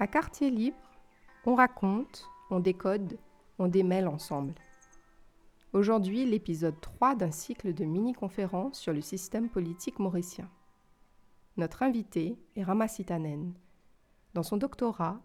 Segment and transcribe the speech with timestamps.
[0.00, 0.76] À quartier libre,
[1.44, 3.18] on raconte, on décode,
[3.58, 4.54] on démêle ensemble.
[5.72, 10.48] Aujourd'hui, l'épisode 3 d'un cycle de mini-conférences sur le système politique mauricien.
[11.56, 13.54] Notre invité est Ramasitanen.
[14.34, 15.20] Dans son doctorat,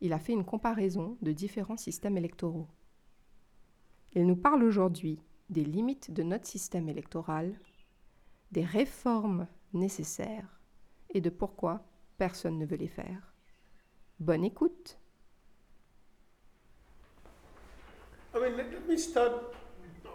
[0.00, 2.68] il a fait une comparaison de différents systèmes électoraux.
[4.14, 5.20] Il nous parle aujourd'hui
[5.50, 7.60] des limites de notre système électoral,
[8.52, 10.62] des réformes nécessaires
[11.10, 11.84] et de pourquoi
[12.16, 13.33] personne ne veut les faire.
[14.20, 14.96] Bonne écoute.
[18.34, 19.32] I mean, let, me start.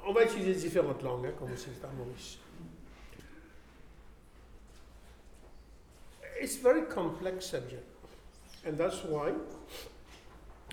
[0.05, 2.37] On va utiliser différentes langues, hein, comme c'est à Maurice.
[6.41, 7.85] It's a very complex subject,
[8.65, 9.33] and that's why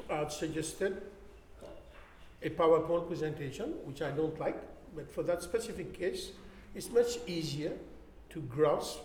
[0.09, 1.03] I've suggested
[2.43, 4.57] a PowerPoint presentation, which I don't like,
[4.95, 6.31] but for that specific case,
[6.75, 7.73] it's much easier
[8.31, 9.01] to grasp,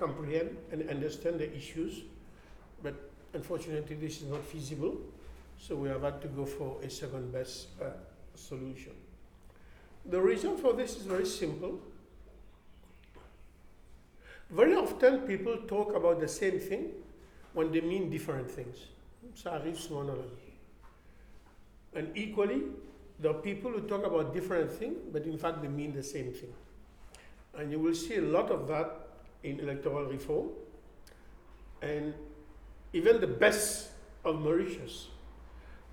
[0.00, 2.02] comprehend, and understand the issues.
[2.82, 4.96] But unfortunately, this is not feasible,
[5.58, 7.90] so we have had to go for a second best uh,
[8.34, 8.92] solution.
[10.06, 11.80] The reason for this is very simple.
[14.50, 16.92] Very often, people talk about the same thing
[17.52, 18.76] when they mean different things.
[19.34, 20.48] Ça arrive souvent dans la vie.
[21.94, 22.62] And equally,
[23.18, 26.32] there are people who talk about different things, but in fact they mean the same
[26.32, 26.52] thing.
[27.56, 29.08] And you will see a lot of that
[29.42, 30.50] in electoral reform.
[31.82, 32.14] And
[32.92, 33.88] even the best
[34.24, 35.08] of Mauritius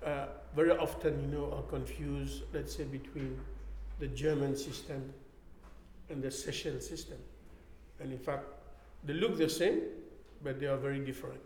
[0.04, 3.38] uh, very often, you know, are confused, let's say, between
[3.98, 5.12] the German system
[6.08, 7.18] and the Seychelles system.
[8.00, 8.44] And in fact,
[9.04, 9.80] they look the same,
[10.42, 11.40] but they are very different.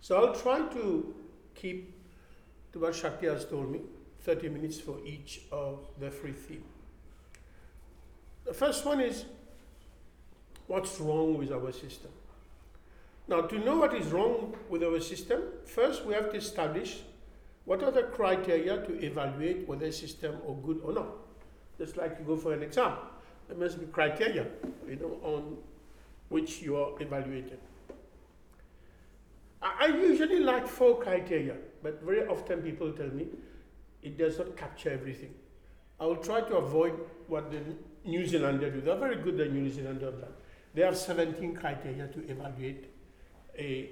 [0.00, 1.14] So I'll try to
[1.54, 1.94] keep
[2.72, 3.80] to what Shakti has told me,
[4.20, 6.64] 30 minutes for each of the three themes.
[8.44, 9.24] The first one is
[10.66, 12.10] what's wrong with our system?
[13.28, 17.02] Now, to know what is wrong with our system, first we have to establish
[17.64, 21.08] what are the criteria to evaluate whether a system is good or not.
[21.78, 22.92] Just like you go for an exam,
[23.48, 24.46] there must be criteria,
[24.88, 25.56] you know, on
[26.28, 27.58] which you are evaluated.
[29.62, 33.28] I, usually like four criteria, but very often people tell me
[34.02, 35.32] it does not capture everything.
[36.00, 37.60] I will try to avoid what the
[38.04, 38.80] New Zealander do.
[38.80, 40.32] They're very good, the New Zealander done.
[40.74, 42.91] They have 17 criteria to evaluate
[43.58, 43.90] a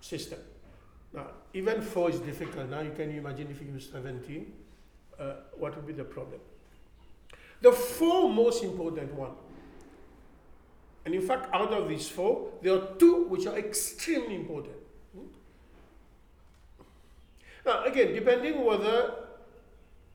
[0.00, 0.38] system.
[1.12, 2.70] Now, even four is difficult.
[2.70, 4.52] Now, you can imagine if you use 17,
[5.18, 6.40] uh, what would be the problem?
[7.60, 9.32] The four most important one,
[11.04, 14.76] and in fact, out of these four, there are two which are extremely important.
[17.64, 19.14] Now, again, depending whether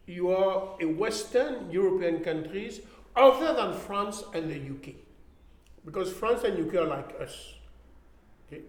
[0.05, 2.81] you are a Western European countries
[3.15, 4.95] other than France and the UK,
[5.85, 7.53] because France and UK are like us.
[8.47, 8.63] Okay?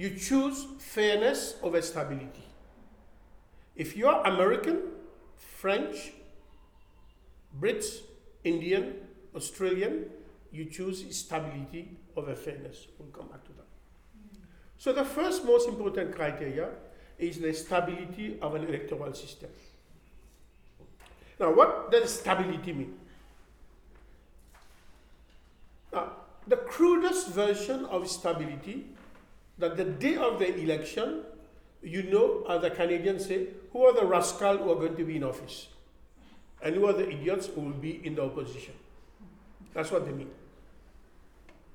[0.00, 2.46] You choose fairness over stability.
[3.76, 4.78] If you are American,
[5.36, 6.12] French,
[7.60, 7.98] Brits,
[8.42, 8.94] Indian,
[9.36, 10.06] Australian,
[10.50, 12.86] you choose stability over fairness.
[12.98, 13.66] We'll come back to that.
[14.78, 16.70] So the first most important criteria
[17.18, 19.50] is the stability of an electoral system.
[21.38, 22.94] Now, what does stability mean?
[25.92, 26.12] Now,
[26.46, 28.86] the crudest version of stability
[29.60, 31.22] that the day of the election,
[31.82, 35.16] you know, as the Canadians say, who are the rascals who are going to be
[35.16, 35.68] in office?
[36.62, 38.74] And who are the idiots who will be in the opposition?
[39.72, 40.30] That's what they mean.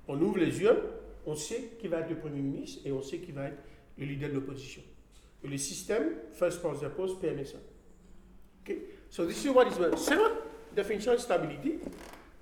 [0.08, 0.78] On ouvre les yeux,
[1.26, 3.58] on sait qui va être le Premier ministre et on sait qui va être
[3.98, 4.84] le leader de l'opposition.
[5.44, 7.58] Le système, first past the post, ça.
[8.64, 8.80] Okay?
[9.10, 9.78] So this is what is
[10.76, 11.80] definition of stability.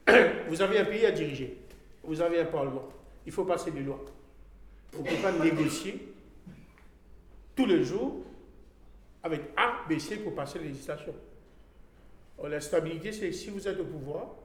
[0.50, 1.58] Vous avez un pays à diriger.
[2.04, 2.90] Vous avez un parlement.
[3.26, 4.04] Il faut passer des lois.
[4.98, 6.14] On ne peut pas négocier
[7.56, 8.24] tous les jours
[9.24, 11.16] avec A, B, C pour passer les législations.
[12.44, 14.36] La stabilité, c'est si vous êtes au pouvoir,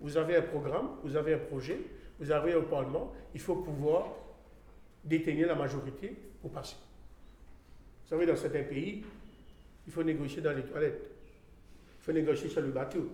[0.00, 1.78] vous avez un programme, vous avez un projet,
[2.18, 4.08] vous avez un parlement, il faut pouvoir
[5.04, 6.76] détenir la majorité pour passer.
[8.04, 9.04] Vous savez, dans certains pays,
[9.86, 11.10] il faut négocier dans les toilettes,
[12.00, 13.08] il faut négocier sur le bateau,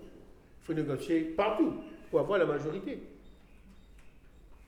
[0.62, 1.74] il faut négocier partout
[2.10, 2.98] pour avoir la majorité.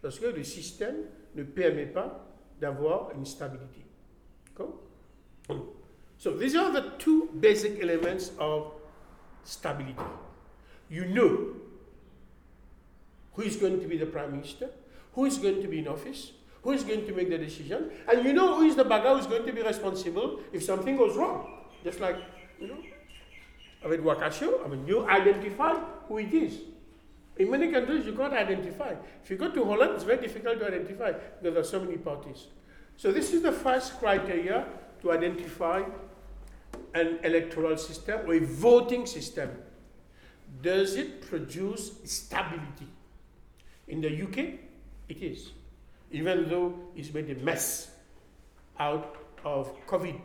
[0.02, 0.96] Parce que le système
[1.34, 2.26] ne permet pas
[2.60, 3.84] d'avoir une stabilité.
[4.48, 4.81] D'accord
[6.19, 8.72] So these are the two basic elements of
[9.42, 9.96] stability.
[10.88, 11.56] You know
[13.34, 14.70] who is going to be the prime minister,
[15.14, 16.32] who is going to be in office,
[16.62, 19.19] who is going to make the decision, and you know who is the bagger who
[19.19, 21.64] is going to be responsible if something goes wrong.
[21.82, 22.16] Just like,
[22.60, 22.78] you know,
[23.88, 25.75] with Wakashio, I mean, you identify
[26.08, 26.58] who it is.
[27.36, 28.94] In many countries, you can't identify.
[29.22, 31.96] If you go to Holland, it's very difficult to identify because there are so many
[31.96, 32.46] parties.
[32.96, 34.66] So this is the first criteria
[35.02, 35.82] to identify
[36.94, 39.50] an electoral system or a voting system.
[40.62, 42.86] Does it produce stability?
[43.88, 44.38] In the UK,
[45.08, 45.50] it is,
[46.12, 47.90] even though it's made a mess
[48.78, 50.20] out of COVID.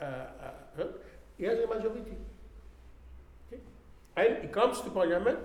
[0.00, 0.84] Uh, uh,
[1.38, 2.16] it has a majority.
[3.46, 3.62] Okay?
[4.16, 5.38] And it comes to Parliament.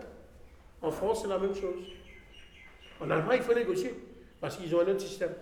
[0.82, 1.86] En France, c'est la même chose.
[3.00, 3.94] En Allemagne, il faut négocier
[4.40, 5.34] parce qu'ils ont un autre système.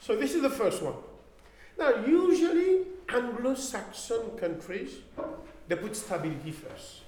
[0.00, 0.94] So this is the first one.
[1.78, 5.02] Now, usually Anglo-Saxon countries,
[5.68, 7.02] they put stability first.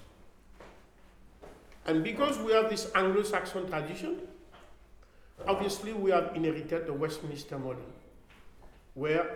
[1.86, 4.20] And because we have this Anglo-Saxon tradition,
[5.46, 7.82] obviously we have inherited the Westminster model,
[8.94, 9.26] where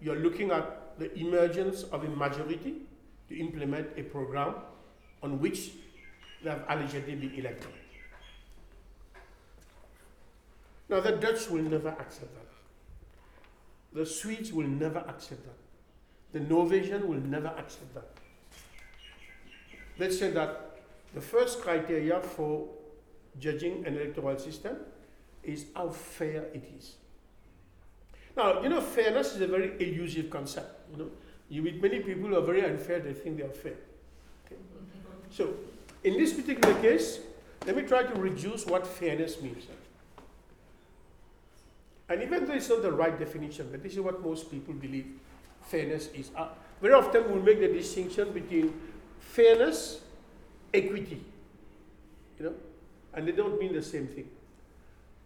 [0.00, 2.82] you're looking at the emergence of a majority
[3.28, 4.54] to implement a program
[5.22, 5.72] on which
[6.44, 7.72] they have allegedly been elected.
[10.88, 13.98] Now, the Dutch will never accept that.
[13.98, 15.56] The Swedes will never accept that.
[16.32, 18.08] The Norwegian will never accept that.
[19.98, 20.78] Let's say that
[21.14, 22.68] the first criteria for
[23.38, 24.76] judging an electoral system
[25.42, 26.96] is how fair it is.
[28.36, 30.90] Now, you know, fairness is a very elusive concept.
[30.90, 31.10] You know,
[31.48, 33.76] you meet many people who are very unfair; they think they are fair.
[34.46, 34.56] Okay?
[35.30, 35.54] So,
[36.04, 37.18] in this particular case,
[37.66, 39.64] let me try to reduce what fairness means.
[42.08, 45.06] And even though it's not the right definition, but this is what most people believe
[45.62, 46.30] fairness is.
[46.36, 46.48] Uh,
[46.82, 48.78] very often we'll make the distinction between
[49.18, 50.00] fairness,
[50.74, 51.24] equity,
[52.38, 52.54] you know,
[53.14, 54.28] and they don't mean the same thing.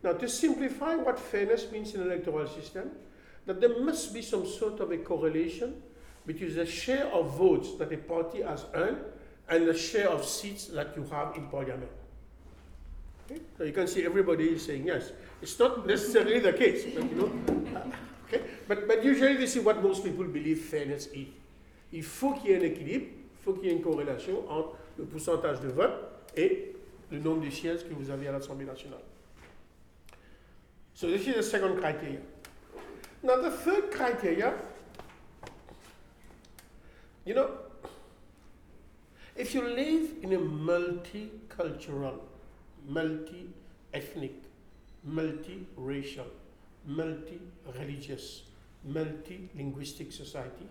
[0.05, 2.93] Now, to simplify what fairness means in an electoral system,
[3.47, 5.83] that there must be some sort of a correlation
[6.27, 8.99] between the share of votes that a party has earned
[9.49, 11.91] and the share of seats that you have in parliament.
[13.31, 13.41] Okay?
[13.56, 15.12] So you can see everybody is saying yes.
[15.41, 17.33] It's not necessarily the case, but you know.
[18.27, 18.43] okay?
[18.67, 21.29] But, but usually this is what most people believe fairness is.
[21.91, 24.77] Il faut qu'il y ait un équilibre, il faut qu'il y ait une corrélation entre
[24.99, 25.95] le pourcentage de vote
[26.37, 26.75] et
[27.11, 29.00] le nombre de sièges que vous avez à l'Assemblée nationale.
[30.95, 32.19] So this is the second criteria.
[33.23, 34.53] Now the third criteria,
[37.25, 37.49] you know,
[39.38, 42.19] if you live in a multicultural,
[42.87, 44.35] multi-ethnic,
[45.05, 46.26] multi-racial,
[46.85, 48.43] multi-religious,
[48.85, 50.69] multi-linguistic society,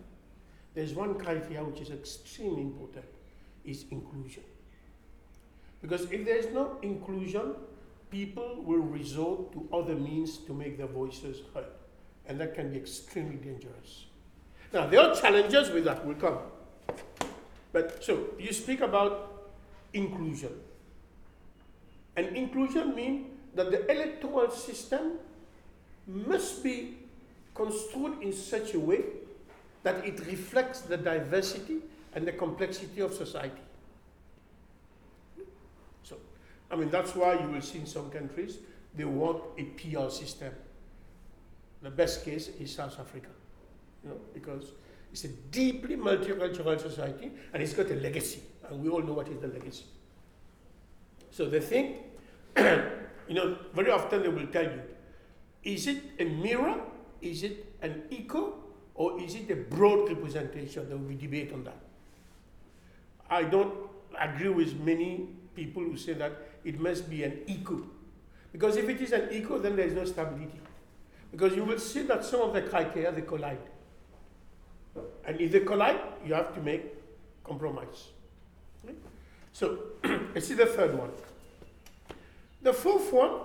[0.76, 3.06] there's one criteria which is extremely important,
[3.64, 4.44] is inclusion.
[5.82, 7.56] Because if there is no inclusion,
[8.12, 11.66] people will resort to other means to make their voices heard.
[12.28, 14.08] And that can be extremely dangerous.
[14.74, 16.40] Now, there are challenges with that, will come.
[17.72, 19.50] But so, you speak about
[19.94, 20.52] inclusion.
[22.16, 25.20] And inclusion means that the electoral system
[26.08, 26.98] must be
[27.54, 29.04] construed in such a way
[29.84, 31.78] that it reflects the diversity
[32.16, 33.62] and the complexity of society.
[36.04, 36.18] So,
[36.72, 38.58] I mean, that's why you will see in some countries
[38.96, 40.54] they want a PR system.
[41.84, 43.30] The best case is South Africa,
[44.04, 44.72] you know, because
[45.12, 49.28] it's a deeply multicultural society and it's got a legacy, and we all know what
[49.28, 49.86] is the legacy.
[51.32, 51.98] So they think,
[52.58, 54.82] you know, very often they will tell you,
[55.64, 56.82] is it a mirror?
[57.22, 58.56] Is it an echo?
[58.96, 60.90] Or is it a broad representation?
[60.90, 61.78] There will be debate on that.
[63.30, 63.74] I don't
[64.20, 66.32] agree with many people who say that
[66.64, 67.84] it must be an echo.
[68.52, 70.60] Because if it is an echo, then there is no stability.
[71.32, 73.60] Because you will see that some of the criteria they collide.
[75.26, 76.84] And if they collide, you have to make
[77.44, 78.08] compromise.
[78.84, 78.96] Okay?
[79.54, 79.80] So
[80.34, 81.12] let's see the third one.
[82.62, 83.40] The fourth one,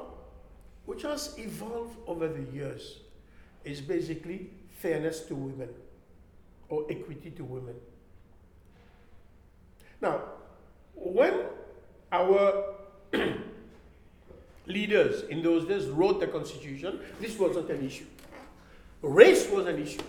[0.87, 3.01] which has evolved over the years,
[3.65, 5.69] is basically fairness to women
[6.69, 7.75] or equity to women.
[10.01, 10.23] Now,
[10.95, 11.35] when
[12.11, 12.75] our
[14.67, 18.07] leaders in those days wrote the constitution, this wasn't an issue.
[19.03, 20.03] Race was an issue.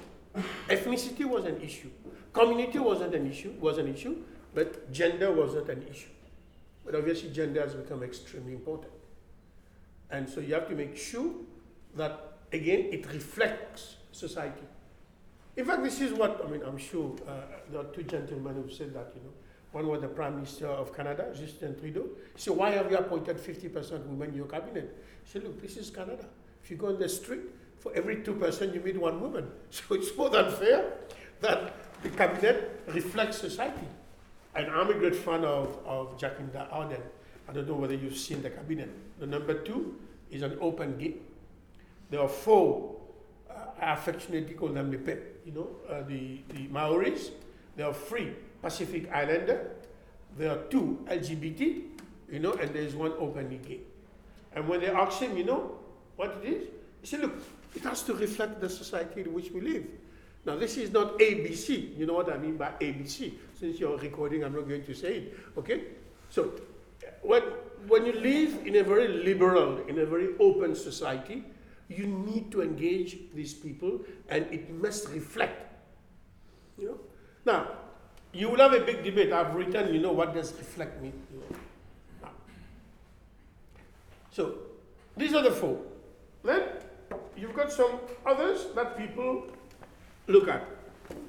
[0.68, 1.90] Ethnicity was an issue.
[2.32, 4.18] Community wasn't an issue, was an issue,
[4.54, 6.10] but gender wasn't an issue.
[6.86, 8.92] But obviously gender has become extremely important.
[10.10, 11.32] And so you have to make sure
[11.96, 14.63] that again it reflects society.
[15.56, 16.62] In fact, this is what I mean.
[16.63, 17.34] I'm sure uh,
[17.72, 19.12] there are two gentlemen who said that.
[19.16, 19.34] You know,
[19.72, 22.08] one was the Prime Minister of Canada, Justin Trudeau.
[22.36, 25.78] He said, "Why have you appointed 50% women in your cabinet?" He said, "Look, this
[25.78, 26.25] is Canada.
[26.63, 27.42] If you go in the street,
[27.84, 29.52] for every two person you meet one woman.
[29.70, 30.94] So it's more than fair
[31.42, 33.88] that the cabinet reflects society."
[34.56, 37.02] And I'm a great fan of, of Jacinda Ardern.
[37.50, 38.90] I don't know whether you've seen the cabinet.
[39.20, 40.00] The number two
[40.32, 41.22] is an open gate
[42.10, 42.96] There are four,
[43.50, 47.32] uh, I affectionately call them the PEP, you know, uh, the, the Maoris.
[47.75, 49.72] There are three Pacific Islander.
[50.38, 51.82] There are two LGBT,
[52.32, 53.80] you know, and there's one openly gay.
[54.56, 55.80] And when they ask him, you know,
[56.16, 56.68] what it is,
[57.02, 57.34] he said, look,
[57.75, 59.86] it has to reflect the society in which we live.
[60.46, 61.98] Now, this is not ABC.
[61.98, 63.34] You know what I mean by ABC?
[63.60, 65.39] Since you're recording, I'm not going to say it.
[65.58, 65.84] Okay?
[66.30, 66.53] So,
[67.22, 67.42] when,
[67.88, 71.44] when you live in a very liberal, in a very open society,
[71.88, 75.72] you need to engage these people and it must reflect.
[76.77, 77.00] You know?
[77.46, 77.72] Now,
[78.34, 79.32] you will have a big debate.
[79.32, 81.13] I've written, you know, what does reflect mean?
[81.32, 82.30] You know?
[84.32, 84.56] So,
[85.15, 85.80] these are the four.
[86.44, 86.63] Then,
[87.38, 89.48] you've got some others that people
[90.28, 90.66] look at.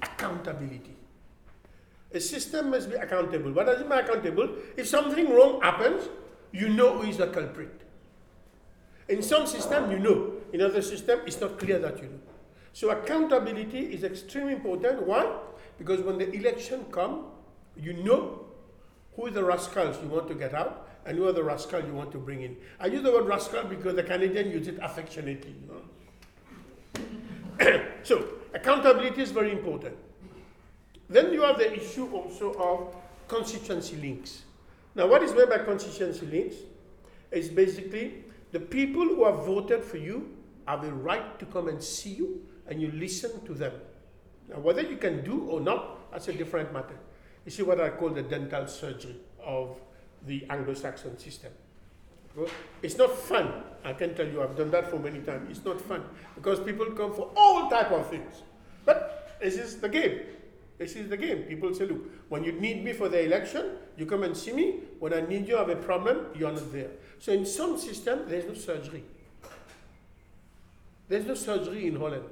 [0.02, 0.96] Accountability.
[2.12, 3.52] A system must be accountable.
[3.52, 4.48] What does it mean accountable?
[4.76, 6.08] If something wrong happens,
[6.52, 7.80] you know who is the culprit.
[9.08, 10.32] In some system, you know.
[10.52, 12.20] In other system, it's not clear that you know.
[12.72, 15.02] So accountability is extremely important.
[15.02, 15.30] Why?
[15.78, 17.26] Because when the election come,
[17.76, 18.46] you know
[19.16, 22.12] who the rascals you want to get out and who are the rascals you want
[22.12, 22.56] to bring in.
[22.80, 25.50] I use the word rascal because the Canadian use it affectionately.
[25.50, 25.82] You know?
[28.02, 29.96] so accountability is very important.
[31.08, 32.96] Then you have the issue also of
[33.28, 34.42] constituency links.
[34.94, 36.56] Now, what is meant by constituency links?
[37.30, 40.36] Is basically the people who have voted for you
[40.68, 43.72] have a right to come and see you and you listen to them.
[44.48, 46.96] Now, whether you can do or not, that's a different matter.
[47.44, 49.80] You see what I call the dental surgery of
[50.26, 51.52] the Anglo-Saxon system.
[52.82, 53.62] It's not fun.
[53.84, 55.50] I can tell you, I've done that for many times.
[55.50, 56.02] It's not fun
[56.34, 58.42] because people come for all type of things.
[58.84, 60.20] But this is the game.
[60.78, 61.42] This is the game.
[61.42, 64.80] People say, look, when you need me for the election, you come and see me.
[64.98, 66.90] When I need you, I have a problem, you're not there.
[67.20, 69.04] So in some system, there's no surgery.
[71.08, 72.24] There's no surgery in Holland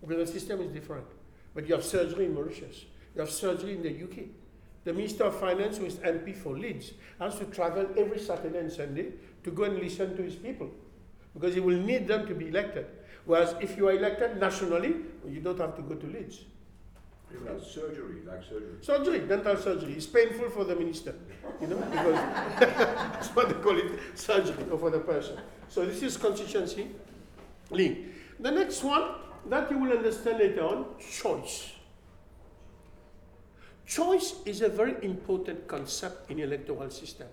[0.00, 1.06] because the system is different.
[1.54, 2.84] But you have surgery in Mauritius.
[3.14, 4.26] You have surgery in the UK.
[4.84, 8.70] The Minister of Finance, who is MP for Leeds, has to travel every Saturday and
[8.70, 9.12] Sunday
[9.42, 10.70] to go and listen to his people
[11.32, 12.86] because he will need them to be elected.
[13.24, 16.40] Whereas if you are elected nationally, you don't have to go to Leeds.
[17.44, 18.76] Like surgery, like surgery.
[18.80, 19.94] Surgery, dental surgery.
[19.94, 21.14] It's painful for the minister,
[21.60, 22.14] you know, because
[22.60, 25.38] that's what they call it, surgery for the person.
[25.68, 26.90] So this is constituency
[27.70, 27.98] link.
[28.38, 29.14] The next one
[29.46, 31.72] that you will understand later on, choice.
[33.86, 37.28] Choice is a very important concept in electoral system,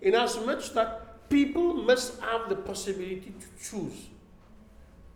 [0.00, 4.08] in as much that people must have the possibility to choose.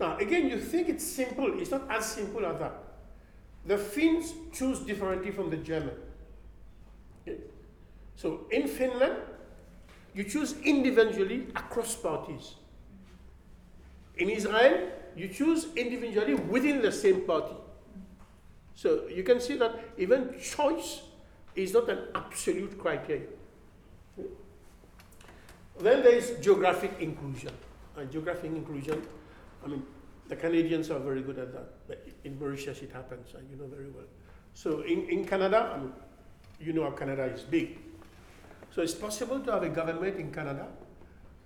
[0.00, 1.58] Now, again, you think it's simple.
[1.61, 2.82] It's not as simple as that.
[3.64, 5.94] The Finns choose differently from the German.
[7.23, 7.38] Okay?
[8.16, 9.16] So in Finland,
[10.14, 12.54] you choose individually across parties.
[14.16, 17.54] In Israel, you choose individually within the same party.
[18.76, 21.02] So you can see that even choice
[21.56, 23.26] is not an absolute criteria.
[25.80, 27.52] Then there is geographic inclusion.
[27.97, 29.02] And geographic inclusion,
[29.64, 29.83] I mean,
[30.28, 31.88] the Canadians are very good at that.
[31.88, 34.04] But in Mauritius, it happens, and you know very well.
[34.52, 35.92] So in, in Canada, I mean,
[36.61, 37.78] you know how Canada is big.
[38.75, 40.66] So it's possible to have a government in Canada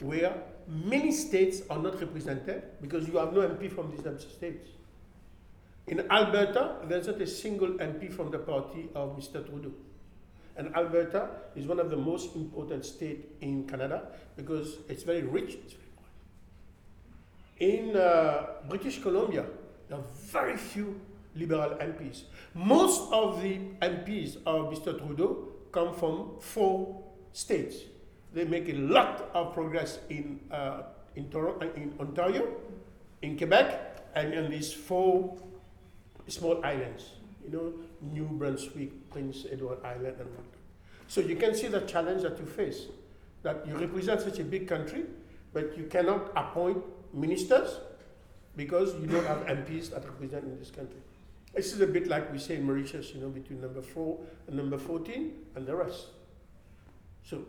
[0.01, 0.35] where
[0.67, 4.69] many states are not represented because you have no MP from these states.
[5.87, 9.45] In Alberta, there's not a single MP from the party of Mr.
[9.45, 9.73] Trudeau.
[10.57, 14.03] And Alberta is one of the most important states in Canada
[14.37, 15.57] because it's very rich.
[17.59, 19.47] In uh, British Columbia,
[19.89, 21.01] there are very few
[21.35, 22.23] liberal MPs.
[22.55, 24.99] Most of the MPs of Mr.
[24.99, 27.77] Trudeau come from four states.
[28.33, 30.83] They make a lot of progress in, uh,
[31.17, 31.25] in,
[31.77, 32.49] in Ontario,
[33.23, 35.37] in Quebec, and in these four
[36.29, 37.11] small islands,
[37.45, 40.55] you know, New Brunswick, Prince Edward Island, and whatnot.
[41.09, 42.87] So you can see the challenge that you face,
[43.43, 45.05] that you represent such a big country,
[45.53, 46.79] but you cannot appoint
[47.13, 47.81] ministers
[48.57, 51.01] because you don't have MPs that represent in this country.
[51.55, 54.57] This is a bit like we say in Mauritius, you know, between number four and
[54.57, 56.07] number 14 and the rest.
[57.25, 57.43] So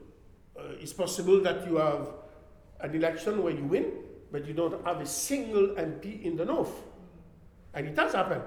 [0.58, 2.08] uh, it's possible that you have
[2.80, 3.92] an election where you win,
[4.32, 6.74] but you don't have a single MP in the north.
[7.74, 8.42] And it has happened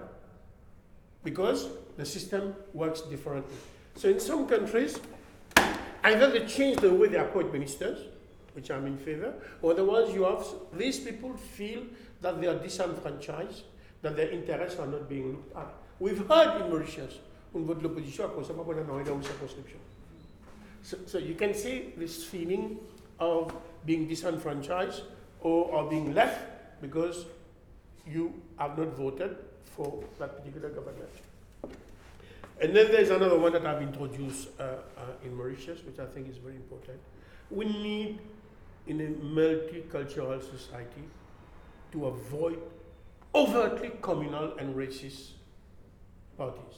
[1.24, 3.56] because the system works differently.
[3.96, 5.00] So in some countries,
[6.04, 7.98] either they change the way they appoint ministers,
[8.52, 11.82] which I'm in favor, or otherwise you have these people feel
[12.20, 13.62] that they are disenfranchised,
[14.02, 15.74] that their interests are not being looked at.
[15.98, 17.18] We've heard in Mauritius,
[17.54, 18.30] l'opposition.
[20.82, 22.78] So, so you can see this feeling
[23.18, 23.54] of
[23.86, 25.02] being disenfranchised
[25.40, 26.40] or, or being left
[26.82, 27.24] because
[28.06, 29.36] you have not voted
[29.76, 31.10] for that particular government.
[32.60, 36.28] And then there's another one that I've introduced uh, uh, in Mauritius, which I think
[36.28, 37.00] is very important.
[37.50, 38.20] We need,
[38.86, 41.04] in a multicultural society,
[41.92, 42.58] to avoid
[43.34, 45.30] overtly communal and racist
[46.38, 46.74] parties.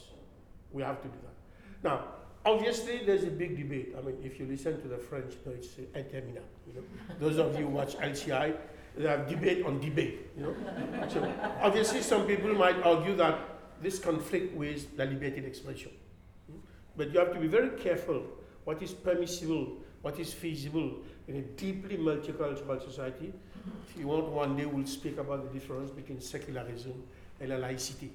[0.71, 1.87] We have to do that.
[1.89, 2.05] Now,
[2.45, 3.95] obviously, there's a big debate.
[3.97, 6.41] I mean, if you listen to the French, know, it's interminable.
[6.67, 6.83] You know?
[7.19, 8.55] Those of you who watch LCI,
[8.97, 10.29] they have debate on debate.
[10.37, 10.55] You know,
[11.09, 13.39] so obviously, some people might argue that
[13.81, 15.91] this conflict with the liberty expression.
[16.95, 18.23] But you have to be very careful
[18.63, 23.31] what is permissible, what is feasible in a deeply multicultural society.
[23.89, 27.03] If you want, one day we'll speak about the difference between secularism
[27.39, 28.11] and laicity.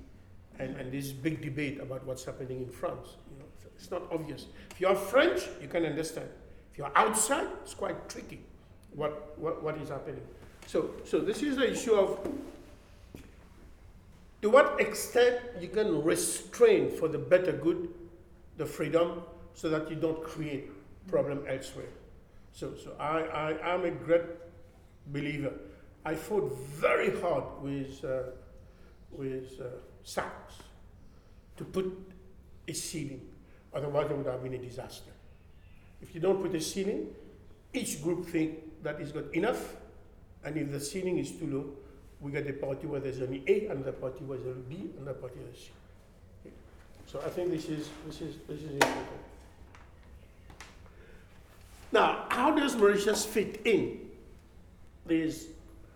[0.59, 3.17] And, and this big debate about what's happening in France.
[3.31, 3.45] You know,
[3.77, 4.47] it's not obvious.
[4.73, 6.29] If you're French, you can understand.
[6.73, 8.41] If you're outside, it's quite tricky
[8.95, 10.23] what, what, what is happening.
[10.66, 12.19] So, so this is the issue of
[14.40, 17.88] to what extent you can restrain for the better good
[18.57, 19.23] the freedom
[19.54, 20.71] so that you don't create
[21.09, 21.92] problem elsewhere.
[22.52, 24.23] So, so I, I am a great
[25.07, 25.52] believer.
[26.04, 28.23] I fought very hard with, uh,
[29.11, 29.64] with uh,
[30.02, 30.54] Sachs
[31.57, 31.87] to put
[32.66, 33.23] a ceiling,
[33.73, 35.11] otherwise it would have been a disaster.
[36.00, 37.07] If you don't put a ceiling,
[37.73, 39.76] each group think that is good enough,
[40.45, 41.65] and if the ceiling is too low,
[42.21, 44.91] we get a party where there's only A, and another party where there's only B,
[44.97, 45.71] another party where there's C.
[46.47, 46.55] Okay.
[47.07, 49.07] So I think this is this is this is important.
[51.93, 54.01] Now, how does Mauritius fit in
[55.07, 55.49] these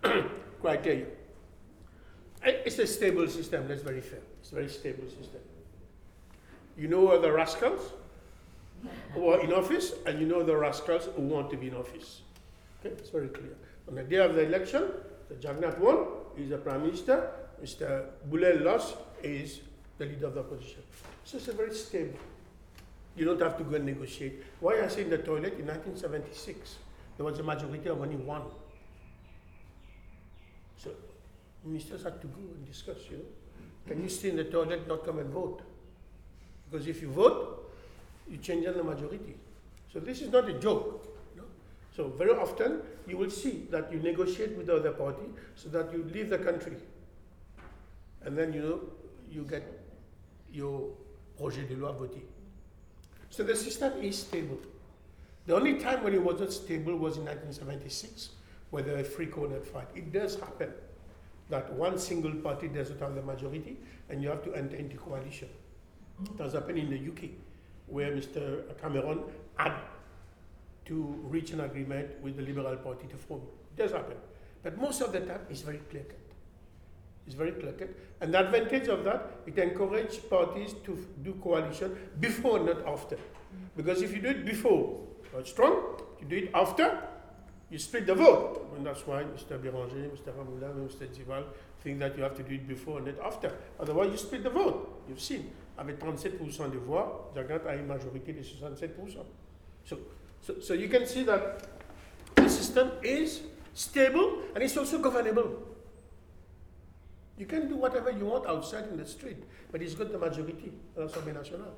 [0.61, 1.07] criteria?
[2.43, 4.19] It's a stable system, that's very fair.
[4.39, 5.41] It's a very stable system.
[6.77, 7.93] You know the rascals
[9.13, 12.21] who are in office, and you know the rascals who want to be in office.
[12.79, 13.55] Okay, it's very clear.
[13.87, 14.83] On the day of the election,
[15.29, 15.97] the Jugnauth won,
[16.37, 17.29] is the Prime Minister,
[17.63, 18.05] Mr.
[18.29, 19.61] Boolell lost, is
[19.97, 20.83] the leader of the opposition.
[21.23, 22.19] So it's a very stable.
[23.15, 24.43] You don't have to go and negotiate.
[24.59, 26.75] Why I say in the toilet in 1976,
[27.15, 28.43] there was a majority of only one.
[30.77, 30.91] So
[31.65, 33.23] ministers had to go and discuss, you know.
[33.87, 35.61] Can you stay in the toilet, not come and vote?
[36.69, 37.71] Because if you vote,
[38.29, 39.35] you change the majority.
[39.91, 41.06] So this is not a joke.
[41.97, 45.91] So very often you will see that you negotiate with the other party so that
[45.91, 46.77] you leave the country.
[48.23, 48.91] And then you
[49.31, 49.63] you get
[50.53, 50.91] your
[51.39, 52.21] projet de loi voté.
[53.31, 54.59] So the system is stable.
[55.47, 58.29] The only time when it wasn't stable was in 1976,
[58.69, 59.87] where there was free corner fight.
[59.95, 60.71] It does happen
[61.49, 63.77] that one single party doesn't have the majority
[64.09, 65.49] and you have to enter into coalition.
[66.23, 67.31] It has happened in the UK,
[67.87, 68.79] where Mr.
[68.81, 69.23] Cameron
[69.55, 69.73] had
[70.87, 73.41] to reach an agreement with the Liberal Party to form.
[73.75, 74.17] It does happen.
[74.63, 76.17] But most of the time, it's very clear cut.
[77.25, 77.89] It's very clear cut.
[78.21, 83.17] And the advantage of that, it encourages parties to do coalition before, not after.
[83.75, 85.01] Because if you do it before,
[85.37, 86.01] it's strong.
[86.19, 86.99] You do it after,
[87.69, 88.71] you split the vote.
[88.75, 89.59] And that's why Mr.
[89.59, 90.33] Béranger, Mr.
[90.33, 91.07] Ramgoolam, Mr.
[91.15, 91.43] Duval
[91.83, 93.51] think that you have to do it before and not after.
[93.79, 95.03] Otherwise, you split the vote.
[95.07, 95.51] You've seen.
[95.77, 99.23] Avec 37% des voix, Jugnauth a une majorité de 67%.
[99.85, 99.97] So
[100.41, 101.63] so, so you can see that
[102.35, 103.41] the system is
[103.73, 105.63] stable and it's also governable.
[107.37, 110.71] You can do whatever you want outside in the street, but it's got the majority
[110.97, 111.73] uh, à l'Assemblée nationale.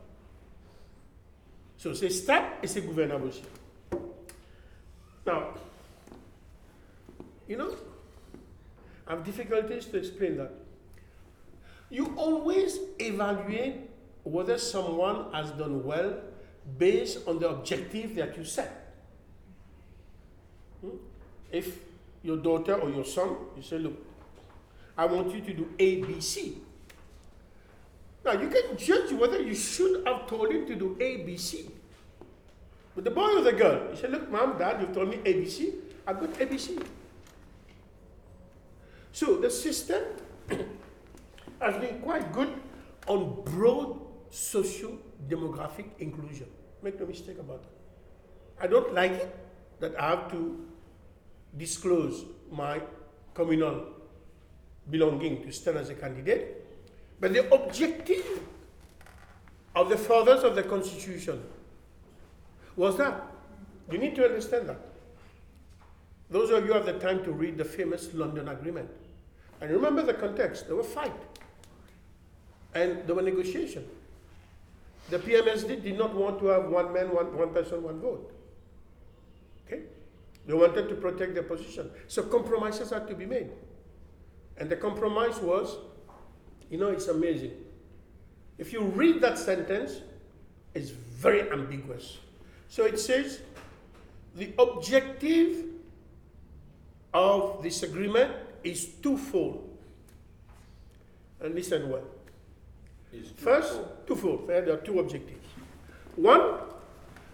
[1.78, 3.44] So c'est stable et c'est gouvernable aussi.
[5.26, 5.54] Now,
[7.48, 7.76] you know,
[9.08, 10.52] I have difficulties to explain that.
[11.90, 13.90] You always evaluate
[14.24, 16.14] whether someone has done well
[16.78, 18.94] based on the objective that you set.
[20.82, 20.98] Hmm?
[21.52, 21.80] If
[22.24, 23.98] your daughter or your son, you say, look,
[24.98, 26.58] I want you to do A, B, C.
[28.26, 31.70] Now you can judge whether you should have told him to do A, B, C.
[32.96, 35.34] But the boy or the girl, you say, look, mom, dad, you've told me A,
[35.34, 35.74] B, C.
[36.06, 36.78] I've got A, B, C.
[39.12, 40.04] So the system
[41.62, 42.54] has been quite good
[43.08, 46.48] on broad social demographic inclusion.
[46.82, 48.64] Make no mistake about it.
[48.64, 49.36] I don't like it
[49.80, 50.66] that I have to
[51.58, 52.82] disclose my
[53.34, 53.86] communal
[54.90, 56.66] belonging to stand as a candidate,
[57.20, 58.42] but the objective
[59.76, 61.44] of the fathers of the Constitution
[62.76, 63.24] was that.
[63.92, 64.80] You need to understand that.
[66.30, 68.90] Those of you have the time to read the famous London Agreement.
[69.62, 70.68] And remember the context.
[70.68, 71.12] There were fight.
[72.76, 73.88] And there were negotiations.
[75.10, 78.32] The PMSD did not want to have one man, one, one person, one vote.
[79.66, 79.84] Okay?
[80.46, 81.90] They wanted to protect their position.
[82.08, 83.50] So compromises had to be made.
[84.58, 85.78] And the compromise was,
[86.70, 87.54] you know, it's amazing.
[88.58, 90.02] If you read that sentence,
[90.74, 92.18] it's very ambiguous.
[92.68, 93.40] So it says,
[94.36, 95.66] the objective
[97.14, 99.66] of this agreement is twofold.
[101.42, 102.04] And listen well.
[103.12, 104.48] Is First, twofold.
[104.48, 105.48] There are two objectives.
[106.16, 106.60] One,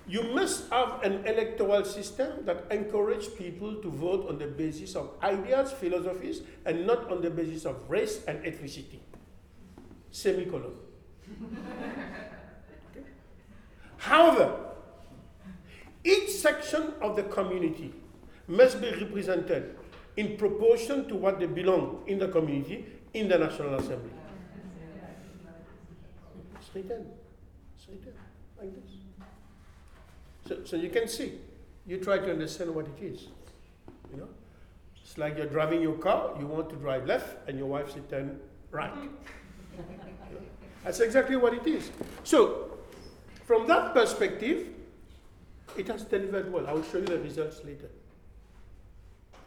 [0.08, 5.10] you must have an electoral system that encourages people to vote on the basis of
[5.24, 9.00] ideas, philosophies, and not on the basis of race and ethnicity.
[10.12, 10.74] Semicolon.
[12.92, 13.06] Okay?
[13.98, 14.60] However,
[16.04, 17.92] each section of the community
[18.48, 19.76] must be represented
[20.16, 24.12] in proportion to what they belong in the community in the National Assembly.
[26.76, 27.06] It's written.
[27.78, 28.14] It's written
[28.60, 28.92] like this.
[30.48, 31.34] So, so you can see,
[31.88, 33.28] you try to understand what it is.
[34.12, 34.28] You know,
[35.02, 36.36] it's like you're driving your car.
[36.38, 38.40] You want to drive left, and your wife says turn
[38.72, 38.94] right.
[40.84, 41.92] That's exactly what it is.
[42.26, 42.78] So,
[43.46, 44.68] from that perspective,
[45.78, 46.68] it has delivered well.
[46.68, 47.90] I will show you the results later.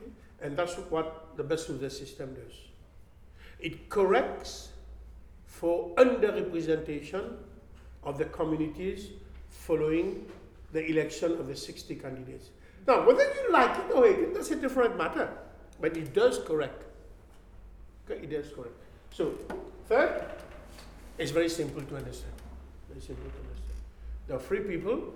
[0.00, 0.10] Okay?
[0.42, 2.54] And that's what the best of the system does.
[3.60, 4.70] It corrects
[5.58, 7.32] for underrepresentation
[8.04, 9.10] of the communities
[9.48, 10.24] following
[10.72, 12.50] the election of the 60 candidates.
[12.86, 15.28] Now, whether you like it or hate it, that's a different matter.
[15.80, 16.84] But it does correct.
[18.04, 18.74] Okay, it does correct.
[19.10, 19.34] So,
[19.88, 20.24] third,
[21.18, 22.32] it's very simple to understand.
[22.88, 23.78] Very simple to understand.
[24.28, 25.14] The three people.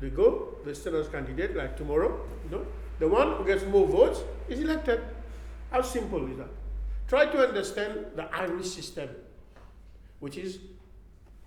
[0.00, 2.66] They go, they stand as candidate, like tomorrow, you know.
[2.98, 5.00] The one who gets more votes is elected.
[5.70, 6.48] How simple is that?
[7.06, 9.08] Try to understand the Irish system,
[10.22, 10.60] which is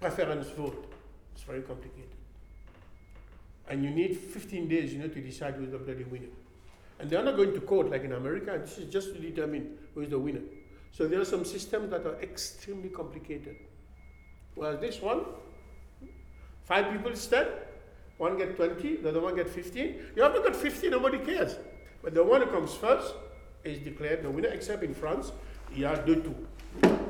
[0.01, 0.93] preference vote.
[1.33, 2.09] It's very complicated.
[3.69, 6.33] And you need 15 days, you know, to decide who's the bloody winner.
[6.99, 8.57] And they are not going to court like in America.
[8.59, 10.41] This is just to determine who is the winner.
[10.91, 13.55] So there are some systems that are extremely complicated.
[14.57, 15.21] Well, this one,
[16.65, 17.47] five people stand,
[18.17, 19.95] one get 20, the other one get 15.
[20.17, 21.55] You have to get 50, nobody cares.
[22.03, 23.13] But the one who comes first
[23.63, 25.31] is declared the winner, except in France,
[25.73, 26.35] a deux tours.
[26.83, 27.04] If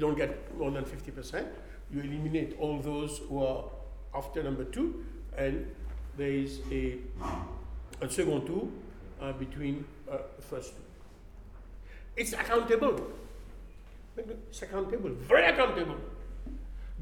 [0.00, 1.46] you don't get more than 50%,
[1.92, 3.64] you eliminate all those who are
[4.14, 5.04] after number two,
[5.36, 5.66] and
[6.16, 6.96] there is a,
[8.00, 8.72] a second two
[9.20, 10.82] uh, between uh, the first two.
[12.16, 13.12] It's accountable.
[14.16, 15.96] It's accountable, very accountable.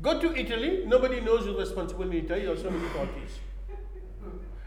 [0.02, 3.38] Go to Italy, nobody knows who's responsible in Italy, there are so many parties.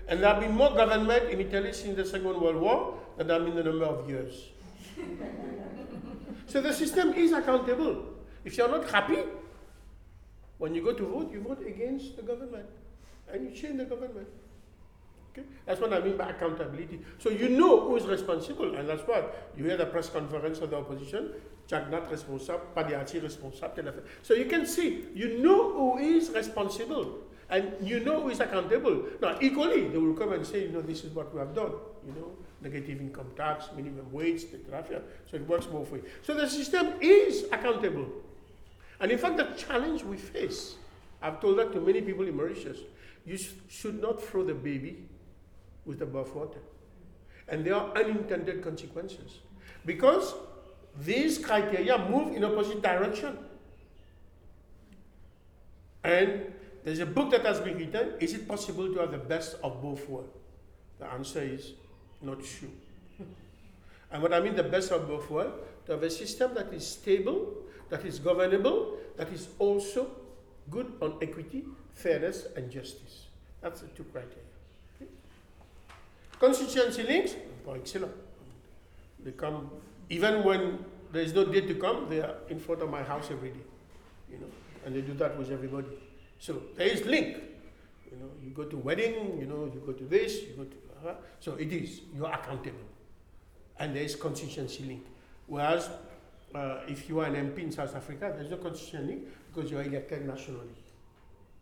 [0.08, 3.38] And there have been more government in Italy since the Second World War than there
[3.38, 4.48] have been the number of years.
[6.48, 8.11] so the system is accountable.
[8.43, 9.19] If you're not happy,
[10.58, 12.67] when you go to vote, you vote against the government
[13.32, 14.27] and you change the government.
[15.32, 15.47] Okay?
[15.65, 16.99] That's what I mean by accountability.
[17.19, 19.23] So you know who is responsible, and that's why
[19.58, 21.32] you hear the press conference of the opposition,
[21.67, 23.93] Jugnauth responsible, Padayachy responsible.
[24.23, 29.04] So you can see, you know who is responsible, and you know who is accountable.
[29.21, 31.71] Now, equally, they will come and say, you know, this is what we have done,
[32.06, 35.01] you know, negative income tax, minimum wage, etc.
[35.30, 36.04] So it works both ways.
[36.21, 38.08] So the system is accountable.
[39.02, 40.76] And in fact, the challenge we face,
[41.22, 42.78] I've told that to many people in Mauritius,
[43.26, 45.04] you sh- should not throw the baby
[45.86, 46.60] with the bathwater.
[47.48, 49.40] And there are unintended consequences.
[49.86, 50.36] Because
[51.04, 53.40] these criteria move in opposite direction.
[56.04, 59.56] And there's a book that has been written, is it possible to have the best
[59.64, 60.38] of both worlds?
[61.00, 61.74] The answer is
[62.22, 62.70] not sure.
[64.12, 66.88] and what I mean the best of both worlds, to have a system that is
[66.88, 67.54] stable,
[67.89, 70.10] that is governable, that is also
[70.70, 73.28] good on equity, fairness, and justice.
[73.62, 74.38] That's the two criteria.
[74.96, 75.12] Okay?
[76.39, 77.36] Constituency links,
[77.67, 78.13] oh, excellent.
[79.24, 79.70] They come,
[80.10, 83.30] even when there is no date to come, they are in front of my house
[83.32, 83.65] every day.
[84.32, 84.48] You know,
[84.86, 85.89] and they do that with everybody.
[86.39, 87.38] So there is link.
[88.10, 90.76] You know, you go to wedding, you know, you go to this, you go to
[91.08, 92.80] uh, so it is, you are accountable.
[93.80, 95.06] And there is constituency link.
[95.52, 95.90] Whereas
[96.56, 99.80] uh, if you are an MP in South Africa, there's no constituency link because you
[99.80, 100.78] are elected nationally.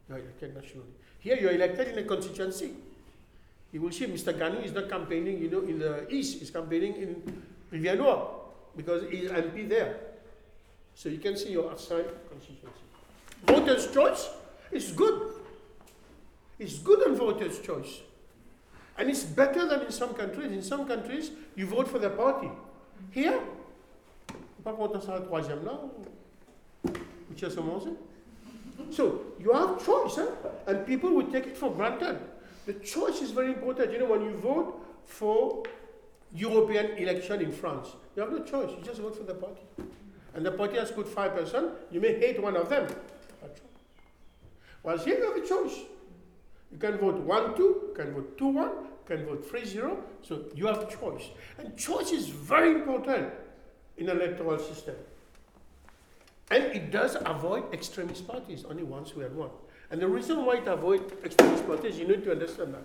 [0.07, 0.93] You are elected nationally.
[1.17, 2.75] Here you are elected in a constituency.
[3.71, 4.31] You will see Mr.
[4.31, 8.29] Ganoo is not campaigning, you know, in the east, he's campaigning in Rivière
[8.77, 9.97] because he's MP there.
[10.93, 12.85] So you can see your assigned constituency.
[13.47, 14.29] Voters' choice
[14.71, 15.33] is good.
[16.59, 18.01] It's good on voters' choice.
[18.99, 20.51] And it's better than in some countries.
[20.51, 22.51] In some countries, you vote for the party.
[23.09, 23.39] Here,
[24.63, 25.79] troisième là,
[26.85, 27.89] ou tu as commencé.
[28.91, 30.19] So you have choice,
[30.67, 32.17] and people will take it for granted.
[32.65, 33.91] The choice is very important.
[33.91, 35.63] You know, when you vote for
[36.33, 37.89] European election in France.
[38.15, 38.69] You have no choice.
[38.77, 39.61] You just vote for the party.
[40.35, 41.71] And the party has good 5%.
[41.91, 42.87] You may hate one of them.
[44.83, 45.79] Whilst here you have a choice.
[46.71, 48.73] You can vote 1 2, you can vote 2 1, you
[49.07, 50.03] can vote 3 0.
[50.21, 51.29] So you have choice.
[51.57, 53.33] And choice is very important
[53.99, 54.95] in electoral system.
[56.51, 59.51] And it does avoid extremist parties, only once we had one.
[59.91, 62.83] And the reason why it avoids extremist parties, you need to understand that.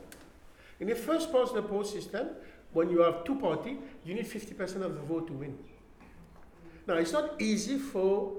[0.81, 2.29] In the first past the post system,
[2.73, 5.57] when you have two parties, you need 50% of the vote to win.
[6.87, 8.33] Now, it's not easy for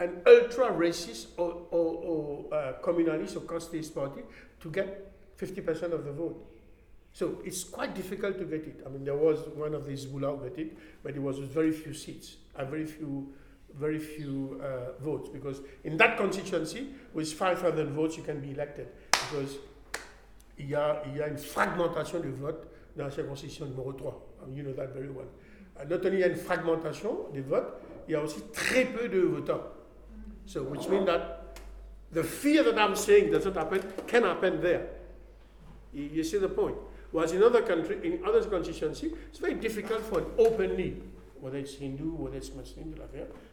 [0.00, 4.22] an ultra racist or, or, or uh, communalist or castist party
[4.60, 6.44] to get 50% of the vote.
[7.12, 8.82] So it's quite difficult to get it.
[8.86, 11.72] I mean, there was one of these Hezbollah got it, but it was with very
[11.72, 13.34] few seats, and very few,
[13.78, 15.28] very few uh, votes.
[15.28, 18.88] Because in that constituency, with 500 votes, you can be elected.
[19.10, 19.56] Because
[20.58, 24.14] il y a, il y a une fragmentation de vote dans la circonscription numéro 3.
[24.42, 25.28] I mean, you know that very well.
[25.78, 27.74] Uh, not only il y a une fragmentation des votes,
[28.08, 29.62] il y a aussi très peu de votants.
[30.46, 31.58] So, which means that
[32.10, 34.88] the fear that I'm saying doesn't happen can happen there.
[35.92, 36.76] You, you see the point?
[37.12, 41.02] Whereas in other country, in other constituency, it's very difficult for an openly,
[41.40, 42.94] whether it's Hindu, whether it's Muslim,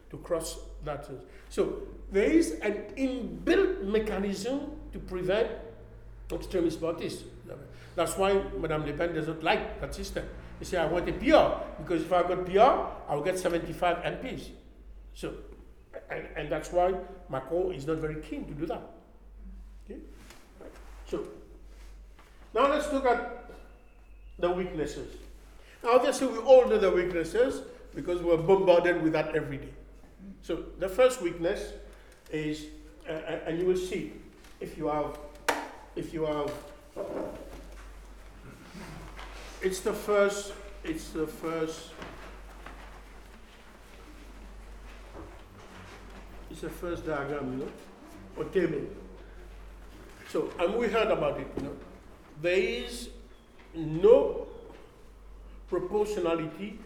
[0.09, 1.07] to cross that.
[1.49, 5.49] So there is an inbuilt mechanism to prevent
[6.31, 7.23] extremist parties.
[7.95, 10.25] That's why Madame Le Pen doesn't like that system.
[10.59, 14.49] You say, I want a PR, because if I got PR, I'll get 75 MPs.
[15.13, 15.33] So
[16.09, 16.93] and, and that's why
[17.29, 18.81] Macron is not very keen to do that.
[19.85, 19.99] Okay?
[21.07, 21.23] So,
[22.53, 23.38] now let's look at
[24.39, 25.15] the weaknesses.
[25.83, 27.61] Now, obviously, we all know the weaknesses
[27.95, 29.73] because we're bombarded with that every day.
[30.41, 31.73] So, the first weakness
[32.31, 32.65] is,
[33.07, 33.11] uh,
[33.45, 34.13] and you will see
[34.59, 35.17] if you have,
[35.95, 36.51] if you have,
[39.61, 41.91] it's the first, it's the first
[46.51, 47.71] It's the first diagram, you know,
[48.35, 48.81] or table.
[50.29, 51.75] So, and we heard about it, you know.
[52.41, 53.09] There is
[53.75, 54.47] no
[55.69, 56.79] proportionality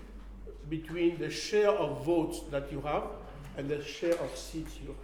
[0.69, 3.04] between the share of votes that you have
[3.58, 4.98] and the share of seats you have.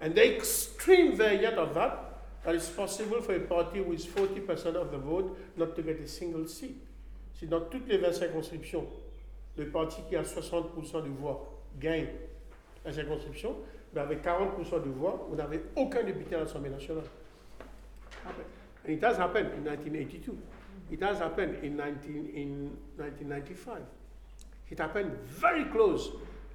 [0.00, 4.90] And the extreme variant of that, that it's possible for a party with 40% of
[4.90, 6.76] the vote not to get a single seat.
[7.38, 8.86] C'est dans toutes les 20 circonscriptions,
[9.56, 12.08] le parti qui a 60% des voix gagne
[12.84, 13.56] la circonscription,
[13.94, 17.04] mais avec 40% de voix, vous n'avez aucun député à l'Assemblée nationale.
[18.84, 20.38] And it has happened in 1982.
[20.90, 23.82] It has happened in, 19, in 1995.
[24.70, 26.10] It happened very close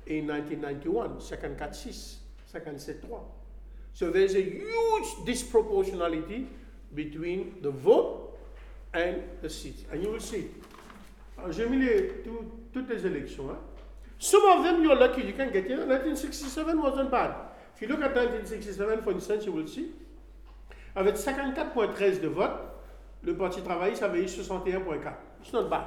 [0.07, 3.09] in 1991, 56, 53.
[3.93, 6.47] So there's a huge disproportionality
[6.93, 8.37] between the vote
[8.93, 9.83] and the seats.
[9.91, 10.49] And you will see.
[11.51, 13.49] J'ai mis les, tout, toutes les élections.
[13.51, 13.57] Hein.
[14.17, 15.69] Some of them you're lucky you can get.
[15.69, 17.35] You 1967 wasn't bad.
[17.75, 19.91] If you look at 1967, for instance, you will see,
[20.95, 22.51] avec 54,13 de vote,
[23.23, 25.13] le Parti travailliste avait eu 61,4.
[25.41, 25.85] It's not bad.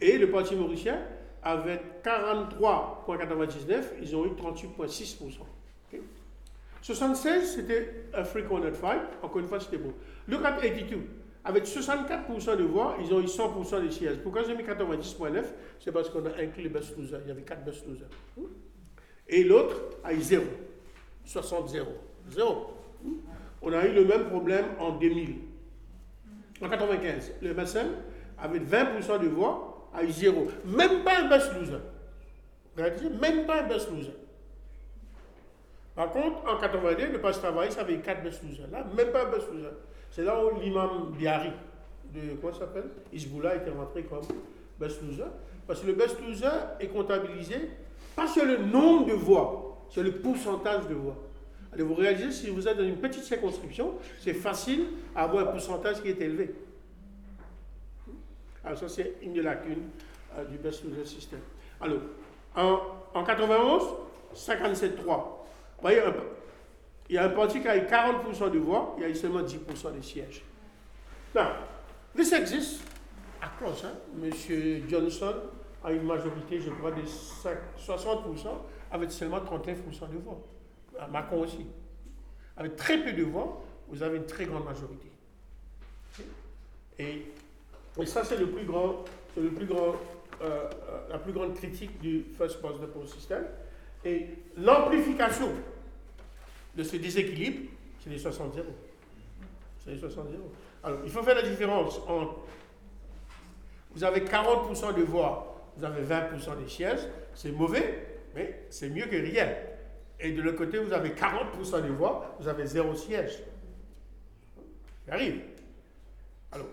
[0.00, 1.00] Et le Parti mauricien,
[1.42, 5.40] avec 43,99, ils ont eu 38,6%.
[5.88, 6.02] Okay?
[6.82, 9.02] 76, c'était a free corner fight.
[9.22, 9.92] Encore une fois, c'était bon.
[10.28, 10.98] Look at 82
[11.44, 14.18] avec 64% de voix, ils ont eu 100% des sièges.
[14.18, 15.44] Pourquoi j'ai mis 90.9
[15.80, 17.20] C'est parce qu'on a inclus les best losers.
[17.24, 18.08] Il y avait 4 best losers.
[19.26, 20.44] Et l'autre a eu 0.
[21.24, 21.86] 60 0.
[22.30, 22.66] 0.
[23.62, 25.36] On a eu le même problème en 2000.
[26.62, 27.86] En 95, le bassin,
[28.38, 30.46] avec 20% de voix, a eu 0.
[30.64, 31.78] Même pas un best loser.
[33.20, 34.14] Même pas un best loser.
[35.94, 38.68] Par contre, en 82, le passe travail, ça avait 4 best losers.
[38.70, 39.74] Là, même pas un best loser.
[40.10, 41.50] C'est là où l'imam Biari,
[42.14, 42.20] de,
[42.52, 42.90] ça s'appelle?
[43.12, 44.22] Isboula, était rentré comme
[44.78, 45.24] best loser.
[45.66, 46.46] Parce que le best loser
[46.78, 47.70] est comptabilisé
[48.14, 51.16] pas sur le nombre de voix, sur le pourcentage de voix.
[51.72, 55.50] Allez, vous réalisez, si vous êtes dans une petite circonscription, c'est facile à avoir un
[55.50, 56.54] pourcentage qui est élevé.
[58.64, 59.88] Alors ça, c'est une des lacunes
[60.36, 61.40] euh, du best loser system.
[61.80, 62.00] Alors,
[62.56, 62.80] en,
[63.14, 63.82] en 91,
[64.34, 65.04] 57-3.
[65.06, 66.02] Vous voyez,
[67.08, 69.14] il y a un parti qui a eu 40% de voix, il y a eu
[69.14, 70.42] seulement 10% des sièges.
[71.34, 71.52] Now,
[72.14, 72.82] this exists
[73.40, 73.84] across.
[73.84, 73.92] Hein?
[74.16, 75.34] Monsieur Johnson
[75.84, 78.48] a une majorité, je crois, de 60%,
[78.90, 80.40] avec seulement 39% de voix.
[81.06, 81.66] Macron aussi.
[82.56, 85.08] Avec très peu de voix, vous avez une très grande majorité.
[86.98, 87.26] Et,
[88.04, 89.04] ça, c'est le plus grand,
[89.38, 89.50] euh,
[90.42, 90.68] euh
[91.10, 93.44] la plus grande critique du First Post de System.
[94.04, 95.48] Et l'amplification
[96.76, 98.66] de ce déséquilibre, c'est les 60 0
[99.84, 100.42] C'est les 60 0
[100.84, 102.36] Alors, il faut faire la différence entre
[103.94, 107.00] vous avez 40% de voix, vous avez 20% des sièges,
[107.34, 109.48] c'est mauvais, mais c'est mieux que rien.
[110.20, 113.38] Et de l'autre côté, vous avez 40% de voix, vous avez zéro siège.
[115.06, 115.40] Ça arrive.
[116.52, 116.66] Alors,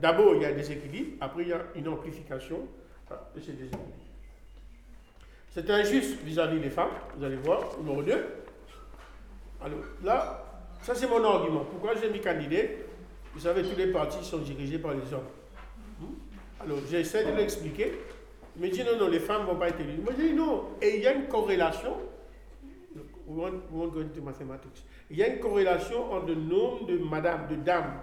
[0.00, 2.66] d'abord, il y a des équilibres, après, il y a une amplification
[3.34, 3.88] de ces déséquilibres.
[5.52, 8.12] C'est injuste vis-à-vis des femmes, vous allez voir, numéro 2.
[9.62, 10.44] Alors, là,
[10.80, 11.64] ça c'est mon argument.
[11.64, 12.62] Pourquoi j'ai mis candidat
[13.34, 15.26] Vous savez, tous les partis sont dirigés par les hommes.
[16.00, 16.62] Hmm?
[16.64, 17.98] Alors, j'essaie de l'expliquer.
[18.56, 20.00] Il me dit non, non, les femmes ne vont pas être élues.
[20.02, 20.68] Moi, je dis non.
[20.80, 21.96] Et il y a une corrélation.
[23.30, 24.82] We won't, we won't go into mathematics.
[25.08, 28.00] Il y a une corrélation entre le nombre de madames, de dames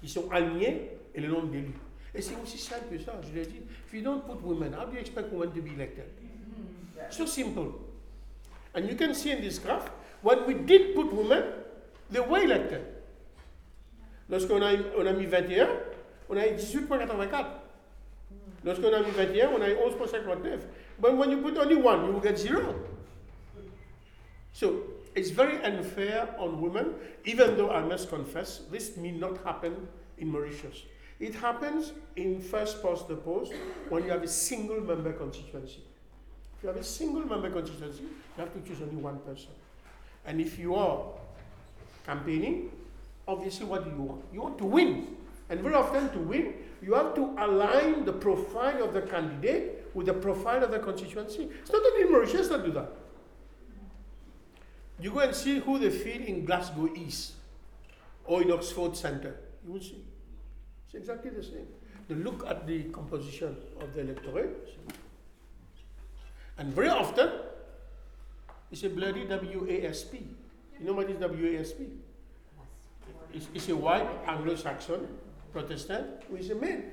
[0.00, 1.74] qui sont alignées et le nombre d'élus.
[2.14, 3.12] Et c'est aussi simple que ça.
[3.22, 3.60] Je l'ai dit.
[3.86, 6.06] If you don't put women, how do you expect women to be elected?
[7.10, 7.80] So simple.
[8.74, 9.90] And you can see in this graph,
[10.22, 11.42] when we did put women,
[12.10, 12.80] they were elected.
[14.30, 15.68] Lorsqu'on a, on a mis 21,
[16.30, 17.46] on a eu 18,84.
[18.64, 20.60] Lorsqu'on a mis 21, on a eu 11,59.
[20.98, 22.74] But when you put only one, you will get zero.
[24.52, 24.82] So
[25.14, 29.88] it's very unfair on women, even though I must confess, this may not happen
[30.18, 30.82] in Mauritius.
[31.20, 33.52] It happens in first past the post
[33.88, 35.82] when you have a single member constituency.
[36.56, 39.50] If you have a single member constituency, you have to choose only one person.
[40.26, 41.02] And if you are
[42.06, 42.70] campaigning,
[43.26, 44.24] obviously what do you want?
[44.32, 45.16] You want to win.
[45.48, 50.06] And very often to win, you have to align the profile of the candidate with
[50.06, 51.48] the profile of the constituency.
[51.60, 52.90] It's not only Mauritius that do that.
[55.00, 57.32] You go and see who they feel in Glasgow East
[58.24, 59.36] or in Oxford Centre.
[59.64, 60.04] You will see.
[60.86, 61.66] It's exactly the same.
[62.08, 64.78] They look at the composition of the electorate.
[66.58, 67.30] And very often,
[68.70, 70.14] it's a bloody WASP.
[70.78, 71.80] You know what is WASP?
[73.32, 75.08] It's, it's a white Anglo-Saxon
[75.52, 76.84] Protestant who is a man.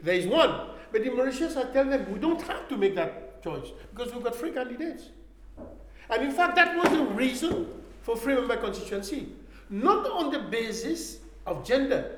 [0.00, 0.70] There is one.
[0.92, 4.22] But in Mauritius, I tell them, we don't have to make that choice because we've
[4.22, 5.10] got three candidates.
[6.10, 7.66] And in fact, that was the reason
[8.02, 9.28] for free member constituency.
[9.70, 12.16] Not on the basis of gender,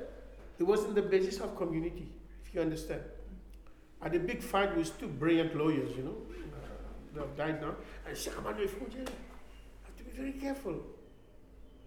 [0.59, 2.09] it was on the basis of community,
[2.45, 3.03] if you understand.
[4.03, 6.17] Had a big fight with two brilliant lawyers, you know,
[7.15, 7.75] they have died now.
[8.07, 8.77] And said, I'm under have
[9.97, 10.81] to be very careful.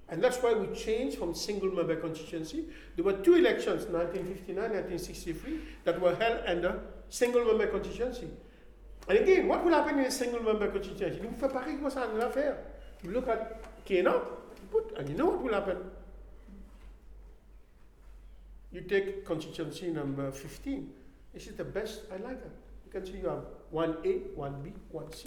[0.09, 2.65] And that's why we changed from single member constituency.
[2.95, 8.27] There were two elections, 1959, 1963, that were held under single member constituency.
[9.09, 11.19] And again, what will happen in a single member constituency?
[11.19, 12.55] You fait pareil comme.
[13.03, 14.21] You look at Kenya,
[14.71, 15.77] put, and you know what will happen.
[18.71, 20.93] You take constituency number 15.
[21.33, 22.51] This is the best, I like that.
[22.85, 25.25] You can see you have 1A, 1B, 1C.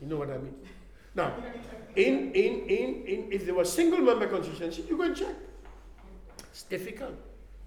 [0.00, 0.56] You know what I mean?
[1.14, 1.34] Now,
[1.94, 5.36] in, in, in, in, if there was single member constituency, you go and check.
[6.50, 7.14] It's difficult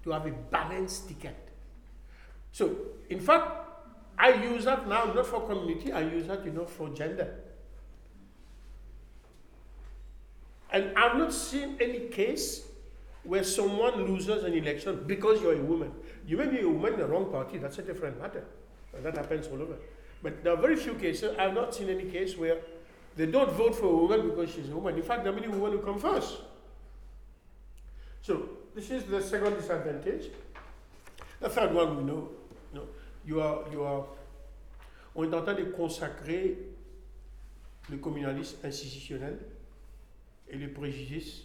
[0.04, 1.36] to have a balanced ticket.
[2.52, 2.76] So,
[3.08, 3.65] in fact,
[4.18, 7.34] I use that now not for community, I use that, you know, for gender.
[10.70, 12.66] And I've not seen any case
[13.22, 15.92] where someone loses an election because you're a woman.
[16.26, 18.44] You may be a woman in the wrong party, that's a different matter.
[18.94, 19.76] And that happens all over.
[20.22, 22.58] But there are very few cases, I've not seen any case where
[23.16, 24.96] they don't vote for a woman because she's a woman.
[24.96, 26.38] In fact, there are many women who come first.
[28.22, 30.30] So, this is the second disadvantage.
[31.40, 32.28] The third one we know,
[33.26, 34.06] you, are, you are,
[35.14, 36.56] on est en train de consacrer
[37.90, 39.38] le communalisme institutionnel
[40.48, 41.42] et le préjudice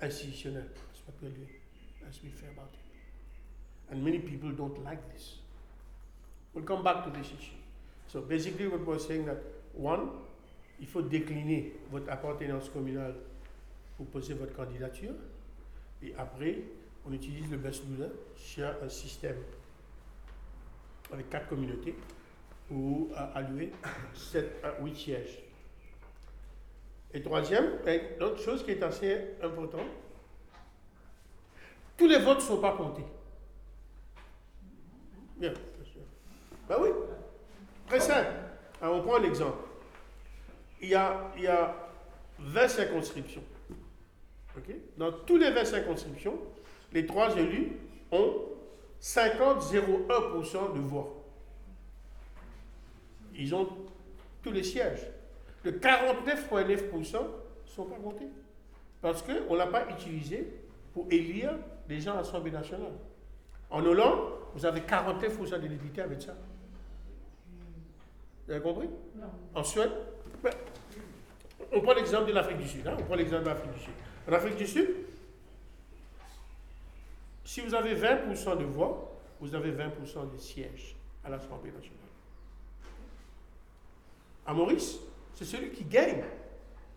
[0.00, 0.66] institutionnel.
[2.22, 3.92] Be fair about it.
[3.92, 5.38] And many people don't like this.
[6.54, 7.56] We'll come back to this issue.
[8.06, 10.10] So basically, what we're saying that one,
[10.80, 13.16] il faut décliner votre appartenance communale
[13.96, 15.14] pour poser votre candidature.
[16.02, 16.58] Et après,
[17.04, 19.36] on utilise le best loser sur un système
[21.12, 21.94] avec quatre communautés
[22.68, 23.72] pour allouer
[24.14, 25.38] 7 à 8 sièges.
[27.12, 27.78] Et troisième,
[28.18, 29.86] l'autre chose qui est assez importante,
[31.96, 33.04] tous les votes ne sont pas comptés.
[35.36, 36.00] Bien, bien sûr.
[36.68, 36.88] Ben oui,
[37.86, 38.32] très simple.
[38.82, 39.58] On prend un exemple.
[40.80, 41.74] Il y a, il y a
[42.38, 43.44] 20 circonscriptions.
[44.96, 46.38] Dans tous les 20 circonscriptions,
[46.92, 47.72] les trois élus
[48.10, 48.34] ont
[49.04, 51.12] 50,01% de voix.
[53.36, 53.68] Ils ont
[54.42, 55.06] tous les sièges
[55.62, 57.20] de 49,9% ne
[57.66, 58.28] sont pas comptés.
[59.02, 60.48] Parce qu'on ne l'a pas utilisé
[60.94, 61.52] pour élire
[61.86, 62.92] des gens à l'Assemblée nationale.
[63.68, 64.20] En Hollande,
[64.54, 66.34] vous avez 49% des députés avec ça.
[68.46, 68.88] Vous avez compris?
[69.16, 69.26] Non.
[69.54, 69.90] En Suède,
[70.42, 70.52] ben,
[71.72, 72.86] on prend l'exemple de l'Afrique du Sud.
[72.86, 73.94] Hein, on prend l'exemple de l'Afrique du Sud.
[74.28, 74.88] En Afrique du Sud,
[77.44, 82.00] si vous avez 20% de voix, vous avez 20% des sièges à l'Assemblée nationale.
[84.46, 84.98] À Maurice,
[85.34, 86.24] c'est celui qui gagne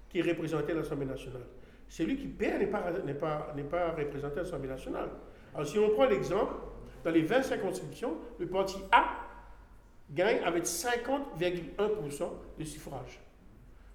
[0.09, 1.45] qui est représenté à l'Assemblée nationale.
[1.89, 5.09] Celui qui perd n'est pas, n'est pas, n'est pas représenté à l'Assemblée nationale.
[5.53, 6.53] Alors si on prend l'exemple,
[7.03, 9.05] dans les 20 circonscriptions, le parti A
[10.11, 13.19] gagne avec 50,1% de suffrage.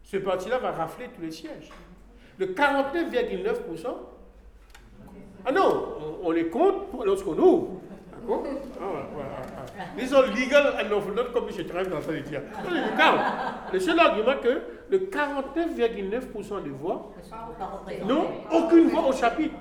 [0.03, 1.71] Ce parti-là va rafler tous les sièges.
[2.39, 3.87] Le 49,9%,
[5.45, 7.69] ah non, on, on les compte lorsqu'on ouvre.
[8.23, 8.45] D'accord
[8.81, 9.29] ah, voilà,
[9.75, 9.87] voilà.
[9.97, 12.43] These are legal and lawful, not comme je dans ça dire.
[13.73, 17.13] Le seul argument que le 49,9% des voix
[18.07, 19.55] n'ont aucune voix au chapitre.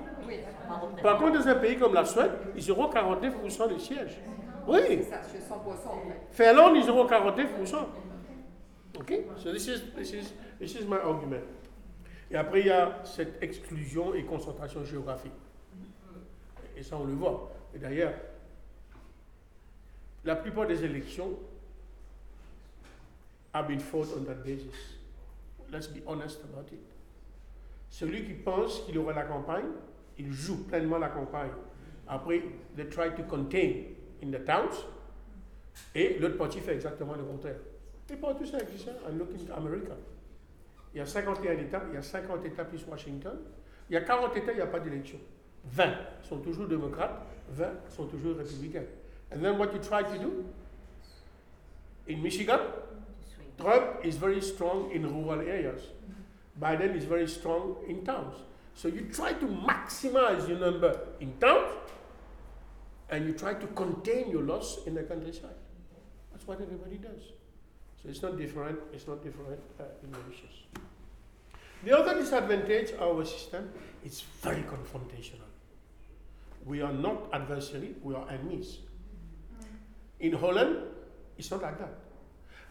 [1.02, 4.20] Par contre, dans un pays comme la Suède, ils auront 49% des sièges.
[4.68, 5.04] Oui.
[5.10, 6.22] Ça, je 100% en fait.
[6.30, 7.76] Finlande, ils auront 49%.
[9.00, 9.14] OK?
[9.38, 11.42] So this is, this is, this is my argument.
[12.30, 15.34] Et après, il y a cette exclusion et concentration géographique.
[16.82, 17.52] Et ça, on le voit.
[17.76, 18.16] Et d'ailleurs,
[20.26, 21.38] la plupart des élections
[23.54, 24.98] have been fought on that basis.
[25.72, 26.80] Let's be honest about it.
[27.88, 29.68] Celui qui pense qu'il aura la campagne,
[30.18, 31.52] il joue pleinement la campagne.
[32.08, 32.42] Après,
[32.76, 33.84] they try to contain
[34.24, 34.84] in the towns.
[35.94, 37.58] Et l'autre parti fait exactement le contraire.
[38.10, 38.88] Et partout ça existe.
[38.88, 39.08] hein.
[39.08, 39.94] I'm looking to America.
[40.96, 43.38] Il y a 51 États, il y a 50 États plus Washington.
[43.88, 45.20] Il y a 40 États, il n'y a pas d'élection.
[45.76, 45.96] 20
[46.28, 47.16] sont toujours démocrates,
[47.56, 48.86] 20 sont toujours républicains.
[49.32, 50.46] And then what you try to do?
[52.08, 52.60] In Michigan,
[53.58, 55.82] Trump is very strong in rural areas.
[56.60, 58.36] Biden is very strong in towns.
[58.74, 61.72] So you try to maximize your number in towns
[63.10, 65.56] and you try to contain your loss in the countryside.
[66.32, 67.22] That's what everybody does.
[68.02, 70.66] So it's not different, it's not different uh, in Mauritius.
[71.84, 73.72] The other disadvantage of our system
[74.04, 75.51] is very confrontational.
[76.66, 78.80] We are not adversary, we are enemies.
[80.20, 80.78] In Holland,
[81.38, 81.94] it's not like that.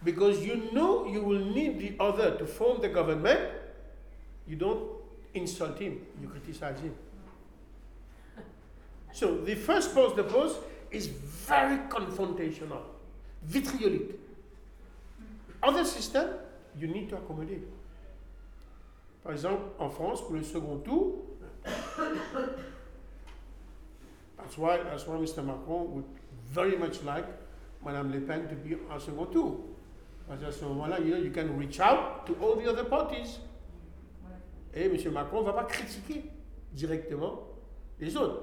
[0.04, 3.40] Because you know you will need the other to form the government,
[4.46, 4.88] you don't
[5.34, 6.94] insult him, you criticize him.
[9.12, 10.60] So the first post the post
[10.90, 12.82] is very confrontational,
[13.42, 14.18] vitriolic.
[15.62, 16.28] Other system,
[16.78, 17.66] you need to accommodate.
[19.22, 21.18] Par exemple, en France, pour le second tour,
[24.42, 25.44] that's why, that's why Mr.
[25.44, 26.04] Macron would
[26.50, 27.26] very much like
[27.84, 29.60] Madame Le Pen to be second tour.
[30.28, 33.40] Parce qu'à ce moment-là, you, know, you can reach out to all the other parties.
[34.74, 35.12] Et M.
[35.12, 36.22] Macron ne va pas critiquer
[36.72, 37.40] directement
[37.98, 38.42] les autres.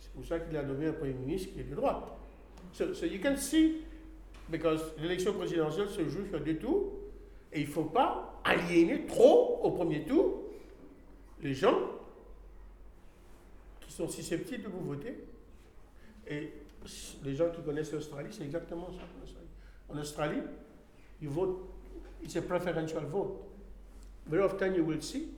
[0.00, 2.04] C'est pour ça qu'il a nommé un Premier ministre qui est de droite.
[2.72, 3.82] So, so you can see,
[4.50, 6.92] because l'élection présidentielle se joue sur deux tours,
[7.52, 10.42] et il ne faut pas aliéner trop au premier tour
[11.42, 11.78] les gens
[13.80, 15.16] qui sont susceptibles de vous voter.
[16.28, 16.52] Et
[17.24, 19.02] les gens qui connaissent l'Australie, c'est exactement ça.
[19.88, 20.42] en Australie.
[21.20, 21.72] You vote,
[22.22, 23.42] it's a preferential vote.
[24.26, 25.28] Very often you will see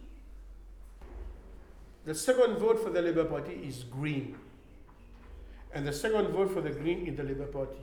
[2.05, 4.35] the second vote for the Labour Party is green.
[5.75, 7.79] And the second vote for the Green is the Labour Party.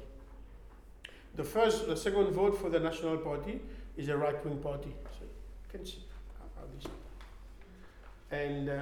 [1.36, 3.62] The first, the second vote for the National Party
[3.96, 4.94] is a right-wing party.
[5.12, 6.04] So you can see
[6.40, 6.92] how this.
[8.32, 8.82] And uh,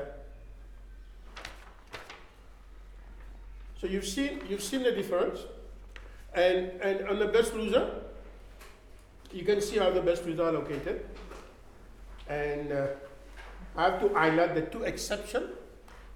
[3.83, 5.39] so you've seen you've seen the difference,
[6.33, 7.99] and and on the best loser,
[9.33, 11.05] you can see how the best loser are located.
[12.29, 12.87] And uh,
[13.75, 15.49] I have to highlight the two exceptions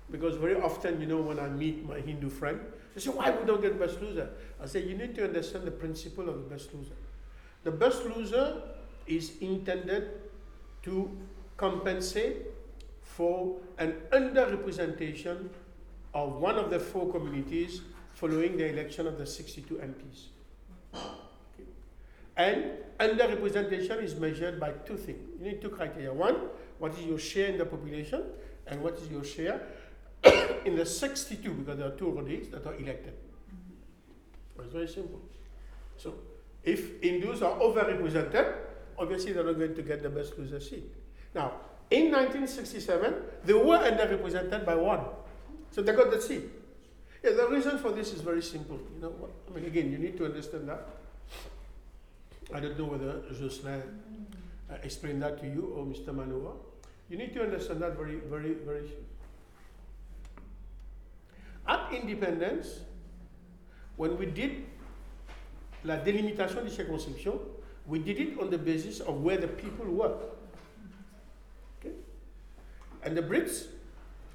[0.09, 2.61] because very often, you know, when I meet my Hindu friend,
[2.95, 4.29] they say, why we don't get best loser?
[4.63, 6.95] I say, you need to understand the principle of the best loser.
[7.65, 8.61] The best loser
[9.07, 10.11] is intended
[10.83, 11.11] to
[11.57, 12.37] compensate
[13.01, 15.49] for an underrepresentation
[16.13, 17.81] of one of the four communities
[18.13, 20.25] following the election of the 62 MPs.
[20.95, 21.69] Okay.
[22.35, 25.19] And underrepresentation is measured by two things.
[25.39, 26.13] You need two criteria.
[26.13, 26.35] One,
[26.79, 28.23] what is your share in the population,
[28.65, 29.61] and what is your share
[30.65, 33.13] in the 62, because there are two Rodis that are elected.
[33.13, 34.61] Mm-hmm.
[34.63, 35.21] It's very simple.
[35.97, 36.15] So,
[36.63, 38.53] if Hindus are overrepresented,
[38.97, 40.91] obviously they're not going to get the best loser seat.
[41.33, 41.53] Now,
[41.89, 43.13] in 1967,
[43.45, 45.01] they were underrepresented by one.
[45.71, 46.43] So they got the seat.
[47.23, 48.79] Yeah, the reason for this is very simple.
[48.95, 50.87] You know, what- I mean, again, you need to understand that.
[52.53, 53.83] I don't know whether Jocelyn
[54.69, 56.15] uh, explained that to you or Mr.
[56.15, 56.53] Manova.
[57.09, 58.91] You need to understand that very, very, very.
[61.67, 62.79] At independence,
[63.97, 64.63] when we did
[65.83, 67.39] la délimitation des circonscriptions,
[67.85, 70.15] we did it on the basis of where the people were.
[71.79, 71.95] Okay?
[73.03, 73.67] And the Brits,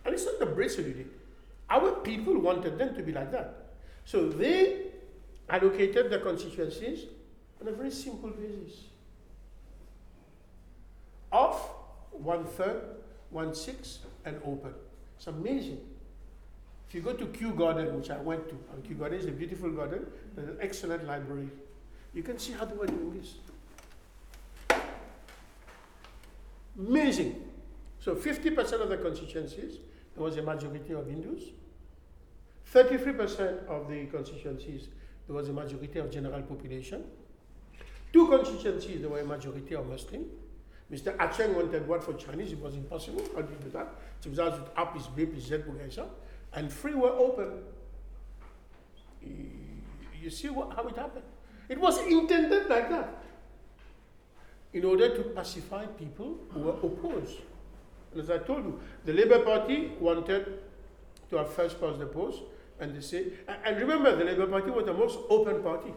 [0.04, 1.06] and it's not the Brits who did it.
[1.72, 3.72] Our people wanted them to be like that.
[4.04, 4.88] So they
[5.48, 7.06] allocated the constituencies
[7.60, 8.80] on a very simple basis
[11.32, 11.70] off,
[12.10, 12.82] one third,
[13.30, 14.74] one sixth, and open.
[15.16, 15.80] It's amazing.
[16.88, 19.30] If you go to Kew Garden, which I went to, and Kew Garden is a
[19.30, 20.06] beautiful garden,
[20.36, 21.48] there's an excellent library.
[22.12, 24.82] You can see how they were doing this.
[26.78, 27.48] Amazing.
[27.98, 29.78] So 50% of the constituencies,
[30.14, 31.44] there was a majority of Hindus.
[32.72, 34.88] 33% of the constituencies,
[35.26, 37.04] there was a majority of general population.
[38.12, 40.24] Two constituencies, there were a majority of Muslim.
[40.90, 41.16] Mr.
[41.16, 43.22] Acheng wanted one for Chinese, it was impossible.
[43.34, 43.88] How do you do that?
[44.20, 45.62] So it was his baby, Z
[46.54, 47.62] and three were open.
[50.22, 51.24] You see what, how it happened?
[51.68, 53.22] It was intended like that
[54.72, 57.38] in order to pacify people who were opposed.
[58.12, 60.60] And as I told you, the Labour Party wanted
[61.30, 62.42] to have first past the post,
[62.82, 63.26] and they say,
[63.64, 65.94] and remember, the Labour Party was the most open party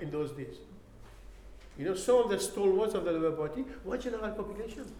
[0.00, 0.56] in those days.
[1.78, 4.90] You know, some of the stalwarts of the Labour Party were general population.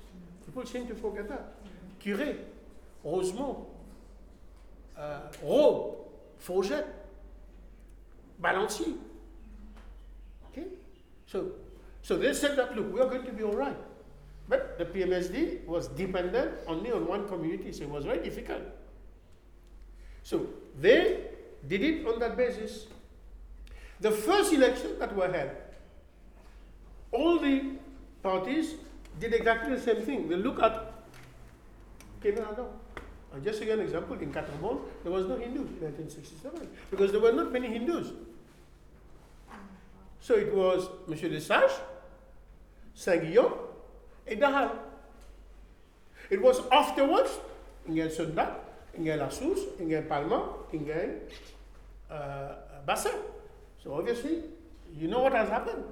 [0.44, 1.54] People seem to forget that.
[2.04, 2.36] Curé,
[3.02, 3.64] Rozemont,
[4.98, 5.94] uh, Rome,
[6.38, 6.86] Forget,
[8.42, 8.94] Balancier.
[10.50, 10.66] Okay?
[11.26, 11.52] So,
[12.02, 13.76] so they said that, look, we are going to be all right.
[14.48, 18.62] But the PMSD was dependent only on one community, so it was very difficult.
[20.24, 20.46] So
[20.80, 21.20] they
[21.68, 22.86] did it on that basis.
[24.00, 25.50] The first election that were held,
[27.12, 27.72] all the
[28.22, 28.74] parties
[29.20, 30.28] did exactly the same thing.
[30.28, 30.92] They look at
[32.22, 32.66] Canada.
[33.32, 37.12] And just to give an example, in Catamount, there was no Hindus in 1967 because
[37.12, 38.12] there were not many Hindus.
[40.20, 41.32] So it was M.
[41.32, 41.72] Lesage,
[42.94, 43.54] Saint-Guillaume,
[44.26, 44.70] and Dahal.
[46.30, 47.30] It was afterwards,
[47.88, 48.10] Ingel
[48.94, 51.20] Sunda, Ingel Asus, Ingel Palma, Ingel
[52.10, 52.54] uh,
[52.86, 53.14] Bassin.
[53.82, 54.42] So obviously,
[54.94, 55.84] you know what has happened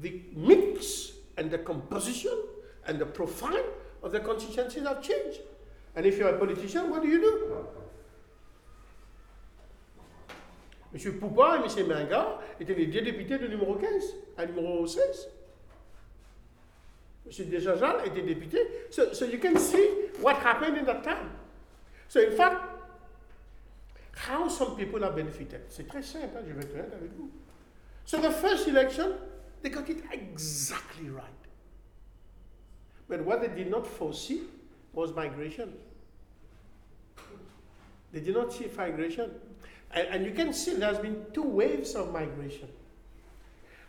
[0.00, 2.32] the mix and the composition
[2.86, 3.64] and the profile
[4.02, 5.40] of the constituencies have changed.
[5.94, 7.66] And if you're a politician, what do you do?
[10.92, 11.18] M.
[11.20, 11.86] Poupa et M.
[11.86, 13.88] Menga étaient les deux députés du numéro 15
[14.38, 15.28] à numéro 16.
[17.26, 17.46] M.
[17.50, 18.58] Desjajal était député.
[18.90, 19.86] So, so you can see
[20.20, 21.28] what happened in that time.
[22.10, 22.64] So in fact,
[24.16, 25.60] how some people have benefited.
[25.68, 27.30] C'est très simple, je vais être honnête avec vous.
[28.04, 29.12] So the first election,
[29.62, 31.24] they got it exactly right.
[33.08, 34.42] But what they did not foresee
[34.92, 35.72] was migration.
[38.12, 39.30] They did not see migration.
[39.92, 42.68] And, and you can see there's been two waves of migration.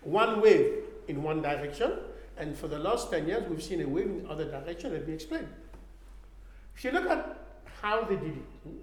[0.03, 1.93] One wave in one direction,
[2.38, 4.93] and for the last 10 years, we've seen a wave in the other direction.
[4.93, 5.47] Let me explain.
[6.76, 7.41] If you look at
[7.82, 8.77] how they did it, hmm,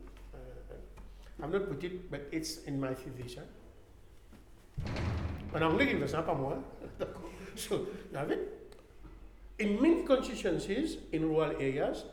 [1.42, 3.38] uh, not put it, but it's in my thesis.
[5.55, 6.59] En anglais, il ne pas moi.
[7.55, 8.74] so, you have it.
[9.59, 12.05] In many constituencies in rural areas,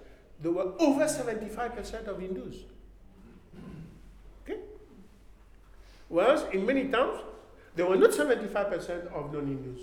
[0.41, 2.55] there were over 75% of Hindus.
[4.43, 4.59] Okay?
[6.07, 7.21] Whereas in many towns,
[7.75, 9.81] there were not 75% of non Hindus.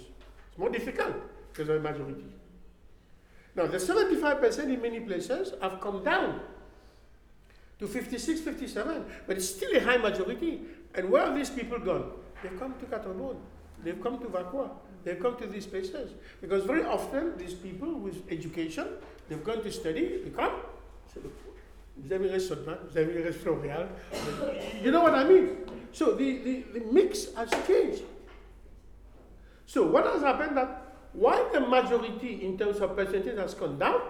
[0.48, 1.14] It's more difficult
[1.52, 2.24] because of the majority.
[3.54, 6.40] Now, the 75% in many places have come down
[7.82, 10.60] to 56, 57, but it's still a high majority.
[10.94, 12.12] And where have these people gone?
[12.40, 13.38] They've come to Catamount.
[13.82, 14.70] They've come to Vacoas.
[15.02, 16.12] They've come to these places.
[16.40, 18.86] Because very often, these people with education,
[19.28, 20.52] they've gone to study, they come.
[24.80, 25.56] You know what I mean?
[25.90, 28.02] So the, the, the mix has changed.
[29.66, 34.00] So what has happened that while the majority in terms of percentage has gone down,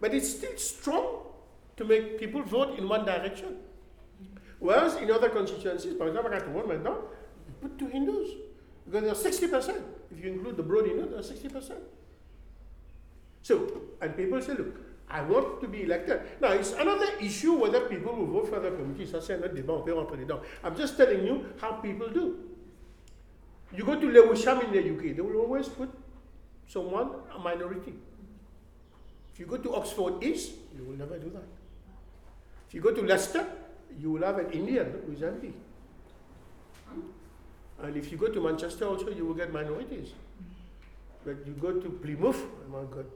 [0.00, 1.25] but it's still strong
[1.76, 3.56] to make people vote in one direction.
[4.58, 6.98] Whereas in other constituencies, for example, at one maintenant,
[7.46, 8.30] you put two Hindus.
[8.86, 9.82] Because they're 60%.
[10.10, 11.72] If you include the broad Hindu, they're 60%.
[13.42, 16.20] So, and people say, look, I want to be elected.
[16.40, 19.06] Now, it's another issue whether people will vote for the committee.
[19.06, 20.40] Ça, c'est un débat, on peut rentrer dedans.
[20.64, 22.38] I'm just telling you how people do.
[23.72, 25.90] You go to Lewisham in the UK, they will always put
[26.66, 27.94] someone, a minority.
[29.32, 31.44] If you go to Oxford East, you will never do that.
[32.68, 33.46] If you go to Leicester,
[33.98, 35.52] you will have an Indian who is empty.
[37.82, 40.12] And if you go to Manchester also, you will get minorities.
[41.24, 43.06] But you go to Plymouth, oh my God.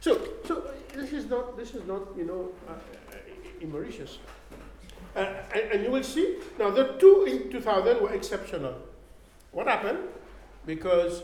[0.00, 4.18] So, so this is not, this is not, you know, uh, uh, in Mauritius.
[5.16, 8.74] Uh, and, and, you will see, now the two in 2000 were exceptional.
[9.50, 9.98] What happened?
[10.66, 11.22] Because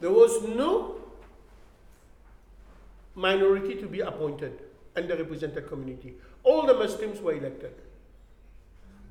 [0.00, 0.96] there was no
[3.14, 4.58] minority to be appointed,
[4.96, 6.14] underrepresented community.
[6.42, 7.74] All the Muslims were elected.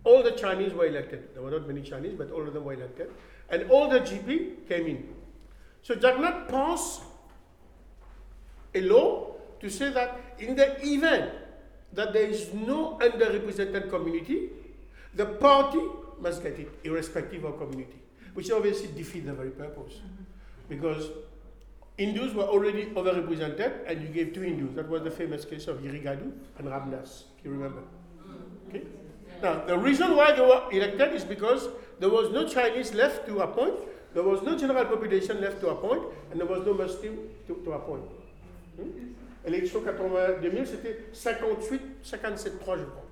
[0.03, 1.33] All the Chinese were elected.
[1.33, 3.09] There were not many Chinese, but all of them were elected.
[3.49, 5.13] And all the GP came in.
[5.83, 7.01] So Jugnauth passed
[8.73, 11.31] a law to say that in the event
[11.93, 14.49] that there is no underrepresented community,
[15.13, 15.81] the party
[16.19, 17.99] must get it, irrespective of community,
[18.33, 19.95] which obviously defeats the very purpose.
[19.95, 20.23] Mm-hmm.
[20.69, 21.09] Because
[22.01, 24.75] Hindus were already overrepresented, and you gave two Hindus.
[24.75, 27.83] That was the famous case of Irigadu and Ramdas, if you remember.
[28.69, 28.81] Okay?
[29.43, 31.67] Now, the reason why they were elected is because
[31.99, 33.75] there was no Chinese left to appoint,
[34.15, 37.71] there was no general population left to appoint, and there was no Muslim to, to
[37.73, 38.03] appoint.
[38.77, 39.13] Hmm?
[39.45, 43.05] 80 2000, c'était 58, 57, 3, je crois.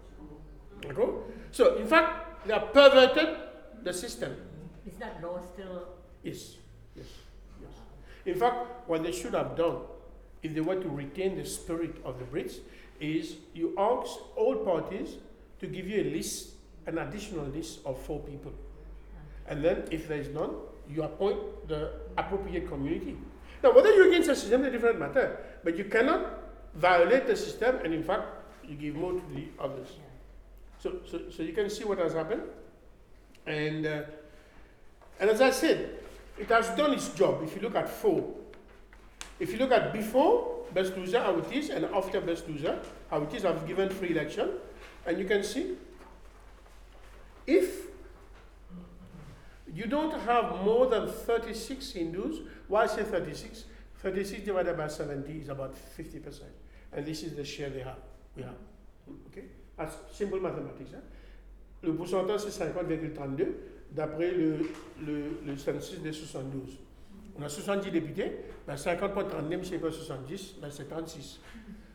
[0.82, 1.24] D'accord?
[1.52, 3.38] So, in fact, they have perverted
[3.84, 4.36] the system.
[4.88, 5.88] Is that law still?
[6.24, 6.58] Yes.
[8.26, 9.78] In fact, what they should have done,
[10.44, 12.60] if they were to retain the spirit of the Brits,
[13.00, 15.16] is you ask all parties
[15.60, 16.52] to give you a list,
[16.86, 18.54] an additional list of four people.
[19.48, 20.52] And then, if there is none,
[20.90, 23.18] you appoint the appropriate community.
[23.64, 26.40] Now, whether you're against the system is a different matter, but you cannot
[26.76, 28.24] violate the system and, in fact,
[28.68, 29.88] you give more to the others.
[30.82, 32.44] So, so, so you can see what has happened.
[33.46, 34.04] And, uh,
[35.20, 35.90] and as I said,
[36.40, 37.42] it has done its job.
[37.44, 38.34] If you look at four,
[39.40, 42.80] if you look at before best loser, how it is, and after best loser,
[43.10, 44.50] how it is, I've given free election.
[45.06, 45.76] And you can see
[47.46, 47.88] if
[49.74, 53.66] you don't have more than 36 Hindus, why say 36?
[54.02, 56.42] 36 divided by 70 is about 50%.
[56.94, 58.00] And this is the share they have.
[58.36, 58.56] We have.
[59.28, 59.46] Okay?
[59.78, 60.92] That's simple mathematics.
[61.82, 63.54] Le pourcentage, c'est 50,32
[63.92, 64.58] d'après le,
[65.06, 66.78] le, le census des 72.
[67.38, 68.32] On a 70 députés,
[68.68, 71.40] ben 50.32, c'est pas 70, ben c'est 36.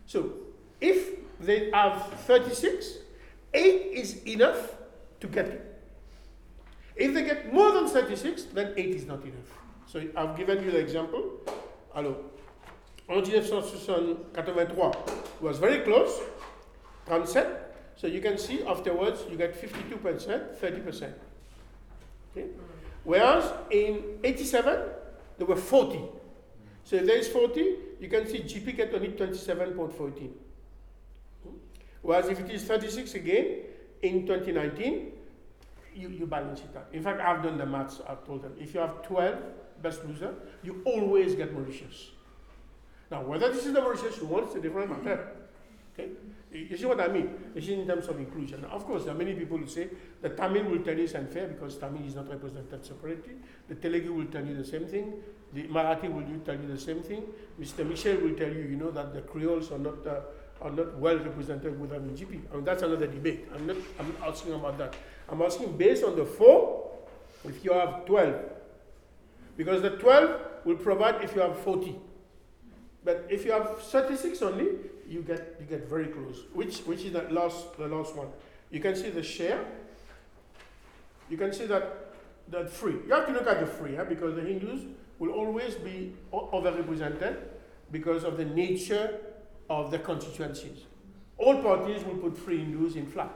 [0.06, 0.32] So,
[0.80, 1.12] if
[1.44, 3.00] they have 36,
[3.52, 3.60] 8
[3.92, 4.76] is enough
[5.20, 5.60] to get it.
[6.96, 9.58] If they get more than 36, then 8 is not enough.
[9.86, 11.40] So I've given you the example.
[11.94, 12.16] Alors,
[13.08, 14.92] en 1983
[15.40, 16.20] was very close,
[17.06, 17.46] 37.
[17.96, 21.12] So you can see afterwards you get 52%, 30%.
[22.34, 22.48] Okay?
[22.48, 22.60] Mm.
[23.04, 24.80] Whereas in 87,
[25.38, 26.00] there were 40.
[26.84, 30.30] So if there is 40, you can see GP get only 27.14.
[32.02, 33.56] Whereas if it is 36 again,
[34.02, 35.12] in 2019,
[35.94, 36.88] you, you balance it out.
[36.92, 38.52] In fact, I've done the maths, I've told them.
[38.60, 39.38] If you have 12
[39.82, 42.10] best loser, you always get Mauritius.
[43.10, 45.28] Now, whether this is the Mauritius you want, it's a different matter.
[45.94, 46.10] Okay?
[46.54, 47.28] You you see what I mean?
[47.52, 48.62] This is in terms of inclusion.
[48.62, 49.88] Now, of course, there are many people who say
[50.22, 53.34] the Tamil will tell you it's unfair because Tamil is not represented separately.
[53.68, 55.14] The Telugu will tell you the same thing.
[55.52, 57.24] The Marathi will tell you the same thing.
[57.60, 57.86] Mr.
[57.86, 60.20] Michel will tell you, you know, that the Creoles are not, uh,
[60.62, 62.40] are not well represented with GP.
[62.52, 63.48] I mean, that's another debate.
[63.54, 64.94] I'm not I'm not asking about that.
[65.28, 66.92] I'm asking based on the four,
[67.44, 68.34] if you have 12.
[69.56, 71.96] Because the 12 will provide if you have 40.
[73.04, 74.68] But if you have 36 only,
[75.08, 76.42] you get you get very close.
[76.52, 78.28] Which which is the last the last one.
[78.70, 79.64] You can see the share.
[81.30, 82.14] You can see that
[82.50, 82.96] that free.
[83.06, 84.04] You have to look at the free, huh?
[84.04, 84.82] because the Hindus
[85.18, 87.36] will always be overrepresented
[87.90, 89.20] because of the nature
[89.70, 90.84] of the constituencies.
[91.38, 93.30] All parties will put free Hindus in flat.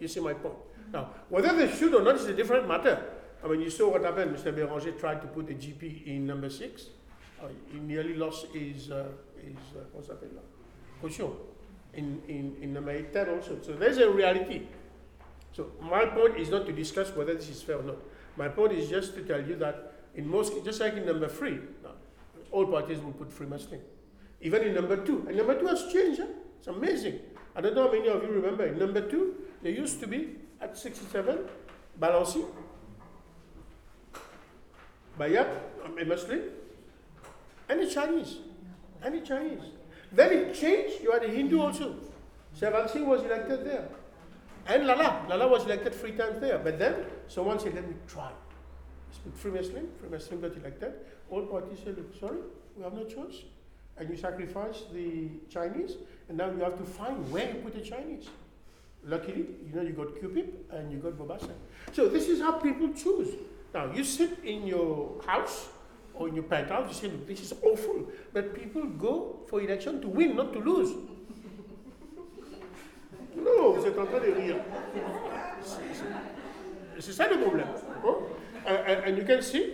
[0.00, 0.54] You- see my point.
[0.92, 3.04] Now, whether they should or not is a different matter.
[3.44, 4.36] I mean, you saw what happened.
[4.36, 4.52] Mr.
[4.52, 6.86] Bérenger tried to put a GP in number six.
[7.40, 9.08] Uh, he nearly lost his, uh,
[9.40, 10.20] his uh, what's that
[11.02, 11.08] là?
[11.08, 11.30] Caution
[11.94, 13.58] in, in, in number 8, 10 also.
[13.62, 14.62] So there's a reality.
[15.52, 17.96] So my point is not to discuss whether this is fair or not.
[18.36, 21.58] My point is just to tell you that in most, just like in number three,
[21.84, 21.88] uh,
[22.50, 23.80] all parties will put free Muslim.
[24.40, 26.20] Even in number two, and number two has changed.
[26.20, 26.26] Huh?
[26.58, 27.20] It's amazing.
[27.54, 28.66] I don't know how many of you remember.
[28.66, 31.38] In number two, there used to be at 67,
[32.00, 32.44] Balanci,
[35.18, 35.48] Bayat,
[36.00, 36.40] a Muslim,
[37.68, 38.38] and a Chinese,
[39.02, 39.81] and a Chinese.
[40.12, 41.02] Then it changed.
[41.02, 41.96] You had a Hindu also.
[42.54, 43.88] Servan Singh was elected there.
[44.66, 45.26] And Lala.
[45.28, 46.58] Lala was elected three times there.
[46.58, 48.30] But then someone said, let me try.
[49.24, 49.88] Put Free Muslim.
[50.00, 50.92] Free Muslim got elected.
[51.30, 52.38] All parties said, look, sorry,
[52.76, 53.42] we have no choice.
[53.96, 55.96] And you sacrifice the Chinese,
[56.28, 58.28] and now you have to find where you put the Chinese.
[59.04, 61.50] Luckily, you know, you got Cupid and you got Bobasa.
[61.92, 63.34] So this is how people choose.
[63.74, 65.68] Now, you sit in your house
[66.14, 68.06] or in your penthouse, you say, look, this is awful.
[68.32, 70.90] But people go for election to win, not to lose.
[73.36, 74.56] Non, vous êtes en train de rire.
[76.98, 77.66] C'est- ça le problème.
[78.04, 78.14] Hein?
[78.66, 79.72] And, and- and you can see,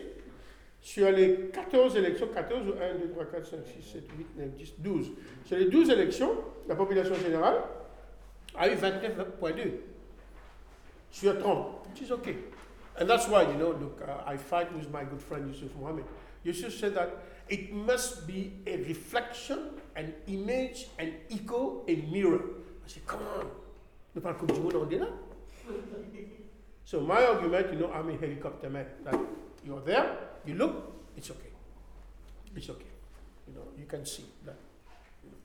[0.81, 4.49] sur les 14 élections, 14 ou 1, 2, 3, 4, 5, 6, 7, 8, 9,
[4.57, 5.11] 10, 12.
[5.45, 6.31] Sur les 12 élections,
[6.69, 7.57] la population générale
[8.57, 9.81] a eu 29,2.
[11.11, 12.37] sur Trump, which is okay.
[13.01, 16.05] And that's why, you know, look, uh, I fight with my good friend Yusuf Mohammed.
[16.49, 17.11] Yusuf said that
[17.49, 22.41] it must be a reflection, an image, an echo, a mirror.
[22.85, 23.47] I said, come on,
[24.15, 25.09] nous parlons comme du monde en là.
[26.85, 28.87] So my argument, you know, I'm a helicopter man.
[29.05, 29.15] That
[29.63, 31.53] you're there, you look, it's okay.
[32.57, 32.87] It's okay.
[33.47, 34.57] You know, you can see that
[35.23, 35.37] you know,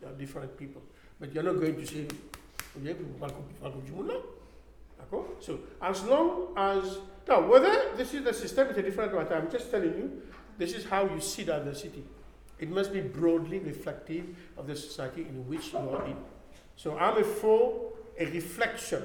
[0.00, 0.82] there are different people.
[1.18, 4.08] But you're not going to say, "Oh, yeah, people parlent comme- parlent comme du monde
[4.08, 4.20] là."
[5.00, 5.26] D'accord?
[5.40, 9.50] So as long as now whether this is the system is a different matter, I'm
[9.50, 10.22] just telling you,
[10.58, 12.04] this is how you see diversity.
[12.58, 14.24] It must be broadly reflective
[14.56, 16.16] of the society in which you are in.
[16.76, 19.02] So I'm a for a reflection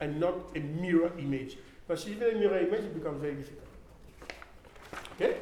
[0.00, 1.58] and not a mirror image.
[1.86, 3.68] Because even a mirror image it becomes very difficult.
[5.16, 5.36] Okay?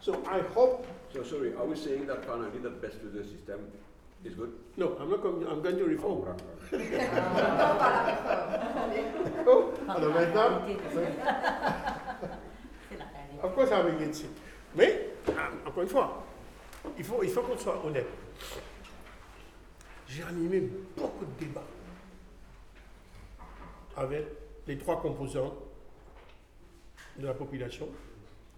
[0.00, 3.60] So I hope So sorry, are we saying that finally the best to the system
[4.24, 4.52] is good?
[4.78, 6.24] no, I'm not going I'm going to Oh, reform.
[6.24, 6.40] right,
[6.72, 7.08] right.
[9.46, 10.12] Oh, alors
[13.42, 14.26] Of course, it.
[14.76, 16.24] Mais, ah, encore une fois,
[16.96, 18.06] il faut, il faut qu'on soit honnête.
[20.06, 21.64] J'ai animé beaucoup de débats
[23.96, 24.26] avec
[24.66, 25.54] les trois composants
[27.16, 27.88] de la population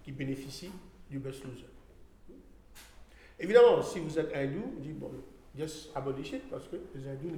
[0.03, 0.71] qui bénéficient
[1.09, 1.65] du best loser.
[3.39, 5.11] Évidemment, si vous êtes hindou, vous dites, bon,
[5.57, 7.31] just abolish it, parce que les hindous,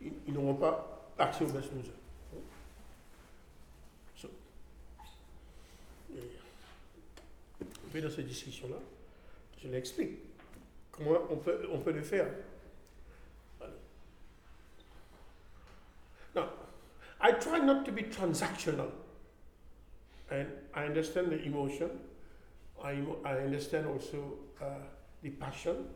[0.00, 1.92] ils, n'auront pas accès au best loser.
[7.88, 8.76] Fait dans cette discussion-là,
[9.62, 10.18] je l'explique.
[10.92, 12.26] Comment on peut, on peut le faire.
[16.34, 16.48] Now,
[17.20, 18.90] I try not to be transactional.
[20.30, 21.90] And I understand the emotion.
[22.82, 24.66] I, I understand also uh,
[25.22, 25.86] the passion.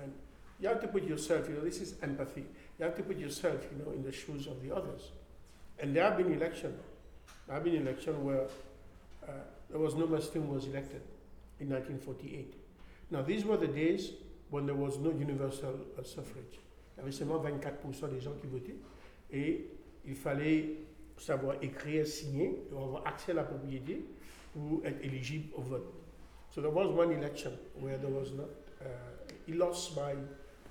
[0.00, 0.12] And
[0.58, 2.44] you have to put yourself, you know, this is empathy.
[2.78, 5.10] You have to put yourself, you know, in the shoes of the others.
[5.78, 6.80] And there have been elections.
[7.46, 8.46] There have been elections where
[9.70, 11.02] there was no Muslim was elected
[11.60, 12.54] in 1948.
[13.10, 14.12] Now, these were the days
[14.50, 16.58] when there was no universal uh, suffrage.
[16.96, 18.76] Il y avait seulement 24% des gens qui votaient
[19.32, 19.66] et
[20.04, 20.76] il fallait
[21.16, 24.04] savoir écrire, signer, avoir accès à la propriété
[24.52, 25.94] pour être éligible au vote.
[26.50, 28.48] So there was one election where there was not,
[28.80, 28.86] uh,
[29.46, 30.14] he lost by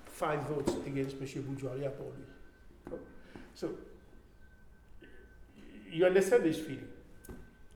[0.06, 1.44] five votes against M.
[1.44, 3.00] Boudjouaria pour lui.
[3.54, 3.70] So,
[5.90, 6.88] you understand this feeling?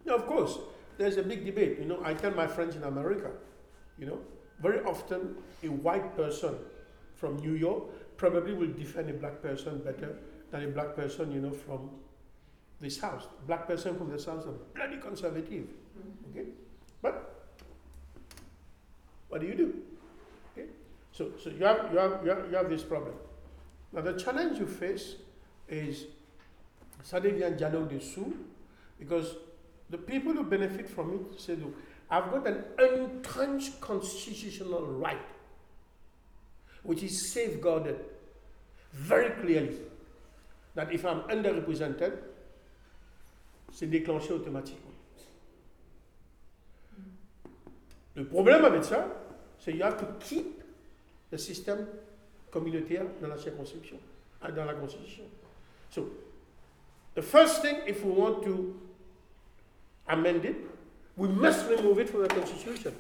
[0.06, 0.58] Now, of course,
[0.98, 1.80] there's a big debate.
[1.80, 3.32] You know, I tell my friends in America,
[3.98, 4.20] you know,
[4.62, 6.56] very often a white person
[7.16, 10.18] from New York probably will defend a black person better
[10.52, 11.90] than a black person, you know, from
[12.80, 13.28] the South.
[13.48, 15.66] Black person from the South are bloody conservative.
[15.66, 16.40] Mm-hmm.
[16.40, 16.50] Okay?
[17.02, 17.46] But
[19.30, 19.74] what do you do?
[20.52, 20.68] Okay?
[21.12, 23.16] So, so you, have, you, have, you, have, you have this problem.
[23.92, 25.16] Now, the challenge you face
[25.68, 26.06] is
[27.12, 28.34] devient dialogue dessous
[29.00, 29.36] because
[29.94, 31.76] the people who benefit from it say, look,
[32.10, 35.22] I've got an entrenched constitutional right
[36.82, 38.00] which is safeguarded
[38.92, 39.78] very clearly
[40.74, 42.14] that if I'm underrepresented,
[43.72, 44.92] c'est déclenché automatiquement.
[48.16, 49.08] Le problème avec ça,
[49.60, 50.64] c'est you have to keep
[51.32, 51.88] the system
[52.52, 54.00] communautaire dans la circonscription,
[54.42, 55.24] dans la constitution.
[55.92, 56.10] So,
[57.14, 58.83] the first thing, if we want to
[60.08, 60.56] amend it,
[61.16, 62.96] we must remove it from the constitution.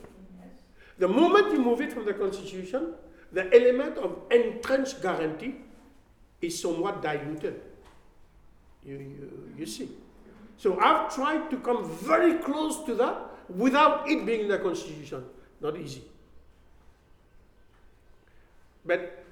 [0.98, 2.94] The moment you move it from the constitution,
[3.32, 5.56] the element of entrenched guarantee
[6.42, 7.62] is somewhat diluted.
[8.86, 9.90] You, you, you see.
[10.58, 13.18] So I've tried to come very close to that
[13.50, 15.24] without it being in the constitution.
[15.62, 16.04] Not easy.
[18.86, 19.24] But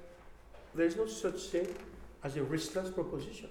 [0.74, 1.68] there's no such thing
[2.24, 3.48] as a riskless proposition.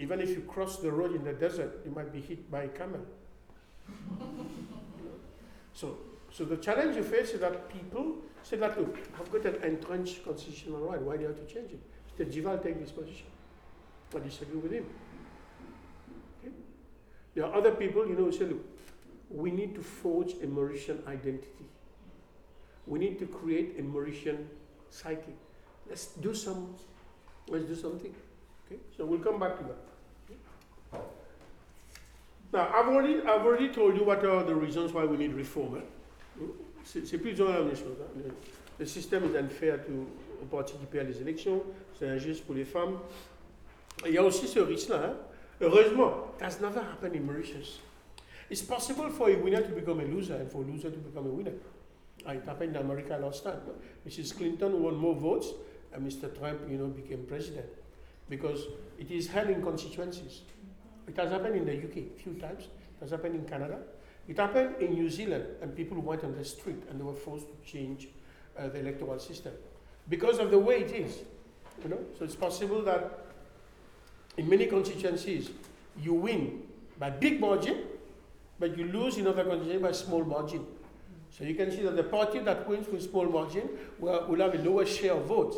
[0.00, 2.68] Even if you cross the road in the desert, you might be hit by a
[2.68, 3.00] camel.
[5.74, 5.98] so,
[6.32, 10.24] so the challenge you face is that people say that, look, I've got an entrenched
[10.24, 11.00] constitutional right.
[11.00, 11.80] Why do you have to change it?
[12.18, 12.32] Mr.
[12.32, 13.26] Duval take this position.
[14.16, 14.86] I disagree with him.
[16.40, 16.54] Okay?
[17.34, 18.64] There are other people, you know, who say, look,
[19.28, 21.66] we need to forge a Mauritian identity.
[22.86, 24.46] We need to create a Mauritian
[24.88, 25.34] psyche.
[25.86, 26.74] Let's do some,
[27.48, 28.14] let's do something.
[28.66, 28.80] Okay?
[28.96, 29.89] So we'll come back to that.
[32.52, 35.82] Now, I've already, I've already told you what are the reasons why we need reform.
[38.78, 40.06] le système est unfair to,
[40.50, 41.62] participer à les élections,
[41.98, 42.98] c'est injuste pour les femmes.
[44.04, 45.10] Et il y a aussi ce risque-là.
[45.10, 45.16] hein.
[45.60, 47.80] Heureusement, that's never happened in Mauritius.
[48.48, 51.26] It's possible for a winner to become a loser and for a loser to become
[51.26, 51.52] a winner.
[52.26, 53.60] Uh, It happened in America last time.
[54.06, 54.34] Mrs.
[54.36, 55.52] Clinton won more votes
[55.92, 56.34] and Mr.
[56.36, 57.66] Trump, you know, became president.
[58.30, 60.42] because it is held in constituencies.
[61.10, 63.78] It has happened in the UK a few times, it has happened in Canada,
[64.28, 67.46] it happened in New Zealand, and people went on the street and they were forced
[67.48, 68.06] to change
[68.56, 69.52] uh, the electoral system
[70.08, 71.18] because of the way it is.
[71.82, 73.26] You know, so it's possible that
[74.36, 75.50] in many constituencies
[76.00, 76.62] you win
[76.96, 77.78] by big margin,
[78.60, 80.64] but you lose in other constituencies by small margin.
[81.36, 84.54] So you can see that the party that wins with small margin will, will have
[84.54, 85.56] a lower share of votes.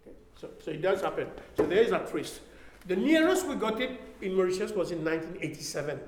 [0.00, 0.16] Okay?
[0.40, 1.28] So, so it does happen.
[1.58, 2.40] So there is that risk.
[2.86, 6.00] The nearest we got it in Mauritius was in 1987.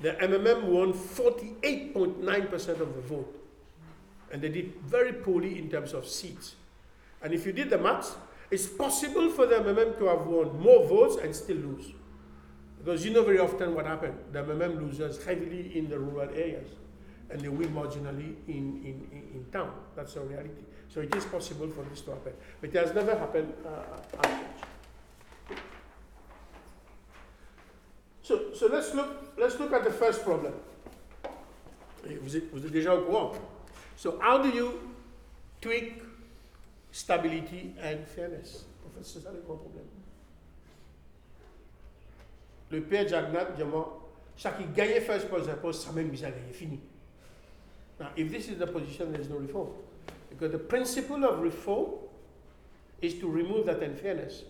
[0.00, 3.38] The MMM won 48.9% of the vote.
[4.32, 6.56] And they did very poorly in terms of seats.
[7.22, 8.16] And if you did the maths,
[8.50, 11.92] it's possible for the MMM to have won more votes and still lose.
[12.78, 14.18] Because you know very often what happened.
[14.32, 16.68] The MMM loses heavily in the rural areas
[17.30, 19.72] and they win marginally in, in, in, in town.
[19.94, 20.64] That's the reality.
[20.88, 22.32] So it is possible for this to happen.
[22.60, 24.42] But it has never happened uh, as such.
[28.22, 30.54] So, so let's, look, let's look at the first problem.
[32.04, 33.32] Eh, vous êtes, vous êtes déjà au courant.
[33.96, 34.80] So how do you
[35.60, 36.02] tweak
[36.90, 39.86] stability and fairness En fait, c'est ça le grand problème.
[42.70, 46.52] Le père Jugnauth dit moi, chaque qui gagnait first post, ça même mis à gagner,
[46.52, 46.80] fini.
[48.00, 49.68] Now, if this is the position, there is no reform.
[50.30, 51.90] Because the principle of reform
[53.00, 54.44] is to remove that unfairness.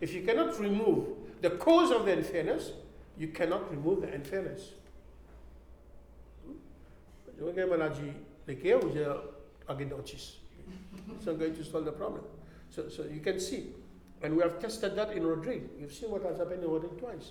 [0.00, 1.06] If you cannot remove
[1.40, 2.72] the cause of the unfairness,
[3.18, 4.70] you cannot remove the unfairness.
[7.36, 7.72] You're going to.
[11.16, 12.22] It's not going to solve the problem.
[12.70, 13.68] So, so you can see.
[14.22, 15.62] And we have tested that in Rodrigue.
[15.80, 17.30] You've seen what has happened in Rodrigue twice.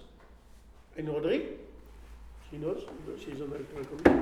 [0.95, 1.47] In Rodrigue,
[2.49, 2.83] she knows,
[3.19, 4.21] she's on the committee.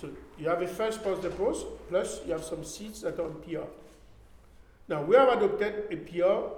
[0.00, 3.26] So you have a first past the post, plus you have some seats that are
[3.26, 3.68] on PR.
[4.88, 6.54] Now we have adopted a PR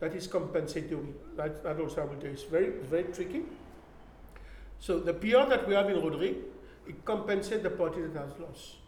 [0.00, 1.14] that is compensatory.
[1.36, 2.32] That, that also I will tell you.
[2.32, 3.42] It's very, very tricky.
[4.82, 6.38] So the PR that we have in Rodrigue,
[6.88, 8.78] it compensates the party that has lost.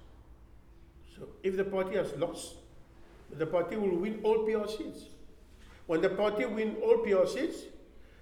[1.16, 2.57] So if the party has lost,
[3.30, 5.05] the party will win all PR seats.
[5.86, 7.68] When the party win all PR seats,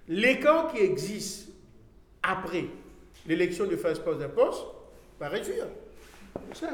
[0.06, 1.48] l'écart qui existe
[2.22, 2.66] après
[3.26, 4.66] l'élection du first past the post
[5.18, 5.66] va réduire.
[6.52, 6.68] C'est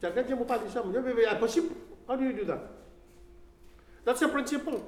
[0.00, 0.84] Quelqu'un dit, pas ça,
[1.32, 1.74] impossible.
[2.08, 2.60] How do you do that?
[4.04, 4.80] That's the principle.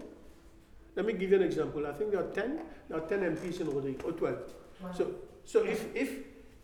[0.95, 1.85] Let me give you an example.
[1.89, 4.39] I think there are 10, there are 10 MPs in Rodrigue, or 12.
[4.85, 4.93] Wow.
[4.93, 5.07] So,
[5.45, 6.11] so if, if,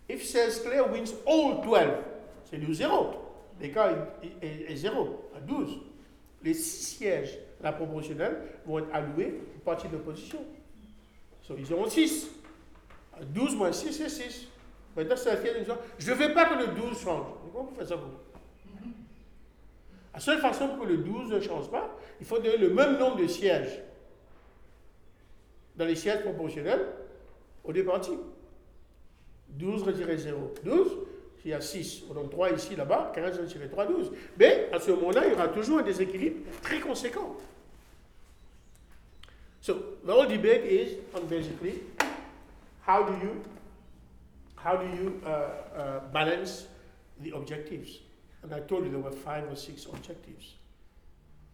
[0.08, 2.04] if Sales Claire wins all 12,
[2.44, 3.14] c'est du zéro.
[3.60, 3.90] L'écart
[4.22, 5.78] est, est, est, zéro, à 12.
[6.42, 10.38] Les 6 sièges la proportionnelle vont être alloués au parti d'opposition.
[11.42, 12.30] So, ils auront 6.
[13.34, 14.48] 12 moins 6, c'est 6.
[14.96, 15.16] Maintenant,
[15.98, 17.26] Je ne veux pas que le 12 change.
[17.52, 18.10] Comment vous faites ça vous?
[20.12, 22.98] La seule façon pour que le 12 ne change pas, il faut donner le même
[22.98, 23.80] nombre de sièges
[25.76, 26.84] dans les sièges proportionnels
[27.70, 28.10] au départi.
[29.48, 30.98] 12 retiré 0, 12.
[31.40, 34.12] S'il y a 6, on donne 3 ici, là-bas, 15 retiré 3, 12.
[34.38, 37.36] Mais à ce moment-là, il y aura toujours un déséquilibre très conséquent.
[39.62, 41.82] So, the whole debate is on basically
[42.86, 43.42] how do you
[44.56, 46.66] how do you uh, uh, balance
[47.22, 48.00] the objectives?
[48.42, 50.54] And I told you there were five or six objectives.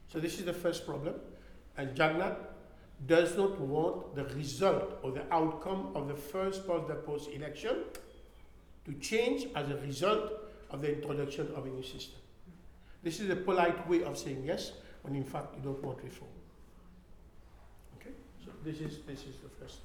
[0.09, 1.15] So this is the first problem.
[1.77, 2.37] And Jagnat
[3.05, 7.85] does not want the result or the outcome of the first past the post election
[8.87, 10.33] to change as a result
[10.71, 12.19] of the introduction of a new system.
[13.03, 14.73] This is a polite way of saying yes,
[15.03, 16.31] when in fact you don't want reform.
[18.01, 18.11] Okay?
[18.45, 19.79] So this is this is the first.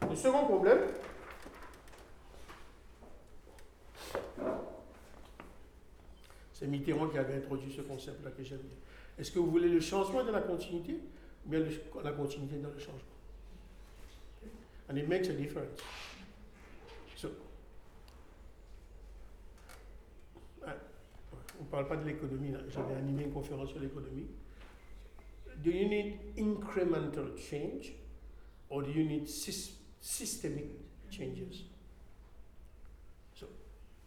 [0.00, 0.78] The second problem
[6.52, 8.76] C'est Mitterrand qui avait introduit ce concept-là que j'aime bien.
[9.18, 11.00] Est-ce que vous voulez le changement dans la continuité?
[11.50, 11.66] Le,
[12.04, 13.00] la continuité dans le changement.
[14.88, 15.80] And it makes a difference.
[17.16, 17.30] So,
[20.66, 20.74] ah,
[21.58, 24.26] on ne parle pas de l'économie, j'avais animé une conférence sur l'économie.
[25.62, 27.92] Do you need incremental change
[28.70, 30.66] or do you need systemic
[31.10, 31.64] changes?
[33.34, 33.46] So,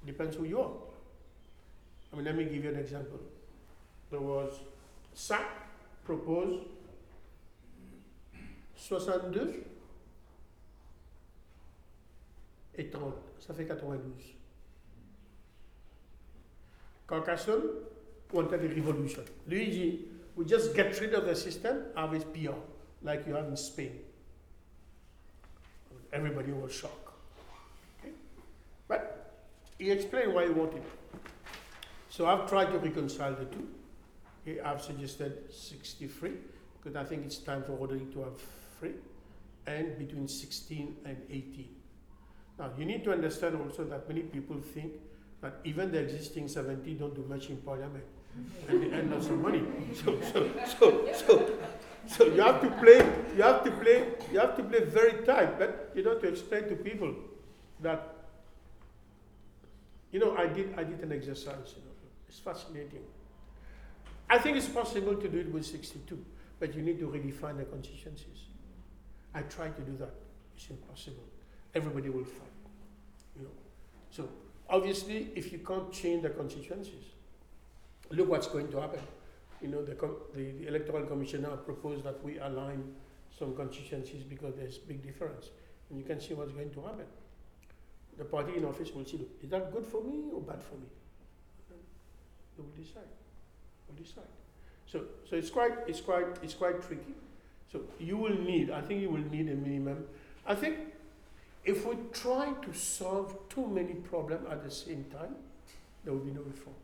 [0.03, 0.71] it depends who you are.
[2.11, 3.19] I mean, let me give you an example.
[4.09, 4.51] There was
[5.13, 5.63] Sachs
[6.05, 6.65] proposed
[8.75, 9.63] 62
[12.77, 13.13] et 30.
[13.39, 14.35] Ça fait 92.
[17.07, 17.61] Carcassonne
[18.31, 19.23] wanted a revolution.
[19.47, 20.05] Luigi,
[20.35, 22.55] we just get rid of the system, have it PR,
[23.03, 23.99] like you have in Spain.
[26.11, 27.09] Everybody was shocked.
[27.99, 28.13] Okay?
[28.87, 29.33] But
[29.77, 30.91] he explained why he wanted it.
[32.09, 33.67] So I've tried to reconcile the two.
[34.63, 36.31] I've suggested 63
[36.77, 38.39] because I think it's time for Roderick to have
[38.79, 38.93] free,
[39.67, 41.67] and between 16 and 18.
[42.59, 44.93] Now, you need to understand also that many people think
[45.41, 48.05] that even the existing 70 don't do much in parliament
[48.67, 49.63] and they earn lots of money.
[50.03, 50.49] So, so,
[50.79, 51.57] so, so,
[52.07, 52.97] so you have to play,
[53.35, 56.67] you have to play, you have to play very tight, but you know, to explain
[56.69, 57.13] to people
[57.81, 58.15] that,
[60.11, 61.91] you know, I did, I did an exercise, you know,
[62.27, 63.03] it's fascinating.
[64.29, 66.17] I think it's possible to do it with 62,
[66.59, 68.45] but you need to redefine the constituencies.
[69.35, 70.13] I tried to do that.
[70.55, 71.25] It's impossible.
[71.75, 72.55] Everybody will fight.
[73.35, 73.51] You know.
[74.09, 74.29] So
[74.69, 77.03] obviously, if you can't change the constituencies,
[78.09, 79.01] look what's going to happen.
[79.61, 79.95] You know, the,
[80.33, 82.93] the, the electoral commissioner proposed that we align
[83.37, 85.49] some constituencies because there's big difference,
[85.89, 87.05] and you can see what's going to happen.
[88.17, 90.87] The party in office will see, is that good for me or bad for me?
[92.55, 93.03] They will decide.
[93.89, 94.23] Will decide.
[94.85, 97.13] So, so it's quite, it's quite, it's quite tricky.
[97.75, 100.05] So you will need, I think you will need a minimum.
[100.47, 100.77] I think
[101.65, 105.35] if we try to solve too many problems at the same time,
[106.03, 106.75] there will be no reform.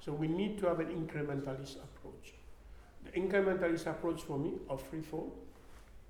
[0.00, 2.32] So we need to have an incrementalist approach.
[3.04, 5.30] The incrementalist approach for me of reform,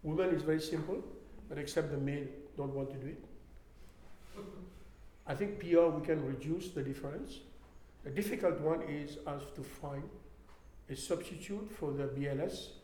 [0.05, 1.03] women is very simple,
[1.49, 2.26] but except the male
[2.57, 3.24] don't want to do it.
[5.26, 7.40] I think PR we can reduce the difference.
[8.05, 10.05] The difficult one is us to find
[10.88, 12.81] a substitute for the BLS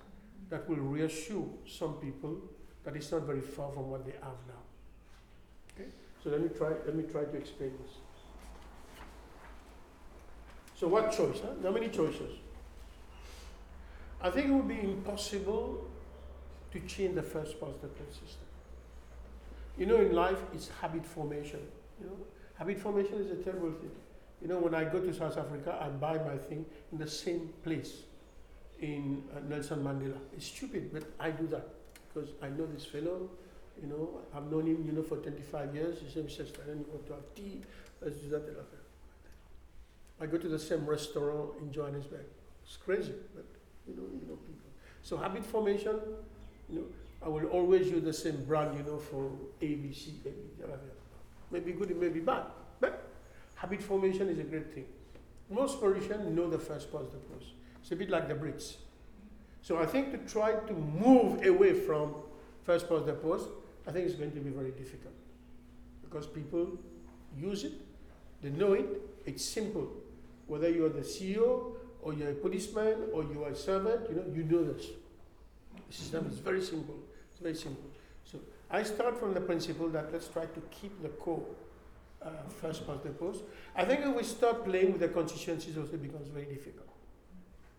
[0.51, 2.39] that will reassure some people
[2.85, 4.63] that it's not very far from what they have now.
[5.75, 5.89] Okay?
[6.23, 7.93] So let me try let me try to explain this.
[10.75, 11.41] So what choice?
[11.41, 11.71] Huh?
[11.71, 12.39] Many choices.
[14.21, 15.89] I think it would be impossible
[16.73, 18.47] to change the first past the post system.
[19.77, 21.61] You know, in life, it's habit formation.
[22.01, 22.17] You know,
[22.55, 23.91] habit formation is a terrible thing.
[24.43, 27.51] You know, when I go to South Africa, I buy my thing in the same
[27.63, 28.03] place
[28.81, 30.19] in uh, Nelson Mandela.
[30.37, 31.69] It's stupid, but I do that
[32.09, 33.31] because I know this fellow.
[33.81, 35.99] You know, I've known him, you know, for 25 years.
[36.01, 36.45] He said, Mr.
[36.45, 37.63] Sithanen, you want to have tea?
[38.01, 38.43] Let's do that.
[40.21, 42.27] I go to the same restaurant in Johannesburg.
[42.65, 43.45] It's crazy, but
[43.87, 44.69] you know, you know people.
[45.03, 45.97] So habit formation,
[46.69, 46.85] you know,
[47.25, 50.15] I will always use the same brand, you know, for ABC,
[51.51, 52.43] Maybe good, it may be bad,
[52.79, 53.09] but
[53.55, 54.85] habit formation is a great thing.
[55.49, 57.53] Most Mauritians know the first past the post.
[57.89, 58.75] It's a bit like the Brits.
[59.63, 62.17] So I think to try to move away from
[62.63, 63.49] first past the post,
[63.87, 65.15] I think it's going to be very difficult
[66.03, 66.79] because people
[67.35, 67.73] use it,
[68.43, 68.85] they know it,
[69.25, 69.89] it's simple.
[70.49, 74.17] Whether you are the CEO or you're a policeman or you are a servant, you
[74.17, 74.85] know, you know this.
[75.89, 76.99] The system is very simple.
[77.31, 77.89] It's very simple.
[78.27, 78.39] So
[78.71, 81.43] I start from the principle that let's try to keep the core
[82.21, 82.29] uh,
[82.61, 83.45] first past the post.
[83.75, 86.88] I think if we start playing with the constituencies, also becomes very difficult.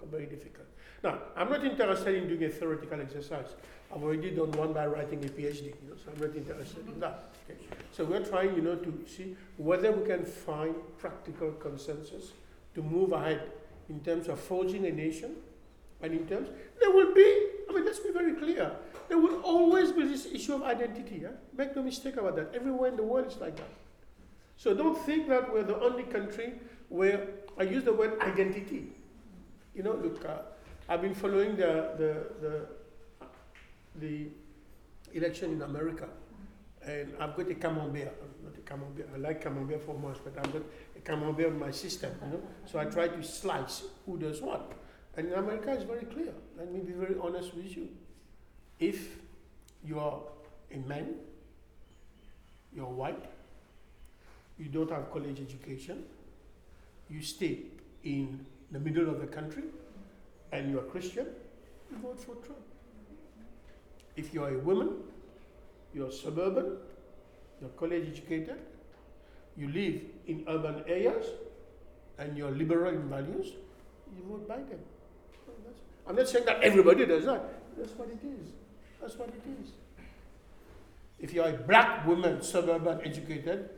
[0.09, 0.67] Very difficult.
[1.03, 3.55] Now, I'm not interested in doing a theoretical exercise.
[3.93, 6.99] I've already done one by writing a PhD, you know, so I'm not interested in
[6.99, 7.31] that.
[7.49, 7.59] Okay?
[7.91, 12.33] So we're trying, you know, to see whether we can find practical consensus
[12.75, 13.51] to move ahead
[13.89, 15.35] in terms of forging a nation
[16.01, 18.71] and in terms, there will be, I mean, let's be very clear,
[19.09, 21.23] there will always be this issue of identity.
[21.57, 22.55] Make no mistake about that.
[22.55, 23.69] Everywhere in the world is like that.
[24.55, 26.53] So don't think that we're the only country
[26.89, 27.27] where
[27.57, 28.91] I use the word identity.
[29.73, 30.39] You know, look, uh,
[30.87, 32.65] I've been following the, the, the,
[33.95, 34.27] the
[35.13, 36.07] election in America,
[36.85, 38.13] and I've got a camembert.
[38.43, 39.09] Not a camembert.
[39.13, 40.63] I like camembert for much, but I've got
[40.95, 42.11] a camembert in my system.
[42.25, 44.73] You know, so I try to slice who does what.
[45.15, 46.33] And in America, it's very clear.
[46.57, 47.89] Let me be very honest with you.
[48.79, 49.17] If
[49.83, 50.21] you are
[50.71, 51.15] a man,
[52.73, 53.25] you're white,
[54.57, 56.03] you don't have college education,
[57.09, 57.63] you stay
[58.03, 59.63] in the middle of the country,
[60.51, 61.27] and you're a Christian,
[61.91, 62.61] you vote for Trump.
[64.15, 64.89] If you're a woman,
[65.93, 66.77] you're suburban,
[67.61, 68.59] you're college educated,
[69.57, 71.25] you live in urban areas,
[72.17, 73.53] and you're liberal in values,
[74.15, 74.79] you vote Biden.
[76.07, 77.43] I'm not saying that everybody does that.
[77.77, 78.49] That's what it is.
[78.99, 79.71] That's what it is.
[81.19, 83.69] If you're a black woman, suburban educated,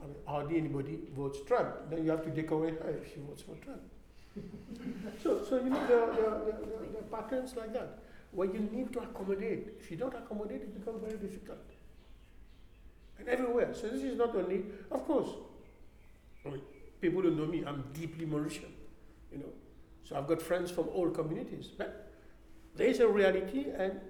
[0.00, 1.90] I mean, hardly anybody votes Trump.
[1.90, 3.80] Then you have to decorate her if she votes for Trump.
[5.22, 7.98] so, so you know, there are, there, are, there, are, patterns like that
[8.32, 9.68] where you need to accommodate.
[9.80, 11.58] If you don't accommodate, it becomes very difficult.
[13.18, 13.74] And everywhere.
[13.74, 15.30] So this is not only, of course,
[16.44, 16.60] I mean,
[17.00, 18.70] people who know me, I'm deeply Mauritian,
[19.32, 19.52] you know.
[20.04, 21.68] So I've got friends from all communities.
[21.76, 22.10] But
[22.76, 24.00] there is a reality, and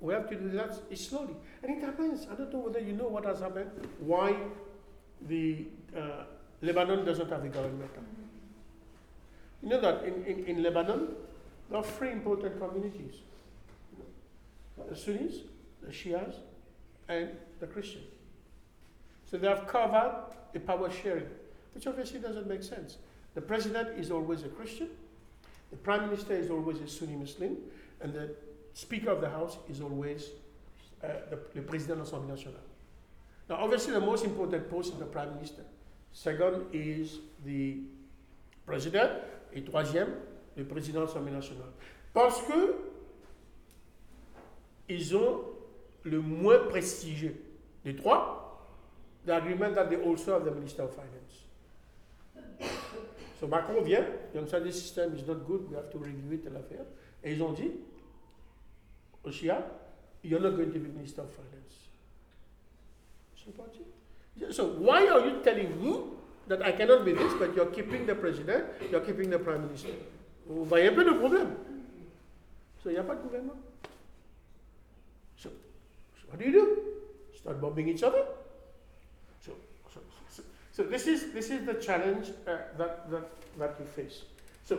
[0.00, 1.36] we have to do that slowly.
[1.62, 2.26] And it happens.
[2.30, 4.36] I don't know whether you know what has happened, why
[5.28, 6.24] the uh,
[6.62, 7.90] Lebanon doesn't have a government.
[9.62, 11.08] You know that in, in, in Lebanon,
[11.70, 13.14] There are three important communities
[14.88, 15.34] the Sunnis,
[15.82, 16.34] the Shias,
[17.08, 17.28] and
[17.60, 18.06] the Christians.
[19.30, 21.28] So they have carved out a power sharing,
[21.74, 22.96] which obviously doesn't make sense.
[23.34, 24.88] The president is always a Christian,
[25.70, 27.58] the prime minister is always a Sunni Muslim,
[28.00, 28.30] and the
[28.72, 30.30] speaker of the house is always
[31.04, 32.58] uh, the, the president of Assemblée Nationale.
[33.48, 35.62] Now, obviously, the most important post is the prime minister.
[36.12, 37.76] Second is the
[38.66, 39.12] president,
[39.52, 40.08] et troisième,
[40.56, 41.70] le président de l'Assemblée nationale.
[42.12, 42.76] Parce que
[44.88, 45.42] ils ont
[46.02, 47.36] le moins prestigieux
[47.84, 48.66] des trois,
[49.24, 51.46] the agreement that they also have the Minister of Finance.
[53.38, 56.44] So Macron vient, il understand this system is not good, we have to review it,
[56.52, 56.84] l'affaire.
[57.22, 57.70] Et ils ont dit,
[59.24, 59.64] au Shia,
[60.22, 61.88] you're not going to be Minister of Finance.
[64.50, 66.19] So why are you telling me
[66.50, 69.94] that I cannot be this, but you're keeping the president, you're keeping the prime minister?
[70.48, 71.46] Voyez un peu le.
[72.82, 73.58] So n'y a gouvernement.
[75.36, 76.78] So, so what do you do?
[77.36, 78.24] Start bombing each other?
[79.46, 79.52] So,
[79.94, 80.42] so, so,
[80.72, 84.22] so this is this is the challenge uh, that, that that we face.
[84.64, 84.78] So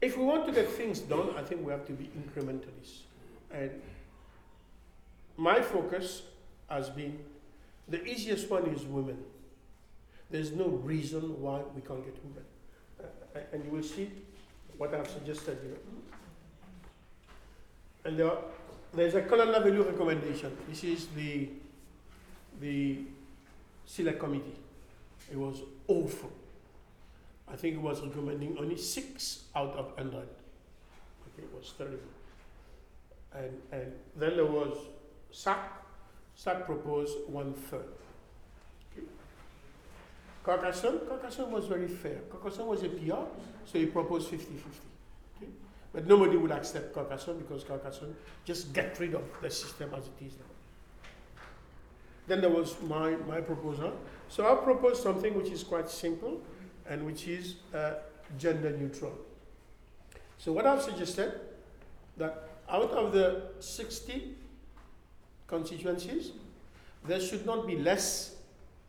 [0.00, 3.02] if we want to get things done, I think we have to be incrementalists.
[3.50, 3.82] And
[5.36, 6.22] my focus
[6.68, 7.18] has been
[7.88, 9.18] the easiest one is women.
[10.30, 12.44] There's no reason why we can't get women.
[13.00, 14.10] Uh, and you will see
[14.76, 15.78] what I've suggested here.
[18.04, 18.38] And there are,
[18.92, 20.56] there's a Collendavelloo recommendation.
[20.68, 21.48] This is the,
[22.60, 22.98] the
[23.86, 24.56] select committee.
[25.30, 26.30] It was awful.
[27.50, 30.14] I think it was recommending only six out of 100.
[30.14, 30.26] Okay,
[31.38, 31.98] it was terrible.
[33.34, 34.76] And, and then there was
[35.30, 35.87] Sachs.
[36.38, 37.88] Sachs proposed one third.
[38.92, 39.04] Okay.
[40.44, 42.20] Carcassonne, Carcassonne was very fair.
[42.30, 43.26] Carcassonne was a PR,
[43.64, 44.68] so he proposed 50 50.
[45.36, 45.50] Okay.
[45.92, 48.14] But nobody would accept Carcassonne because Carcassonne
[48.44, 51.42] just get rid of the system as it is now.
[52.28, 53.98] Then there was my, my proposal.
[54.28, 56.40] So I proposed something which is quite simple
[56.86, 57.94] and which is uh,
[58.38, 59.18] gender neutral.
[60.38, 61.32] So what I've suggested
[62.16, 64.36] that out of the 60
[65.48, 66.32] constituencies,
[67.06, 68.36] there should not be less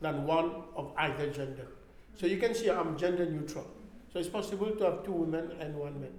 [0.01, 1.67] than one of either gender.
[2.15, 3.65] So you can see I'm gender neutral.
[4.11, 6.11] So it's possible to have two women and one man.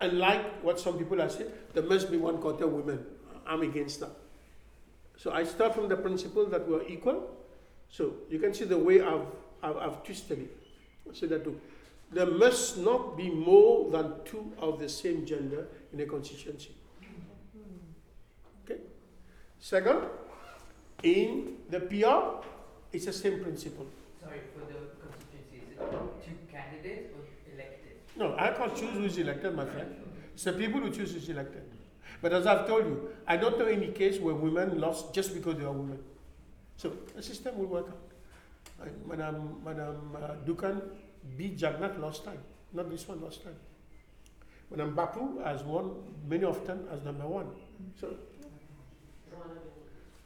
[0.00, 3.04] Unlike what some people have said, there must be one quarter women.
[3.46, 4.10] I'm against that.
[5.16, 7.30] So I start from the principle that we're equal.
[7.88, 9.26] So you can see the way I've,
[9.62, 10.56] I've, I've twisted it.
[11.14, 11.60] So that too.
[12.10, 16.74] There must not be more than two of the same gender in a constituency.
[19.62, 20.00] Second,
[21.04, 22.44] in the PR,
[22.92, 23.86] it's the same principle.
[24.20, 27.92] Sorry, for the constituency, is it two candidates or elected?
[28.16, 29.94] No, I can't choose who's elected, my friend.
[30.34, 31.62] It's the people who choose who's elected.
[32.20, 35.56] But as I've told you, I don't know any case where women lost just because
[35.56, 36.00] they are women.
[36.76, 38.02] So the system will work out.
[38.80, 39.06] Right?
[39.06, 40.82] Madam, Madam uh, Dookun
[41.36, 42.38] beat Jagannath last time,
[42.72, 43.54] not this one last time.
[44.72, 45.94] Madam Bapu has won
[46.28, 47.46] many often as number one.
[48.00, 48.16] So,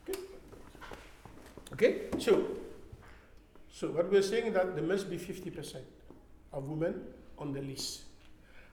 [0.09, 0.19] okay.
[1.77, 2.45] Okay, so,
[3.71, 5.77] so what we're saying is that there must be 50%
[6.53, 7.03] of women
[7.39, 8.05] on the list.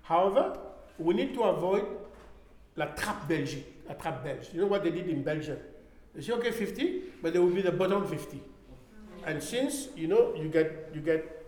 [0.03, 0.57] However,
[0.97, 1.85] we need to avoid
[2.75, 4.53] la trappe Belgique, la trappe belge.
[4.53, 5.57] You know what they did in Belgium?
[6.15, 8.41] They say, okay, 50, but there will be the bottom 50.
[9.25, 11.45] And since, you know, you get, you get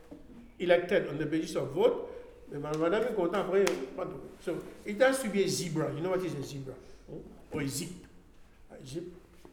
[0.59, 2.11] elected on the basis of vote,
[2.51, 3.65] madame est après,
[4.41, 5.93] so it has to be a zebra.
[5.93, 6.73] You know what is a zebra?
[7.09, 7.17] Hmm?
[7.51, 7.89] Or a zip.
[8.71, 9.03] A zip.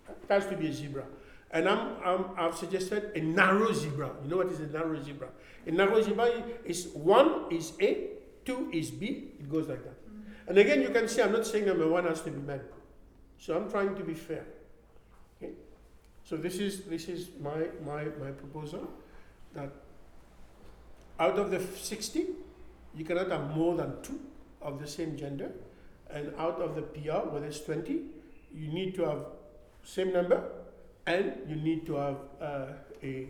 [0.08, 1.04] It has to be a zebra.
[1.52, 4.10] And I'm, I'm, I've suggested a narrow zebra.
[4.22, 5.28] You know what is a narrow zebra?
[5.66, 8.08] A narrow zebra is one is A,
[8.44, 10.08] two is B, it goes like that.
[10.08, 10.48] Mm.
[10.48, 12.60] And again, you can see I'm not saying number one has to be men.
[13.38, 14.44] So I'm trying to be fair.
[15.36, 15.52] Okay?
[16.24, 18.88] So this is this is my my, my proposal
[19.54, 19.70] that
[21.18, 22.26] out of the 60,
[22.96, 24.20] you cannot have more than two
[24.60, 25.52] of the same gender,
[26.10, 28.00] and out of the PR, where there's 20,
[28.54, 29.26] you need to have
[29.82, 30.42] same number,
[31.06, 32.66] and you need to have uh,
[33.02, 33.28] a,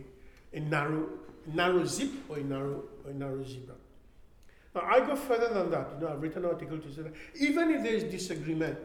[0.53, 1.09] a narrow
[1.53, 3.75] narrow zip or a narrow a narrow zebra.
[4.75, 5.89] Now I go further than that.
[5.95, 8.77] You know, I've written an article to say that even if there is disagreement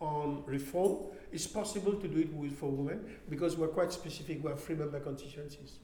[0.00, 4.42] on reform, it's possible to do it with for women because we're quite specific.
[4.42, 5.78] We have three member constituencies.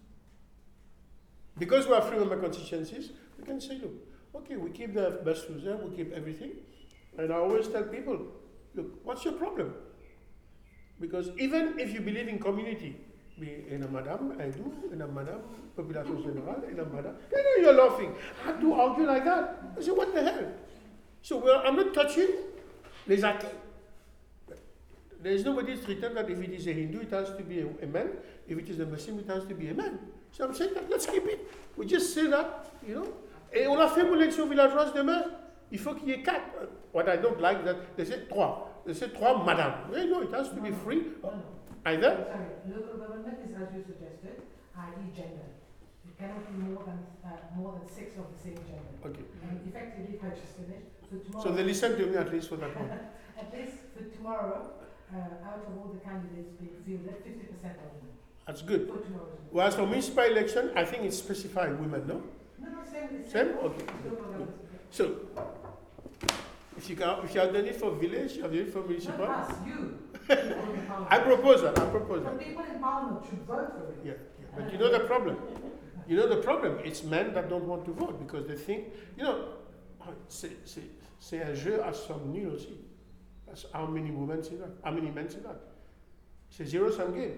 [1.58, 3.92] Because we have three member constituencies, we can say, look,
[4.34, 6.52] okay, we keep the best reserve, we keep everything.
[7.18, 8.26] And I always tell people,
[8.74, 9.74] look, what's your problem?
[11.02, 12.94] Because even if you believe in community,
[13.36, 15.42] y a madame do, il a madame
[15.74, 17.16] population générale, il y a madame.
[17.32, 18.14] You know, you're laughing.
[18.44, 19.74] How do argue like that?
[19.76, 20.46] I said, what the hell?
[21.20, 22.28] So well, I'm not touching
[23.08, 23.48] les acquis.
[25.20, 27.86] There's nobody's written that if it is a Hindu, it has to be a, a
[27.86, 28.10] man.
[28.46, 29.98] If it is a Muslim, it has to be a man.
[30.30, 31.50] So I'm saying that let's keep it.
[31.76, 33.08] We just say that, you know.
[33.52, 35.24] Et on l'a fait pour l'élection villageoise demain.
[35.72, 36.68] Il faut qu'il y ait quatre.
[36.92, 38.71] What I don't like that they say trois.
[38.84, 39.74] They say trois madame.
[39.92, 41.04] Hey, no, it has to be free.
[41.84, 42.26] Either.
[42.30, 44.42] Sorry, local government is as you suggested,
[44.78, 45.04] i.e.
[45.16, 45.46] gender.
[46.06, 48.94] It cannot be more than, uh, more than six of the same gender.
[49.06, 49.24] Okay.
[49.42, 51.44] And effectively, if I just finish, so tomorrow.
[51.44, 52.90] So they listen to me at least for that one.
[53.38, 54.70] At least for tomorrow,
[55.12, 55.16] uh,
[55.48, 58.14] out of all the candidates being fielded, fifty percent are women.
[58.46, 58.86] That's good.
[58.86, 58.94] For.
[59.50, 62.22] Whereas for municipal election, I think it's specified women, no?
[62.60, 63.48] No, no, same, it's Same?
[63.58, 63.84] Okay.
[64.08, 64.50] Government.
[64.90, 65.16] So,
[66.76, 68.78] if you, can, if you have done it for village, you have done it for
[68.78, 69.24] Not municipal.
[69.26, 69.98] us, you.
[70.28, 71.06] people in parliament.
[71.12, 71.78] I propose that.
[71.78, 72.46] I propose But that.
[72.46, 73.98] people in parliament should vote for it.
[74.04, 74.46] Yeah, yeah.
[74.56, 75.36] But you know the problem.
[76.08, 76.78] You know the problem.
[76.84, 78.86] It's men that don't want to vote because they think,
[79.16, 79.44] you know,
[80.30, 82.78] c'est un jeu à somme nulle aussi.
[83.46, 84.70] That's how many women see that?
[84.82, 85.60] How many men see that?
[86.50, 87.36] It's a zero sum game.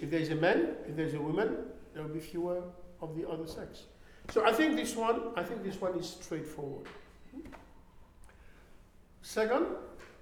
[0.00, 1.56] If there's a man, if there's a woman,
[1.94, 2.62] there will be fewer
[3.00, 3.84] of the other sex.
[4.30, 6.86] So I think this one, I think this one is straightforward.
[9.26, 9.66] Second,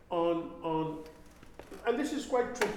[0.08, 0.98] on on,
[1.86, 2.72] and this is quite tricky.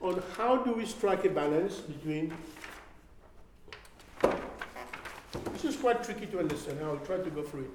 [0.00, 2.32] on how do we strike a balance between
[5.52, 7.70] this is quite tricky to understand I'll try to go through it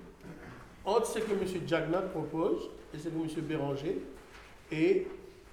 [0.86, 1.68] entre ce que M.
[1.68, 3.48] Jugnauth propose et ce que M.
[3.48, 4.02] Bérenger
[4.72, 5.08] et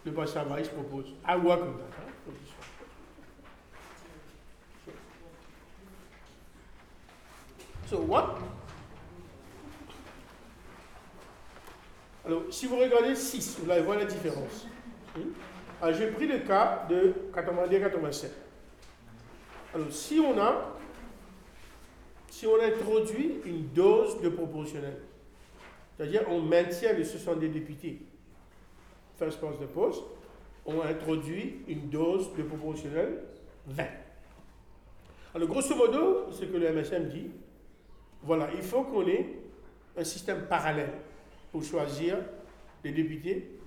[0.05, 2.02] le Bachar Maïs propose I work on that
[12.25, 14.67] Alors si vous regardez 6 vous allez voir la différence
[15.17, 15.33] Hmm?
[15.81, 18.29] Alors, j'ai pris le cas de 82-87.
[19.75, 20.77] Alors, si on a,
[22.31, 24.99] si on introduit une dose de proportionnel,
[25.97, 28.01] c'est-à-dire on maintient les 62 députés,
[29.19, 30.03] first past the post,
[30.65, 33.25] on introduit une dose de proportionnel
[33.67, 33.85] 20.
[35.35, 37.31] Alors, grosso modo, ce que le MSM dit,
[38.23, 39.27] voilà, il faut qu'on ait
[39.97, 40.93] un système parallèle
[41.51, 42.17] pour choisir
[42.85, 43.59] les députés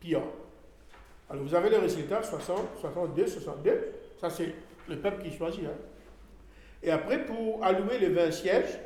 [0.00, 0.20] PR.
[1.28, 3.92] Alors vous avez le résultat 60, 62, 62.
[4.20, 4.54] Ça c'est
[4.88, 5.64] le peuple qui choisit.
[5.64, 5.70] hein.
[6.82, 8.78] Et après pour allouer les 20 sièges,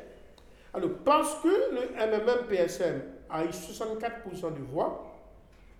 [0.73, 5.13] alors parce que le MMM PSM a eu 64% de voix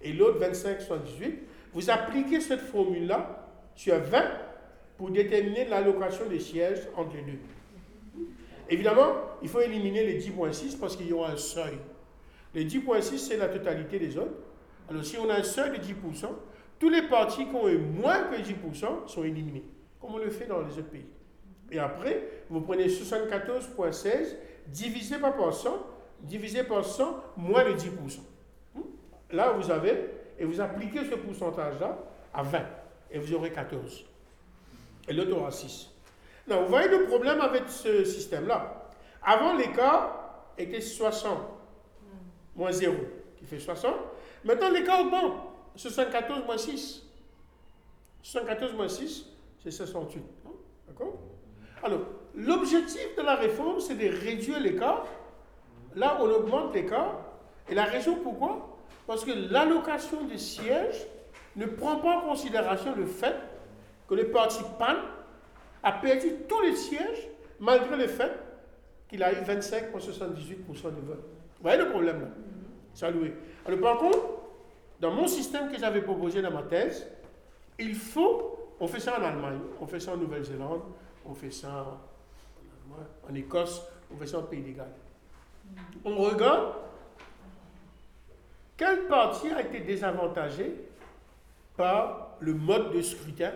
[0.01, 1.33] et l'autre 25-78,
[1.73, 4.23] vous appliquez cette formule-là sur 20
[4.97, 7.39] pour déterminer l'allocation des sièges entre les deux.
[8.71, 11.77] Évidemment, il faut éliminer les 10.6 parce qu'il y aura un seuil.
[12.55, 14.31] Les 10.6, c'est la totalité des autres.
[14.89, 16.27] Alors si on a un seuil de 10%,
[16.79, 19.65] tous les partis qui ont eu moins que 10% sont éliminés,
[19.99, 21.05] comme on le fait dans les autres pays.
[21.69, 24.35] Et après, vous prenez 74,16
[24.67, 25.85] divisé par 100,
[26.21, 28.19] divisé par 100, moins de 10%.
[28.75, 28.79] Hmm?
[29.31, 31.99] Là, vous avez, et vous appliquez ce pourcentage-là
[32.33, 32.59] à 20,
[33.11, 34.05] et vous aurez 14.
[35.09, 35.90] Et l'autre aura 6.
[36.47, 38.89] Vous voyez le problème avec ce système-là.
[39.23, 41.37] Avant, l'écart était 60,
[42.55, 42.95] moins 0,
[43.37, 43.93] qui fait 60.
[44.43, 45.33] Maintenant, l'écart augmente.
[45.75, 47.03] 74 moins 6.
[48.23, 49.25] 74 moins 6,
[49.63, 50.23] c'est 68.
[50.45, 50.51] non
[50.87, 51.19] D'accord?
[51.83, 52.01] Alors,
[52.35, 55.05] l'objectif de la réforme, c'est de réduire l'écart.
[55.95, 57.21] Là, on augmente l'écart.
[57.69, 58.77] Et la raison pourquoi?
[59.07, 61.07] Parce que l'allocation des sièges
[61.55, 63.35] ne prend pas en considération le fait
[64.07, 64.95] que le parti PAN
[65.83, 67.29] a perdu tous les sièges
[67.59, 68.31] malgré le fait
[69.07, 71.23] qu'il a eu 25,78% de vote.
[71.57, 72.27] Vous voyez le problème là?
[72.93, 73.33] C'est alloué.
[73.65, 74.19] Alors par contre,
[74.99, 77.07] dans mon système que j'avais proposé dans ma thèse,
[77.79, 80.81] il faut, on fait ça en Allemagne, on fait ça en Nouvelle-Zélande,
[81.25, 81.99] on fait ça
[83.27, 83.81] en, Écosse,
[84.13, 84.93] on fait ça en Pays de Galles.
[86.05, 86.73] On regarde
[88.77, 90.73] quel parti a été désavantagé
[91.77, 93.51] par le mode de scrutin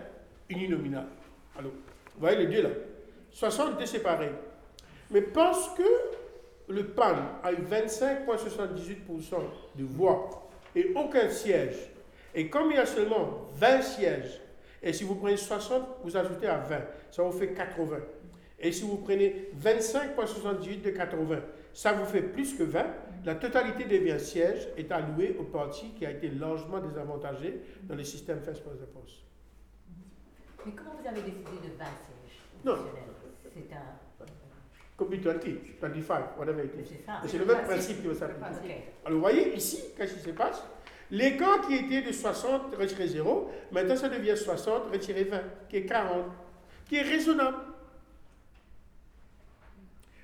[0.50, 1.08] uninominal.
[1.58, 1.72] Alors,
[2.16, 2.70] vous voyez les deux là.
[3.32, 4.32] 60 étaient séparés.
[5.12, 5.84] Mais parce que
[6.70, 9.36] le PAN a eu 25,78%
[9.76, 11.76] de voix et aucun siège,
[12.34, 14.42] et comme il y a seulement 20 sièges,
[14.82, 16.78] et si vous prenez 60, vous ajoutez à 20,
[17.12, 17.98] ça vous fait 80.
[18.60, 21.40] Et si vous prenez 25,78 de 80,
[21.74, 22.86] ça vous fait plus que 20.
[23.26, 27.96] La totalité des 20 sièges est allouée au parti qui a été largement désavantagé dans
[27.96, 29.25] le système first past the post.
[30.66, 32.76] Mais comment vous avez décidé de 20 sièges Non.
[33.54, 33.96] C'est un.
[34.98, 35.34] Be 20,
[35.82, 36.96] 25, whatever it is.
[37.28, 38.46] C'est le même principe qui va s'appliquer.
[38.50, 38.72] Ok.
[39.04, 40.64] Alors vous voyez ici, qu'est-ce qui se passe?
[41.12, 45.86] L'écart qui était de 60 retiré 0, maintenant ça devient 60 retiré 20, qui est
[45.86, 46.26] 40,
[46.88, 47.58] qui est raisonnable.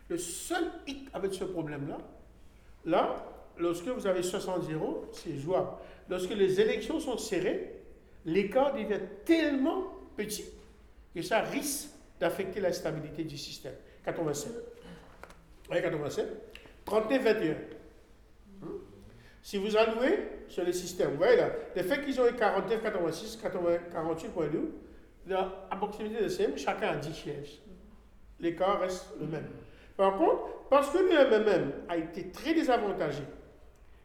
[0.08, 1.98] Le seul hic avec ce problème-là,
[2.86, 3.16] là,
[3.58, 5.72] lorsque vous avez 60-0, c'est jouable.
[6.10, 7.82] Lorsque les élections sont serrées,
[8.26, 10.01] l'écart devient tellement
[11.14, 11.90] que ça risque
[12.20, 13.74] d'affecter la stabilité du système.
[14.06, 14.52] 87.
[14.54, 14.60] Vous
[15.68, 16.28] voyez 87
[16.86, 17.56] 39-21.
[18.62, 18.68] Hmm?
[19.42, 22.82] Si vous allouez sur le système, vous voyez là, le fait qu'ils ont eu 49,
[22.82, 24.50] 86, 80, 48.2,
[25.28, 27.60] là, à proximité de CM, chacun a 10 sièges.
[28.40, 29.48] L'écart reste le même.
[29.98, 33.24] Par contre, parce que le MMM a été très désavantagé,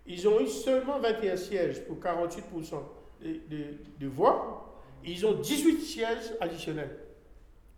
[0.07, 2.83] ils ont eu seulement 21 sièges pour 48%
[3.23, 4.66] de, de- de voix,
[5.07, 6.97] ils ont 18 sièges additionnels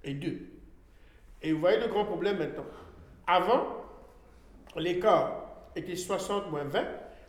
[0.03, 0.41] et deux.
[1.43, 2.65] Et vous voyez le grand problème maintenant.
[3.27, 3.85] Avant,
[4.77, 5.45] l'écart
[5.77, 6.85] était 60 moins 20,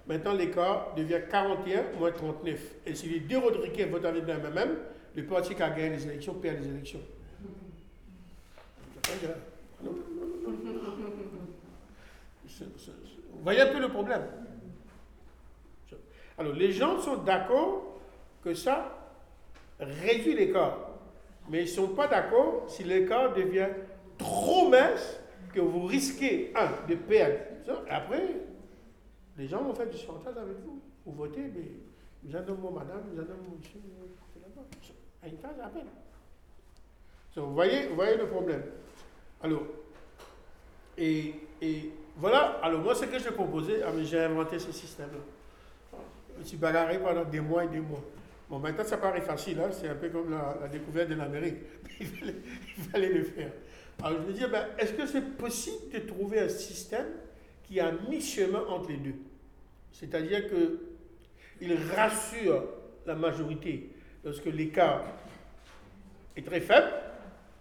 [0.07, 2.75] maintenant l'écart devient 41 moins 39.
[2.85, 4.77] Et si les deux Rodriguez votent avec le MMM,
[5.15, 7.01] le parti qui a gagné les élections perd les élections.
[13.31, 14.23] Vous voyez un peu le problème?
[16.37, 17.99] Alors, les gens sont d'accord
[18.41, 18.98] que ça
[19.79, 20.77] réduit l'écart.
[21.49, 23.69] Mais ils ne sont pas d'accord si l'écart devient
[24.17, 25.19] trop mince
[25.53, 27.39] que vous risquez, un, de perdre.
[27.89, 28.21] Après,
[29.37, 30.79] les gens vont faire du chantage avec vous.
[31.05, 31.71] Vous votez, mais
[32.23, 33.79] nous en donnons madame, nous en donnons monsieur.
[35.23, 35.87] À une phase à peine.
[37.35, 38.63] Vous, voyez, voyez le problème.
[39.41, 39.63] Alors,
[40.97, 45.19] et, et voilà, alors moi, ce que je proposais, ah, j'ai inventé ce système-là.
[46.35, 48.01] Je me suis bagarré pendant des mois et des mois.
[48.49, 51.57] Bon, maintenant, ça paraît facile, hein, c'est un peu comme la, découverte de l'Amérique.
[51.99, 52.07] il,
[52.91, 53.51] fallait, le faire.
[54.01, 57.05] Alors, je me disais, ben, est-ce que c'est possible de trouver un système
[57.61, 59.15] qui a mi-chemin entre les deux?
[59.91, 62.63] C'est-à-dire qu'il rassure
[63.05, 63.91] la majorité
[64.25, 65.03] lorsque l'écart
[66.35, 66.91] est très faible,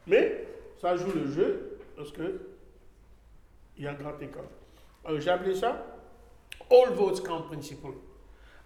[0.06, 0.46] mais
[0.80, 2.20] ça joue le jeu lorsque
[3.76, 4.44] il y a un grand écart.
[5.04, 5.84] Alors, j'ai appelé ça
[6.70, 8.07] All Votes Count Principle.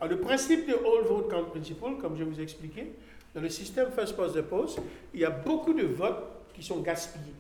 [0.02, 2.92] Alors, le principe de All Vote Count Principle, comme je vous ai expliqué,
[3.36, 4.80] dans le système First Past the Post,
[5.14, 6.24] il y a beaucoup de votes
[6.54, 7.36] qui sont gaspillés.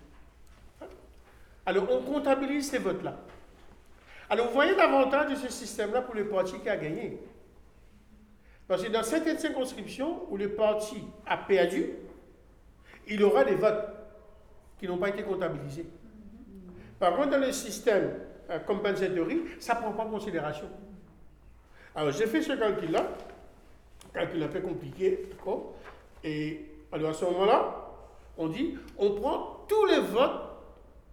[1.66, 3.16] Alors, on comptabilise ces votes-là.
[4.30, 7.18] Alors, vous voyez l'avantage de ce système-là pour le parti qui a gagné.
[8.68, 11.86] Parce que dans certaines circonscriptions où le parti a perdu,
[13.08, 13.88] il aura des votes
[14.78, 15.86] qui n'ont pas été comptabilisés.
[17.00, 18.20] Par contre, dans le système
[18.50, 20.68] euh, compensatory, ça ne prend pas en considération.
[21.94, 23.06] Alors, j'ai fait ce calcul-là,
[24.14, 25.74] calcul un peu compliqué, d'accord
[26.24, 26.60] Et
[26.90, 27.88] alors, à ce moment-là,
[28.38, 30.42] on dit, on prend tous les votes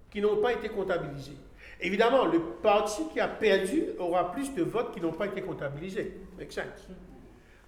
[0.09, 1.37] qui n'ont pas été comptabilisés.
[1.81, 6.13] Évidemment, le parti qui a perdu aura plus de votes qui n'ont pas été comptabilisés.
[6.49, 6.87] Sense.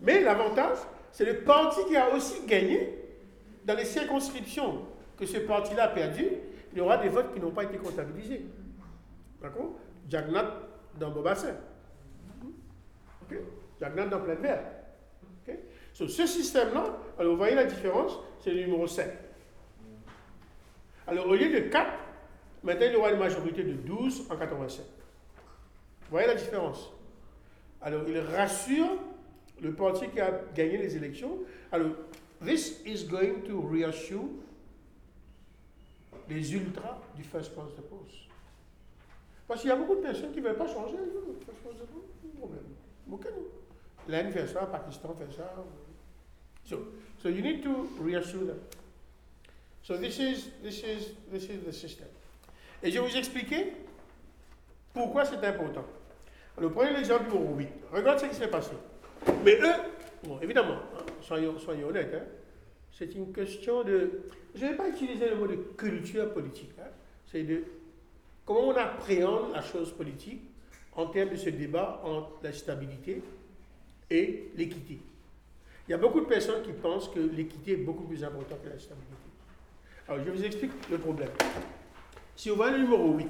[0.02, 0.78] Mais l'avantage,
[1.12, 2.98] c'est le parti qui a aussi gagné
[3.66, 4.86] dans les circonscriptions
[5.18, 6.26] que ce parti-là a perdu,
[6.72, 8.46] il y aura des votes qui n'ont pas été comptabilisés.
[9.42, 9.76] D'accord?
[10.10, 10.52] Jagnat
[11.00, 11.56] dans Bobassin.
[13.32, 13.40] Ok?
[13.80, 14.64] Jagnat dans plein vert.
[15.48, 15.56] Ok?
[15.94, 19.12] So, ce système-là, alors vous voyez la différence, c'est le numéro 7.
[21.08, 21.92] Alors au lieu de 4,
[22.64, 24.86] maintenant il y aura une majorité de 12 en 87.
[24.86, 26.92] Vous voyez la différence?
[27.82, 28.98] Alors il rassure
[29.62, 31.40] le parti qui a gagné les élections.
[31.72, 31.92] Alors,
[32.44, 34.26] this is going to reassure
[36.30, 38.16] les ultras du First Past the Post.
[39.48, 40.98] Parce qu'il y a beaucoup de personnes qui ne veulent pas changer.
[40.98, 42.64] le First Past the Post, problème.
[44.08, 45.54] L'Inde fait ça, Pakistan fait ça.
[46.66, 46.88] So,
[47.22, 48.60] so you need to reassure them.
[49.84, 52.08] So this is, this is, this is the system.
[52.84, 53.74] Et je vais vous expliquer
[54.94, 55.86] pourquoi c'est important.
[56.58, 57.68] Alors prenez l'exemple numéro 8.
[57.92, 58.72] Regarde ce qui s'est passé.
[59.44, 59.74] Mais eux,
[60.24, 62.26] bon, évidemment, hein, soyons, soyons honnêtes, hein,
[62.92, 64.24] c'est une question de.
[64.56, 66.72] Je ne vais pas utiliser le mot de culture politique.
[66.80, 66.90] hein,
[67.32, 67.64] c'est de
[68.46, 70.44] comment on appréhende la chose politique
[70.94, 73.22] en termes de ce débat entre la stabilité
[74.10, 75.00] et l'équité.
[75.88, 78.70] Il y a beaucoup de personnes qui pensent que l'équité est beaucoup plus importante que
[78.70, 79.16] la stabilité.
[80.08, 81.30] Alors, je vous explique le problème.
[82.36, 83.28] Si on voit le numéro 8,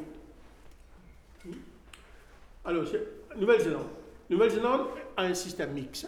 [2.63, 3.87] alors, c'est Nouvelle-Zélande.
[4.29, 6.07] Nouvelle-Zélande a un système mixte.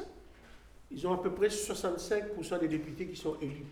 [0.91, 3.65] Ils ont à peu près 65% des députés qui sont élus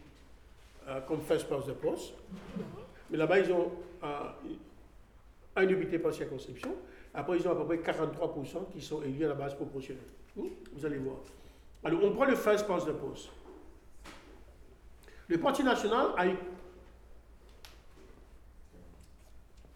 [0.87, 2.13] euh, comme first past the post.
[3.09, 3.71] Mais là-bas, ils ont
[4.03, 4.07] euh,
[5.55, 6.75] un député par circonscription.
[7.13, 10.03] Après, ils ont à peu près 43% qui sont élus à la base proportionnelle.
[10.35, 11.17] Vous allez voir.
[11.83, 13.29] Alors, on prend le first past the post.
[15.27, 16.35] Le Parti national a eu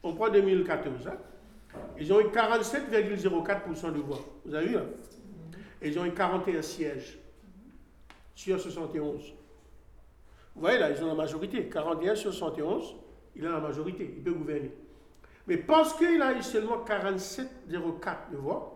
[0.04, 1.08] On prend 2014.
[1.08, 1.18] hein.
[2.00, 4.20] Ils ont eu 47,04% de voix.
[4.46, 4.86] Vous avez vu hein?
[5.82, 7.18] Ils ont eu 41 sièges
[8.36, 9.34] sur 71.
[10.54, 11.68] Vous voyez là, ils ont la majorité.
[11.68, 12.96] 41 sur 71,
[13.36, 14.14] il a la majorité.
[14.16, 14.72] Il peut gouverner.
[15.48, 18.72] Mais parce qu'il a eu seulement 47,04 de voix,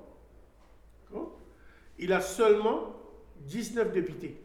[1.98, 2.96] il a seulement
[3.42, 4.42] 19 députés.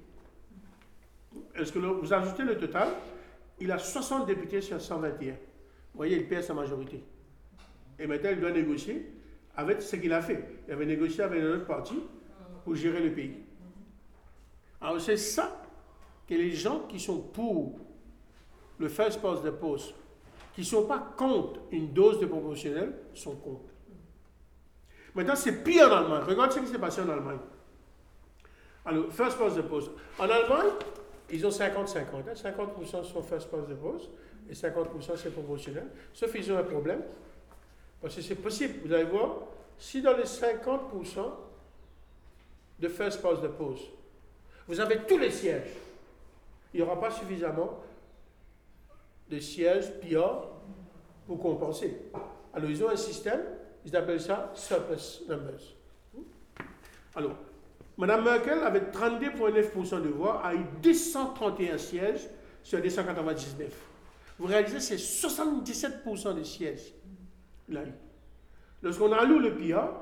[1.54, 2.88] Est-ce que vous ajoutez le total
[3.60, 5.32] Il a 60 députés sur 121.
[5.32, 5.38] Vous
[5.94, 7.02] voyez, il perd sa majorité.
[7.98, 9.06] Et maintenant, il doit négocier
[9.56, 10.44] avec ce qu'il a fait.
[10.66, 11.94] Il avait négocié avec un autre parti
[12.64, 13.36] pour gérer le pays.
[14.80, 15.62] Alors, c'est ça
[16.28, 17.78] que les gens qui sont pour
[18.78, 19.94] le first past the post,
[20.54, 23.72] qui ne sont pas contre une dose de proportionnel, sont contre.
[25.14, 26.22] Maintenant, c'est pire en Allemagne.
[26.26, 27.38] Regarde ce qui s'est passé en Allemagne.
[28.84, 29.90] Alors, first past the post.
[30.18, 30.70] En Allemagne,
[31.30, 31.96] ils ont 50-50.
[32.28, 32.34] hein.
[32.34, 34.10] 50% sont first past the post
[34.48, 35.86] et 50% c'est proportionnel.
[36.12, 37.02] Sauf qu'ils ont un problème.
[38.00, 38.74] Parce que c'est possible.
[38.84, 39.36] Vous allez voir,
[39.78, 40.80] si dans les 50%
[42.78, 43.84] de first past the post,
[44.68, 45.70] vous avez tous les sièges,
[46.72, 47.80] il n'y aura pas suffisamment
[49.30, 50.48] de sièges PR
[51.26, 51.96] pour compenser.
[52.52, 53.40] Alors, ils ont un système,
[53.84, 55.74] ils appellent ça surplus numbers.
[57.14, 57.36] Alors,
[57.96, 62.28] Mme Merkel, avec 32,9% de voix, a eu 231 sièges
[62.62, 63.72] sur 299.
[64.38, 66.92] Vous réalisez, c'est 77% des sièges.
[67.68, 67.92] Il a eu.
[68.82, 69.92] Lorsqu'on alloue le PIA,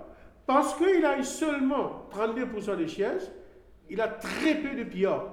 [0.46, 3.22] parce qu'il a eu seulement 32% des sièges,
[3.90, 5.24] il a très peu de PIA.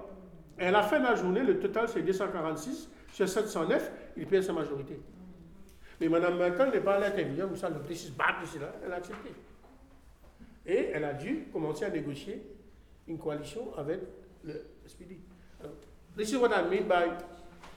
[0.60, 4.44] Et à la fin de la journée, le total c'est 246 sur 709, il perd
[4.44, 5.00] sa majorité.
[6.00, 9.30] Mais Mme Merkel n'est pas à l'intérieur, vous savez, le elle a accepté.
[10.66, 12.42] Et elle a dû commencer à négocier
[13.08, 14.00] une coalition avec
[14.44, 15.18] le SPD.
[15.60, 15.74] Alors,
[16.18, 17.12] This is what I mean by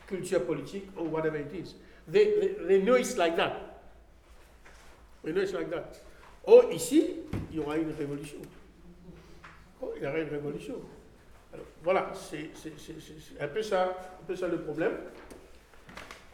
[0.06, 1.74] culture politique or whatever it is.
[2.10, 3.52] They, they, they know it's like that.
[5.24, 6.00] They know it's like that.
[6.46, 8.38] Oh, ici, il y aura une révolution.
[9.80, 10.74] Oh, il y aura une révolution.
[11.52, 12.50] Alors, voilà, c'est
[13.40, 14.92] un, ça- un peu ça le problème.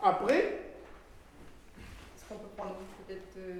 [0.02, 2.76] Après, Est-ce qu'on peut prendre
[3.06, 3.56] peut-être euh,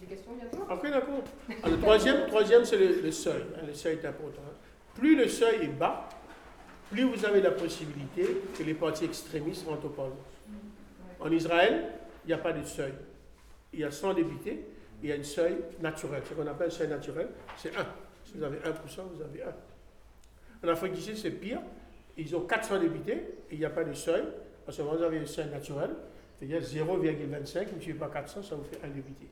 [0.00, 0.64] des questions bientôt?
[0.70, 1.22] Après d'accord.
[1.62, 3.42] Alors, Le troisième, troisième c'est le, le seuil.
[3.56, 4.42] hein, le seuil est important.
[4.46, 4.54] hein.
[4.94, 6.08] Plus le seuil est bas,
[6.90, 10.16] plus vous avez la possibilité que les partis extrémistes rentrent au Parlement.
[11.20, 11.90] En Israël,
[12.24, 12.92] il n'y a pas de seuil.
[13.72, 14.64] Il y a 100 députés,
[15.02, 16.22] il y a un seuil naturel.
[16.28, 17.86] Ce qu'on appelle un seuil naturel, c'est 1.
[18.24, 18.62] Si vous avez 1%,
[19.14, 20.66] vous avez 1.
[20.66, 21.60] En Afrique du Sud, c'est pire.
[22.16, 23.12] Ils ont 400 députés
[23.50, 24.24] et il n'y a pas de seuil.
[24.70, 25.90] Parce que vous avez un seuil naturel,
[26.38, 29.26] c'est-à-dire 0,25, multiplié par 400, ça vous fait un député.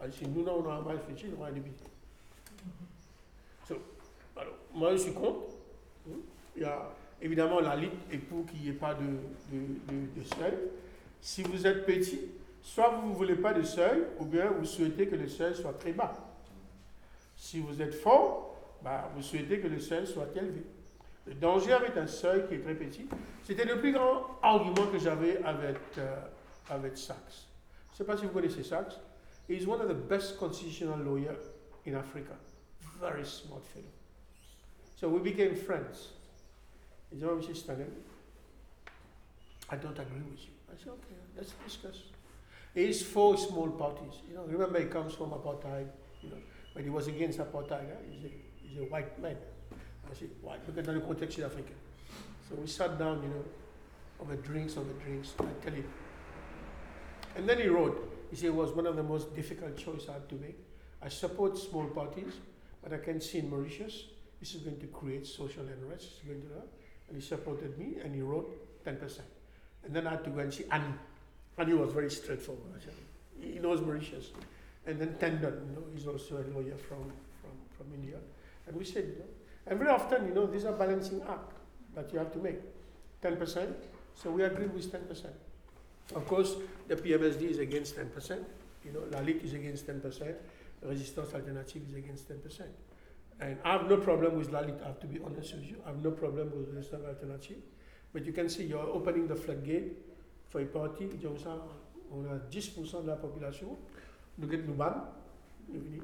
[0.00, 1.82] Alors, si nous, on a mal réfléchi, on aura un député.
[3.66, 3.74] So,
[4.36, 5.48] alors, moi, je suis contre.
[6.54, 6.90] Il y a,
[7.20, 10.54] évidemment, la Ligue est pour qu'il n'y ait pas de seuil.
[11.20, 12.20] Si vous êtes petit,
[12.62, 15.72] soit vous ne voulez pas de seuil, ou bien vous souhaitez que le seuil soit
[15.72, 16.14] très bas.
[17.36, 20.62] Si vous êtes fort, bah, vous souhaitez que le seuil soit élevé.
[21.26, 23.06] Le danger avec un seuil qui est très petit,
[23.44, 26.16] c'était le plus grand argument que j'avais avec, euh,
[26.68, 27.46] avec Sachs.
[27.88, 28.98] Je ne sais pas si vous connaissez Sachs.
[29.48, 31.50] He's one of the best constitutional lawyers
[31.86, 32.34] in Africa.
[33.00, 33.84] Very smart fellow.
[34.96, 36.08] So we became friends.
[37.12, 37.56] He said, oh, Mr.
[37.56, 37.86] Stanley,
[39.68, 40.52] I don't agree with you.
[40.72, 42.02] I said, okay, let's discuss.
[42.74, 44.14] He's for small parties.
[44.28, 45.88] You know, remember he comes from apartheid,
[46.22, 46.36] you know,
[46.74, 47.86] but he was against apartheid.
[48.10, 48.30] He's, a,
[48.62, 49.36] he's a white man.
[50.10, 50.56] I said, why?
[50.66, 51.72] look at the context in Africa.
[52.48, 53.44] So we sat down, you know,
[54.20, 55.84] over drinks, over drinks, I tell you.
[57.36, 60.14] And then he wrote, he said it was one of the most difficult choices I
[60.14, 60.58] had to make.
[61.02, 62.32] I support small parties,
[62.82, 64.04] but I can see in Mauritius,
[64.40, 66.08] this is going to create social unrest.
[66.16, 66.48] It's going to,
[67.08, 69.20] and he supported me, and he wrote 10%.
[69.84, 70.94] And then I had to go and see Annie.
[71.58, 72.64] Annie was very straightforward.
[72.82, 72.94] Said,
[73.40, 74.30] he knows Mauritius.
[74.86, 77.04] And then Tendon, you know, he's also a lawyer from,
[77.40, 78.16] from, from India.
[78.66, 79.24] And we said, you know,
[79.66, 81.52] and very often, you know, these are balancing act
[81.94, 82.58] that you have to make.
[83.22, 83.72] 10%,
[84.14, 85.26] so we agreed with 10%.
[86.14, 86.56] Of course,
[86.88, 88.44] the PMSD is against 10%.
[88.84, 90.34] You know, La Ligue is against 10%.
[90.82, 92.62] Resistance Alternative is against 10%.
[93.40, 95.76] And I have no problem with La Ligue, I have to be honest with you.
[95.84, 97.58] I have no problem with Resistance Alternative.
[98.12, 99.96] But you can see you're opening the floodgate
[100.48, 101.08] for a party.
[101.22, 101.56] Comme ça,
[102.10, 103.78] on a 10% de la population.
[104.38, 105.08] Nous get nous ban.
[105.68, 106.02] Nous venons,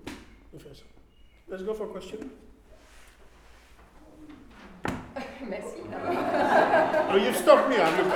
[0.53, 0.85] nous faisons ça.
[1.49, 2.31] Let's go for question.
[5.47, 5.78] Merci.
[7.10, 7.77] Oh, you've stopped me.
[7.77, 8.12] I'm looking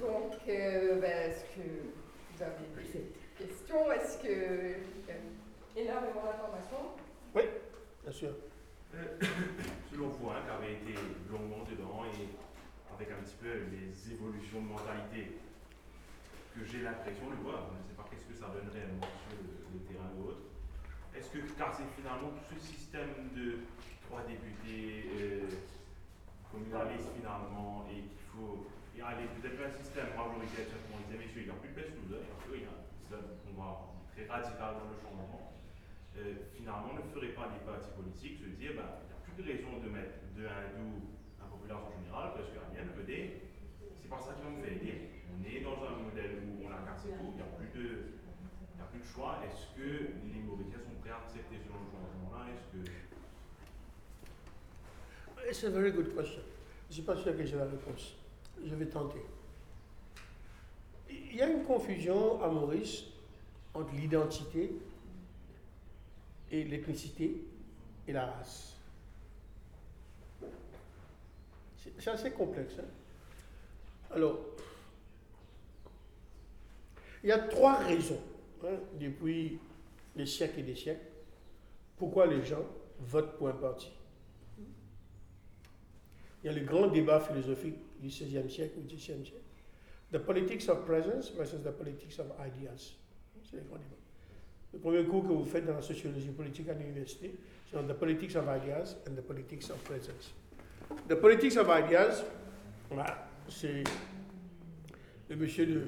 [0.00, 1.68] Donc, euh, ben, est-ce que
[2.32, 3.92] vous avez des questions?
[3.92, 4.74] Est-ce que euh,
[5.76, 6.94] énormément d'informations
[7.34, 8.30] Bien sûr.
[9.90, 10.94] Selon vous, hein, qui avez été
[11.30, 12.28] longuement dedans et
[12.94, 15.38] avec un petit peu les évolutions de mentalité
[16.54, 17.66] que j'ai l'impression de voir.
[17.74, 20.46] Je ne sais pas qu'est-ce que ça donne réellement sur le, le terrain ou autre.
[21.14, 23.66] Est-ce que, car c'est finalement tout ce système de
[24.06, 25.50] trois députés euh,
[26.50, 31.50] communalistes finalement et qu'il faut et aller peut-être un système majoritaire, on disait, messieurs, il
[31.50, 32.74] n'y a plus de baisse il n'y a plus rien.
[33.02, 35.50] C'est un combat très radical dans le changement.
[36.14, 39.34] Euh, finalement, ne ferait pas les partis politiques se dire, ben, il n'y a plus
[39.34, 41.10] de raison de mettre de hindous
[41.42, 43.42] un population générale parce que la mienne, ED,
[43.98, 45.13] c'est pas ça qui va me faire aider.
[45.34, 47.86] On est dans un modèle où on a cassé tout, il n'y a plus de.
[47.86, 49.40] Il n'y a plus de choix.
[49.44, 49.88] Est-ce que
[50.32, 52.46] les Mauriciens sont prêts à accepter ce changement-là?
[52.52, 52.90] Est-ce que
[55.46, 56.40] It's a very good question.
[56.86, 58.14] Je ne suis pas sûr que j'ai la réponse.
[58.64, 59.20] Je vais tenter.
[61.10, 63.04] Il y a une confusion à Maurice
[63.74, 64.72] entre l'identité
[66.50, 67.44] et l'ethnicité
[68.08, 68.76] et la race.
[71.98, 72.74] C'est assez complexe.
[72.78, 72.84] hein.
[74.14, 74.38] Alors,
[77.24, 78.20] il y a trois raisons,
[78.62, 79.58] hein, depuis
[80.14, 81.06] des siècles et des siècles,
[81.96, 82.64] pourquoi les gens
[83.00, 83.90] votent pour un parti.
[86.42, 89.40] Il y a le grand débat philosophique du XVIe siècle ou XVIIe siècle.
[90.12, 92.92] The politics of presence versus the politics of ideas.
[93.42, 93.96] C'est le grand débat.
[94.74, 97.34] Le premier cours que vous faites dans la sociologie politique à l'université,
[97.70, 100.34] c'est dans the politics of ideas and the politics of presence.
[101.08, 102.22] The politics of ideas,
[103.48, 103.82] c'est
[105.30, 105.82] le monsieur de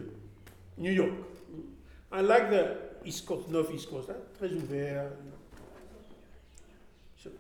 [0.77, 1.15] New York.
[2.13, 5.13] I like the East Coast, North East Coast, hein, très ouvert.
[7.23, 7.31] So,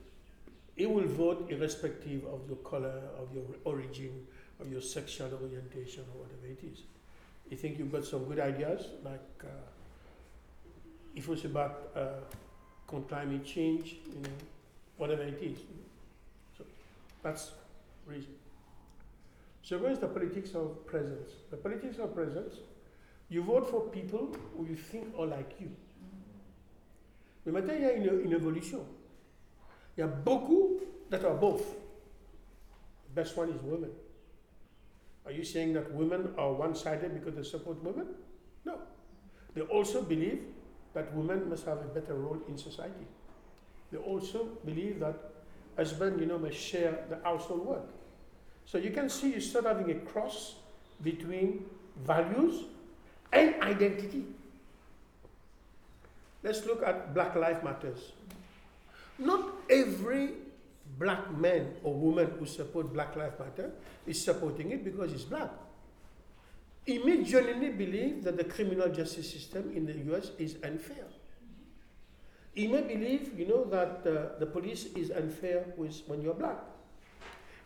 [0.76, 4.26] he will vote irrespective of your color, of your origin,
[4.60, 6.82] of your sexual orientation, or whatever it is.
[7.50, 9.48] You think you've got some good ideas, like uh,
[11.20, 14.36] faut se battre uh, climate change, you know,
[14.96, 15.58] whatever it is.
[16.56, 16.64] So
[17.22, 17.52] that's
[18.06, 18.34] reason.
[19.62, 21.30] So where's the politics of presence?
[21.50, 22.56] The politics of presence,
[23.28, 25.70] you vote for people who you think are like you.
[27.44, 28.84] Mais maintenant, il y a une, une évolution.
[29.96, 30.80] Il y a beaucoup
[31.10, 31.62] that are both.
[33.06, 33.90] The best one is women.
[35.24, 38.06] Are you saying that women are one-sided because they support women?
[38.64, 38.78] No.
[39.54, 40.42] They also believe
[40.94, 43.06] that women must have a better role in society.
[43.90, 45.16] They also believe that
[45.76, 47.88] husband, you know, must share the household work.
[48.66, 50.56] So you can see you start having a cross
[51.02, 51.64] between
[52.04, 52.64] values
[53.32, 54.24] and identity.
[56.42, 58.12] Let's look at Black Lives Matters.
[59.18, 60.30] Not every
[60.98, 63.72] black man or woman who support Black Lives Matter
[64.06, 65.50] is supporting it because he's black.
[66.84, 71.04] He may genuinely believe that the criminal justice system in the US is unfair.
[72.54, 76.56] He may believe, you know, that uh, the police is unfair with, when you're black.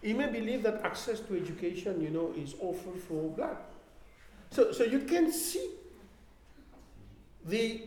[0.03, 3.59] He may believe that access to education, you know, is awful for black.
[4.51, 5.71] So, so you can see
[7.45, 7.83] the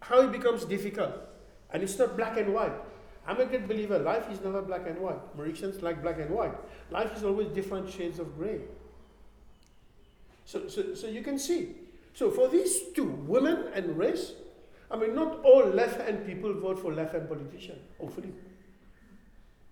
[0.00, 1.14] how it becomes difficult,
[1.70, 2.72] and it's not black and white.
[3.26, 3.98] I'm a great believer.
[3.98, 5.36] Life is never black and white.
[5.36, 6.54] Mauritians like black and white.
[6.90, 8.60] Life is always different shades of gray.
[10.44, 11.76] So, so, so you can see.
[12.14, 14.32] So for these two, women and race,
[14.90, 17.78] I mean, not all left-hand people vote for left-hand politicians.
[17.98, 18.32] Hopefully,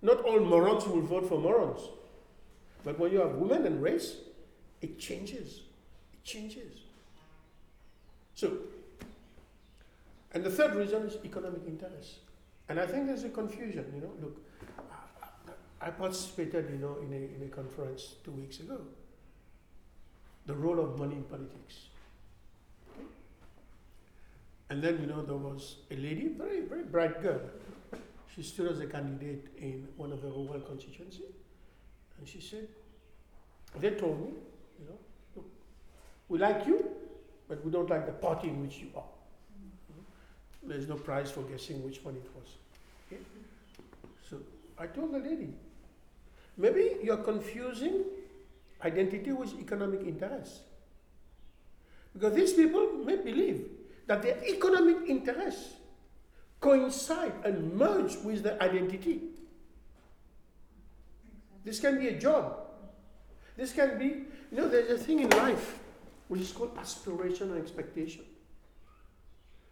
[0.01, 1.81] not all morons will vote for morons.
[2.83, 4.15] But when you have women and race,
[4.81, 5.59] it changes.
[6.23, 6.79] Changes.
[8.35, 8.57] So,
[10.33, 12.19] and the third reason is economic interest.
[12.69, 14.11] And I think there's a confusion, you know.
[14.21, 14.37] Look,
[15.81, 18.79] I- participated, you know, in a, in a conference two weeks ago.
[20.45, 21.87] The role of money in politics.
[24.69, 27.41] And then, you know, there was a lady, very, very bright girl.
[28.33, 31.25] She stood as a candidate in one of the rural constituency.
[32.17, 32.67] And she said,
[33.79, 34.31] they told me,
[34.79, 34.97] you know,
[36.31, 36.89] we like you,
[37.49, 39.03] but we don't like the party in which you are.
[40.63, 42.47] There's no prize for guessing which one it was.
[43.11, 43.21] Okay?
[44.29, 44.37] So
[44.79, 45.49] I told the lady,
[46.55, 48.05] maybe you're confusing
[48.81, 50.61] identity with economic interest.
[52.13, 53.67] Because these people may believe
[54.07, 55.73] that their economic interests
[56.61, 59.19] coincide and merge with their identity.
[61.65, 62.57] This can be a job.
[63.57, 65.79] This can be, you know, there's a thing in life
[66.31, 68.23] which is called aspiration and expectation.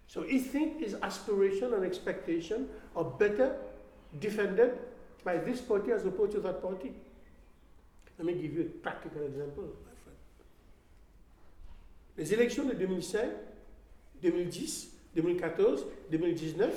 [0.08, 2.68] So he think his aspiration and expectation
[2.98, 3.56] are better
[4.20, 4.78] defended
[5.24, 6.92] by this party as opposed to that party.
[8.18, 10.18] Let me give you a practical example, my friend.
[12.18, 13.30] Les élections de 2005,
[14.22, 16.74] 2010, 2014, 2019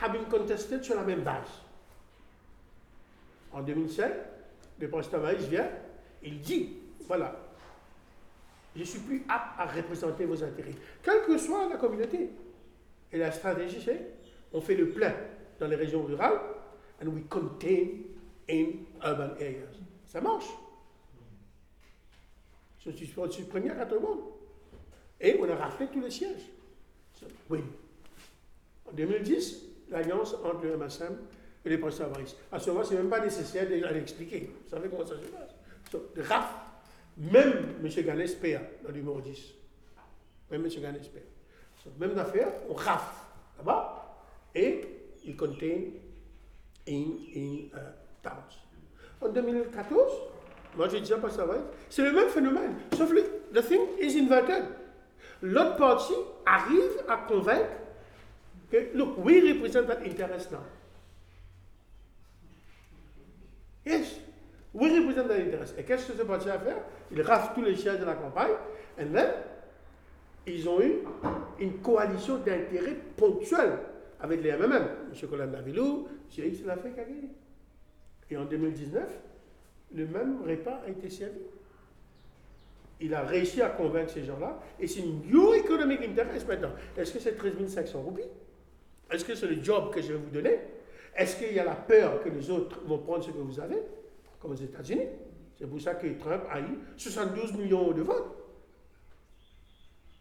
[0.00, 1.50] have been contested sur la même base.
[3.52, 4.14] En 2007,
[4.80, 5.68] le président Maïs vient,
[6.22, 6.70] il dit,
[7.06, 7.45] voilà,
[8.76, 12.30] je suis plus apte à représenter vos intérêts, quelle que soit la communauté.
[13.12, 14.14] Et la stratégie, c'est,
[14.52, 15.14] on fait le plein
[15.58, 16.38] dans les régions rurales,
[17.02, 17.86] and we contain
[18.48, 18.66] in
[19.02, 19.76] urban areas.
[20.06, 20.48] Ça marche.
[22.84, 24.20] Je suis, je premier à tout le monde.
[25.20, 26.50] Et on a raflé tous les sièges.
[27.48, 27.60] Oui.
[28.88, 31.16] En 2010, l'alliance entre le MSM
[31.64, 32.36] et les Maïs.
[32.52, 34.50] À ce moment, ce n'est même pas nécessaire d'aller expliquer.
[34.64, 35.54] Vous savez comment ça se passe.
[37.16, 38.04] Même M.
[38.04, 39.54] Ganès paya dans le numéro 10.
[40.50, 40.70] Même M.
[40.80, 41.10] Ganès
[41.98, 43.26] même affaire, on RAF
[43.58, 44.18] là-bas
[44.54, 44.80] et
[45.24, 45.90] il contain
[46.88, 48.58] in, in uh, towns.
[49.20, 50.12] En 2014,
[50.76, 51.46] moi j'ai déjà passé à
[51.88, 52.74] c'est le même phénomène.
[52.96, 53.20] Sauf que
[53.52, 54.64] the thing is inverted.
[55.42, 56.14] L'autre partie
[56.44, 57.68] arrive à convaincre
[58.70, 60.64] que, look, we represent that interest now.
[63.84, 64.15] Yes,
[64.76, 65.74] we represent that interest.
[65.78, 66.76] Et qu'est-ce que ce parti a fait?
[67.10, 68.52] Il rafle tous les sièges de la campagne,
[68.98, 69.32] et then,
[70.46, 70.98] ils ont eu
[71.58, 73.78] une coalition d'intérêts ponctuels
[74.20, 74.88] avec les MMM.
[75.12, 75.28] M.
[75.28, 76.44] Colin Navilou, M.
[76.46, 77.30] X l'a fait gagner.
[78.30, 79.02] Et en 2019,
[79.94, 81.40] le même repas a été servi.
[83.00, 86.72] Il a réussi à convaincre ces gens-là, et c'est une new economic interest maintenant.
[86.96, 88.22] Est-ce que c'est 13 500 roupies?
[89.10, 90.58] Est-ce que c'est le job que je vais vous donner?
[91.16, 93.82] Est-ce qu'il y a la peur que les autres vont prendre ce que vous avez,
[94.46, 95.08] aux États-Unis
[95.58, 98.36] C'est pour ça que Trump a eu 72 millions de votes.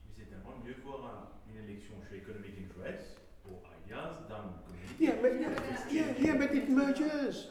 [0.07, 5.03] Mais c'est tellement mieux voir un- une élection chez Economic Interest pour Ideas dans Community.
[5.03, 5.49] Yeah, but, yeah,
[5.91, 7.49] yeah, yeah, but it merges.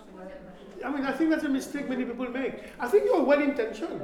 [0.82, 2.55] I mean, I think that's a mistake many people make.
[2.80, 4.01] I think you're well intentioned.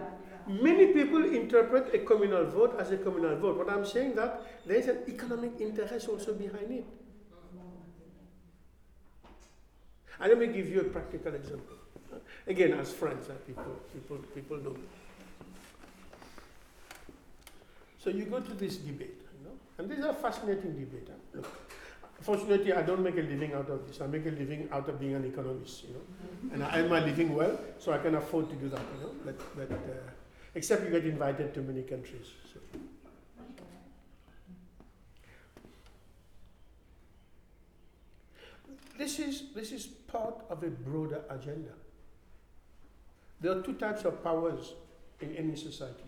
[0.47, 3.57] Many people interpret a communal vote as a communal vote.
[3.59, 6.85] But I'm saying that there's an economic interest also behind it.
[10.19, 11.77] And let me give you a practical example.
[12.47, 14.77] Again, as friends, uh, people, people, people know.
[18.03, 21.09] So you go to this debate, you know, and these are fascinating debate.
[21.09, 21.17] huh?
[21.35, 21.71] Look,
[22.23, 24.01] fortunately, I don't make a living out of this.
[24.01, 27.05] I make a living out of being an economist, you know, and I earn my
[27.05, 29.13] living well, so I can afford to do that, you know.
[29.25, 29.77] But, but uh,
[30.55, 32.27] except you get invited to many countries.
[32.53, 32.61] So.
[38.97, 41.71] This is, this is part of a broader agenda.
[43.41, 44.75] There are two types of powers
[45.21, 46.05] in any society.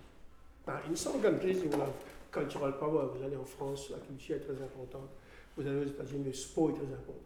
[0.89, 1.95] In some countries, you will have
[2.31, 3.07] cultural power.
[3.07, 5.11] Vous allez en France, la culture est très importante.
[5.57, 7.25] Vous allez aux États-Unis, le sport est très important.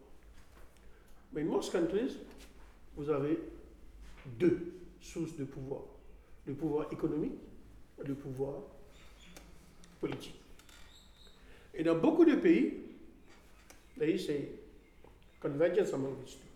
[1.33, 2.17] Mais in most countries,
[2.95, 3.37] vous avez
[4.39, 5.81] deux sources de pouvoir.
[6.45, 7.39] Le pouvoir économique
[8.01, 8.55] et le pouvoir
[9.99, 10.39] politique.
[11.73, 12.73] Et dans beaucoup de pays,
[13.97, 14.35] there is a
[15.41, 16.46] convergence among these two.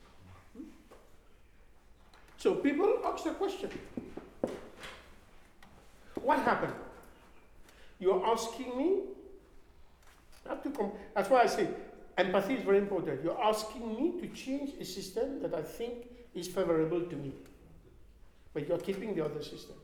[2.42, 3.70] So people ask the question
[6.24, 6.74] what happened?
[8.00, 9.02] You're asking me?
[10.48, 11.68] Have to That's why I say
[12.18, 13.24] empathy is very important.
[13.24, 17.32] You're asking me to change a system that I think is favorable to me,
[18.56, 19.76] but you're keeping the other system.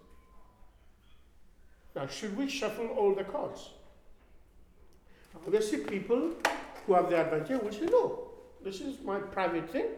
[1.95, 3.69] Now, should we shuffle all the cards?
[5.45, 6.31] Obviously, people
[6.87, 8.29] who have the advantage will say, no,
[8.63, 9.89] this is my private thing.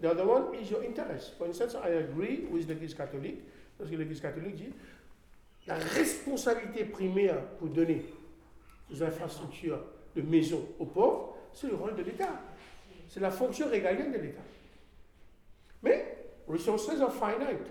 [0.00, 1.36] The other one is your interest.
[1.38, 3.40] For instance, I agree with l'Église catholique,
[3.78, 4.72] parce que l'Église catholique dit
[5.66, 8.04] la responsabilité primaire pour donner
[8.90, 9.80] des infrastructures
[10.14, 12.40] de maisons aux pauvres, c'est le rôle de l'État.
[13.08, 14.42] C'est la fonction régalienne de l'État.
[15.82, 16.16] Mais
[16.46, 17.66] resources are finite.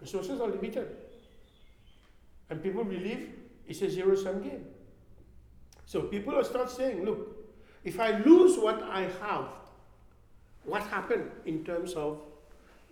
[0.00, 0.88] Resources are limited.
[2.50, 3.30] And people believe
[3.66, 4.66] it's a zero-sum game.
[5.86, 7.34] So people start saying, look,
[7.84, 9.48] if I lose what I have,
[10.66, 12.20] what happened in terms of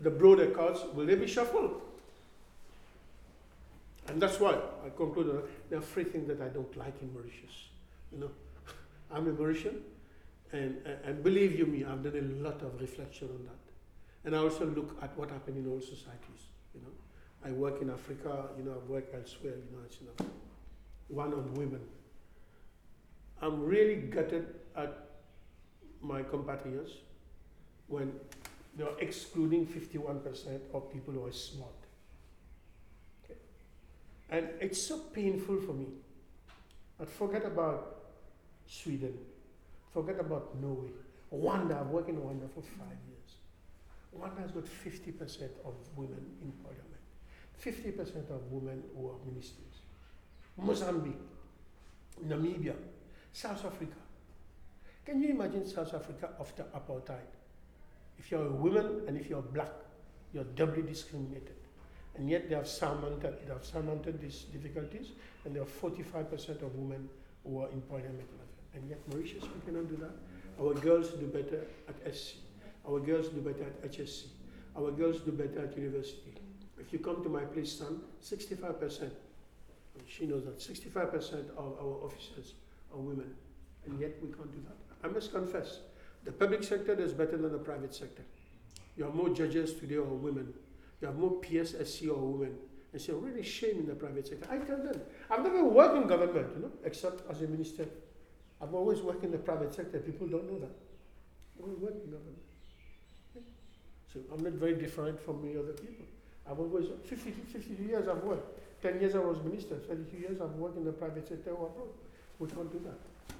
[0.00, 0.80] the broader cards?
[0.94, 1.80] Will they be shuffled?
[4.06, 4.52] And that's why
[4.84, 7.68] I conclude there are three things that I don't like in Mauritius.
[8.12, 8.30] You know,
[9.12, 9.80] I'm a Mauritian,
[10.52, 13.64] and, and, and believe you me, I've done a lot of reflection on that.
[14.24, 16.48] And I also look at what happened in all societies.
[16.74, 16.92] You know,
[17.44, 18.46] I work in Africa.
[18.56, 19.54] You know, I work elsewhere.
[19.54, 20.26] You know, it's you know,
[21.08, 21.80] one on women.
[23.42, 24.46] I'm really gutted
[24.76, 25.08] at
[26.00, 26.92] my compatriots
[27.88, 28.12] when
[28.76, 31.70] they're excluding 51% of people who are smart.
[33.24, 33.38] Okay.
[34.30, 35.86] And it's so painful for me.
[36.98, 37.96] But forget about
[38.66, 39.14] Sweden,
[39.92, 40.90] forget about Norway.
[41.32, 43.34] Rwanda, I've worked in Rwanda for five years.
[44.16, 47.02] Rwanda has got 50% of women in parliament,
[47.60, 49.82] 50% of women who are ministers.
[50.56, 51.18] Mozambique,
[52.24, 52.74] Namibia,
[53.32, 53.96] South Africa.
[55.04, 57.26] Can you imagine South Africa after apartheid?
[58.18, 59.72] If you're a woman and if you're black,
[60.32, 61.54] you're doubly discriminated.
[62.16, 65.08] And yet they have surmounted, they have surmounted these difficulties,
[65.44, 67.08] and there are 45% of women
[67.44, 68.28] who are in parliament.
[68.74, 70.12] And yet Mauritius, we cannot do that.
[70.60, 72.36] Our girls do better at SC.
[72.88, 74.26] Our girls do better at HSC.
[74.76, 76.34] Our girls do better at university.
[76.78, 79.10] If you come to my place, son, 65%,
[80.06, 82.54] she knows that 65% of our officers
[82.92, 83.34] are women,
[83.86, 85.08] and yet we can't do that.
[85.08, 85.78] I must confess,
[86.24, 88.22] the public sector is better than the private sector.
[88.96, 90.52] You have more judges today or women.
[91.00, 92.56] You have more PSSC or women.
[92.92, 94.46] It's a really shame in the private sector.
[94.50, 97.86] I tell them, I've never worked in government, you know, except as a minister.
[98.62, 99.98] I've always worked in the private sector.
[99.98, 100.74] People don't know that.
[101.58, 102.38] I always worked in government.
[104.12, 106.06] So I'm not very different from many other people.
[106.48, 108.82] I've always, 50, 52 years I've worked.
[108.82, 109.76] 10 years I was minister.
[109.76, 111.88] 32 years I've worked in the private sector or abroad.
[112.38, 113.36] We can't do that.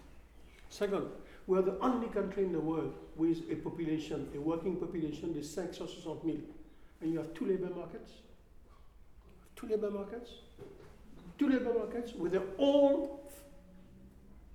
[0.69, 1.07] Second,
[1.47, 5.43] we are the only country in the world with a population, a working population de
[5.43, 6.45] 560 million.
[7.01, 8.13] And you have two labor markets.
[9.57, 10.31] Two labor markets.
[11.39, 13.09] Two labor markets with their own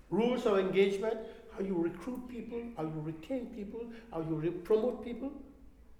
[0.09, 1.17] rules of engagement,
[1.55, 5.29] how you recruit people, how you retain people, how you re- promote people.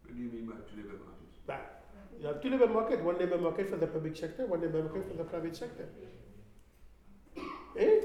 [0.04, 1.38] What do you mean by two labor markets?
[1.46, 1.84] But
[2.20, 5.08] you have two labor market, one labor market for the public sector, one labor market
[5.08, 5.88] for the private sector.
[7.78, 8.00] Eh?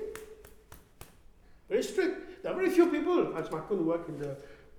[1.75, 2.43] Very strict.
[2.45, 4.37] There are very few people, as Macron work in the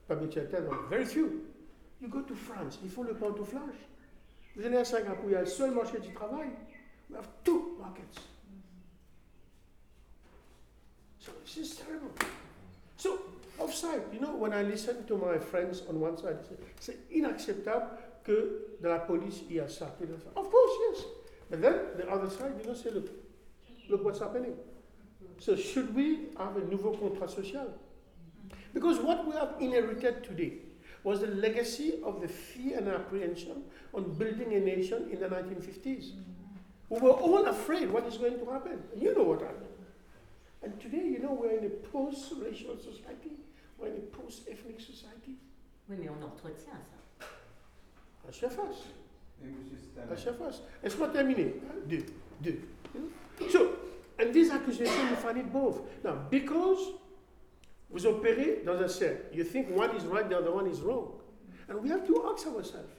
[0.07, 1.41] public sector, very few.
[1.99, 3.75] You go to France, ils font le pantouflage.
[4.55, 6.51] Vous allez à Singapour, il y a le seul marché du travail.
[7.09, 8.21] We have two markets.
[11.19, 12.13] So this is terrible.
[12.95, 13.19] So,
[13.59, 16.37] offside, you know, when I listen to my friends on one side,
[16.79, 17.89] c'est inacceptable
[18.23, 19.87] que dans la police, y a ça.
[20.33, 21.05] Of course, yes.
[21.49, 23.09] But then the other side, you know, say, look,
[23.89, 24.55] look what's happening.
[25.39, 27.73] So should we have a nouveau contrat social?
[28.73, 30.53] Because what we have inherited today
[31.03, 33.63] was the legacy of the fear and apprehension
[33.93, 36.11] on building a nation in the 1950s.
[36.89, 38.79] We were all afraid what is going to happen.
[38.95, 39.65] You know what happened.
[40.63, 43.31] And today, you know, we're in a post-racial society.
[43.77, 45.35] We're in a post-ethnic society.
[45.87, 47.27] Oui, mais on entretient ça.
[48.27, 48.85] À chaque face.
[49.43, 50.61] Et Monsieur À Stanley, chaque face.
[50.83, 51.53] Laisse-moi terminer.
[51.69, 52.05] Hein, Deux.
[52.41, 52.59] Deux.
[53.51, 53.69] So,
[54.19, 55.81] and these accusations, you find it both.
[56.03, 56.79] Now, because
[57.89, 61.13] vous opérez dans un cercle, you think one is right, the other one is wrong.
[61.67, 62.91] And we have to ask ourselves.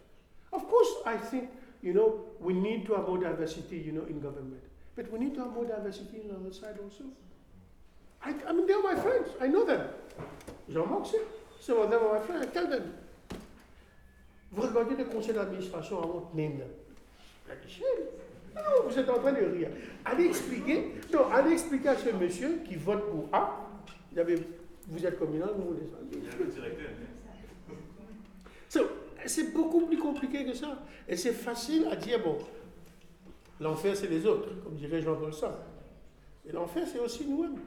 [0.52, 1.50] Of course, I think,
[1.82, 4.62] you know, we need to have more diversity, you know, in government.
[4.94, 7.04] But we need to have more diversity on the other side also.
[8.22, 9.28] I, I mean, they're my friends.
[9.40, 9.88] I know them.
[10.72, 11.20] Jean-Marc, c'est.
[11.60, 12.46] Some of them are my friends.
[12.46, 12.94] I tell them.
[14.52, 16.70] Vous regardez le conseil d'administration I won't name them.
[17.48, 17.58] Like.
[18.56, 19.68] Non, vous êtes en train de rire.
[20.04, 23.68] Allez expliquer, non, allez expliquer à ce monsieur qui vote pour A.
[24.12, 24.38] Il y avait,
[24.88, 25.98] vous êtes communal, vous voulez ça.
[28.68, 28.80] So,
[29.26, 30.78] c'est beaucoup plus compliqué que ça.
[31.06, 32.38] Et c'est facile à dire, bon,
[33.60, 35.58] l'enfer c'est les autres, comme dirait Jean-Paul Sartre.
[36.48, 37.60] Et l'enfer c'est aussi nous-mêmes.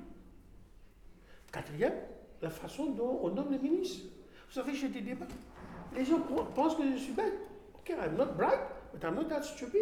[1.51, 1.93] Quatrième,
[2.41, 4.07] la façon dont on nomme les ministres.
[4.47, 5.27] Vous savez, j'ai des débats.
[5.95, 6.19] Les gens
[6.55, 7.33] pensent que je suis bête.
[7.75, 8.59] Ok, I'm not bright,
[8.91, 9.81] but I'm not that stupid.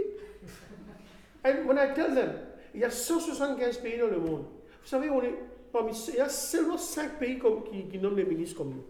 [1.48, 2.34] And when I tell them,
[2.74, 4.46] il y a 175 pays dans le monde.
[4.82, 7.40] Vous savez, on il y a seulement 5 pays
[7.90, 8.84] qui, nomment les ministres comme nous.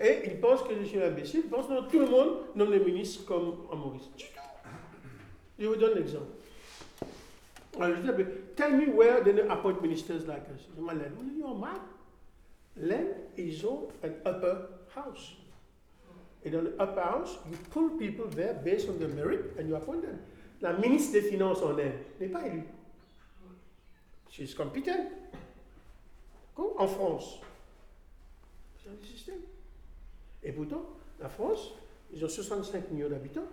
[0.00, 1.42] Et ils pensent que je suis imbécile.
[1.44, 4.08] Ils pensent que tout le monde nomme les ministres comme en Maurice.
[5.58, 6.26] Je vous donne l'exemple.
[7.78, 8.24] Alors, je dis,
[8.56, 10.66] tell me where they appoint ministers like us.
[10.76, 11.80] Je dis, Len, you're mad.
[12.76, 13.06] Len,
[13.36, 14.54] ils ont an upper
[14.96, 15.36] house.
[16.44, 19.76] Et dans le upper house, you pull people there based on their merit and you
[19.76, 20.18] appoint them.
[20.60, 22.64] La ministre des Finances en Inde n'est pas élue.
[24.56, 24.90] Competent.
[26.54, 27.40] Comme en France.
[28.82, 29.40] C'est un système.
[30.42, 30.82] Et pourtant,
[31.20, 31.74] la France,
[32.12, 33.46] ils ont 65 millions d'habitants,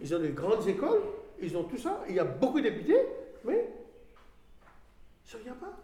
[0.00, 1.02] ils ont des grandes écoles,
[1.40, 3.00] ils ont tout ça, il y a beaucoup de députés,
[3.44, 3.68] mais
[5.24, 5.78] ça ne vient pas.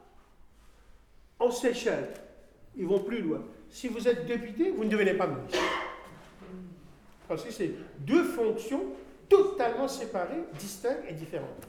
[1.39, 2.13] En Seychelles,
[2.77, 3.43] ils vont plus loin.
[3.71, 5.59] Si vous êtes député, vous ne devenez pas ministre.
[7.29, 8.83] Parce que c'est deux fonctions
[9.29, 11.67] totalement séparées, distinctes et différentes.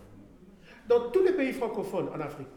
[0.87, 2.47] Dans tous les pays francophones en Afrique,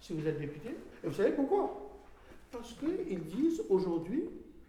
[0.00, 0.70] si vous êtes député,
[1.02, 1.90] et vous savez pourquoi?
[2.50, 4.24] Parce qu'ils disent aujourd'hui,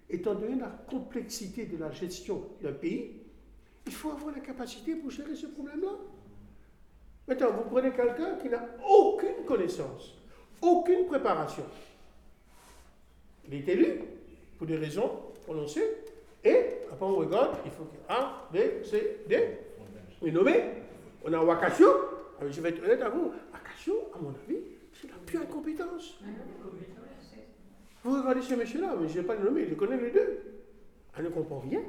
[0.10, 3.18] étant donné la complexité de la gestion d'un pays,
[3.86, 5.92] il faut avoir la capacité pour gérer ce problème-là.
[7.28, 10.16] Maintenant, vous prenez quelqu'un qui n'a aucune connaissance,
[10.62, 11.64] aucune préparation.
[13.48, 14.02] Il est élu
[14.58, 15.12] pour des raisons
[15.44, 15.98] prononcées,
[16.44, 19.58] et après on regarde, il faut que A, B, C, D,
[20.22, 20.64] on est nommé.
[21.24, 21.88] On a Wakasio,
[22.40, 24.60] Alors, je vais être honnête avec vous, Wakasio, à mon avis,
[24.94, 26.20] c'est la pure incompétence.
[28.04, 30.40] Vous regardez ce monsieur-là, mais je ne vais pas le nommer, il connaît les deux.
[31.18, 31.82] Elle ne comprend rien.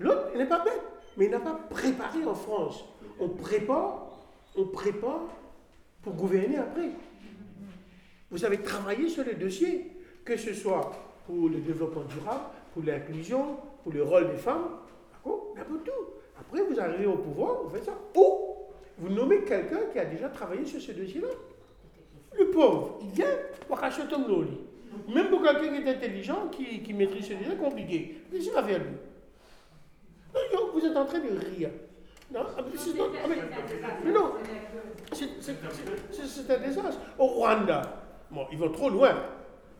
[0.00, 0.82] L'autre, il n'est pas bête,
[1.16, 2.84] mais il n'a pas préparé en France.
[3.20, 4.08] On prépare,
[4.56, 5.22] on prépare
[6.02, 6.90] pour gouverner après.
[8.30, 9.92] Vous avez travaillé sur les dossiers,
[10.24, 10.92] que ce soit
[11.26, 12.44] pour le développement durable,
[12.78, 14.68] pour l'inclusion, pour le rôle des femmes,
[15.12, 15.90] d'accord Mais pour tout.
[16.38, 17.98] Après, vous arrivez au pouvoir, vous faites ça.
[18.14, 18.54] Ou
[18.98, 21.26] vous nommez quelqu'un qui a déjà travaillé sur ce dossier-là.
[22.38, 23.34] Le pauvre, il vient,
[23.68, 25.12] on rachète un.
[25.12, 28.18] Même pour quelqu'un qui est intelligent, qui, qui maîtrise ce dossier, compliqué.
[28.30, 28.94] Qu'est-ce qu'il va faire lui
[30.54, 31.70] non, Vous êtes en train de rire.
[32.32, 34.32] Non, ah, mais ah, mais- mais non,
[35.12, 37.00] c'est un désastre.
[37.18, 39.16] Au Rwanda, bon, ils vont trop loin.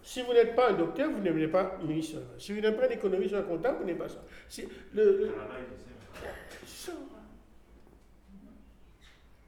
[0.09, 2.17] Si vous n'êtes pas un docteur, vous n'êtes pas ministre.
[2.39, 4.23] Si vous n'êtes pas un économiste ou un comptable, vous n'êtes pas ça.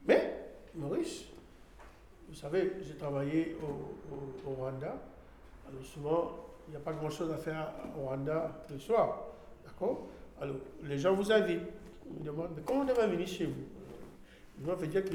[0.05, 0.37] Mais,
[0.75, 1.23] Maurice,
[2.29, 5.01] vous savez, j'ai travaillé au, Rwanda.
[5.67, 6.31] Alors souvent,
[6.67, 9.29] il n'y a pas grand-chose à faire au Rwanda le soir.
[9.65, 10.09] D'accord?
[10.39, 11.63] Alors, les gens vous invitent.
[12.05, 13.63] Ils me demandent, mais comment on devrait venir chez vous?
[14.59, 15.09] Ils vont dire que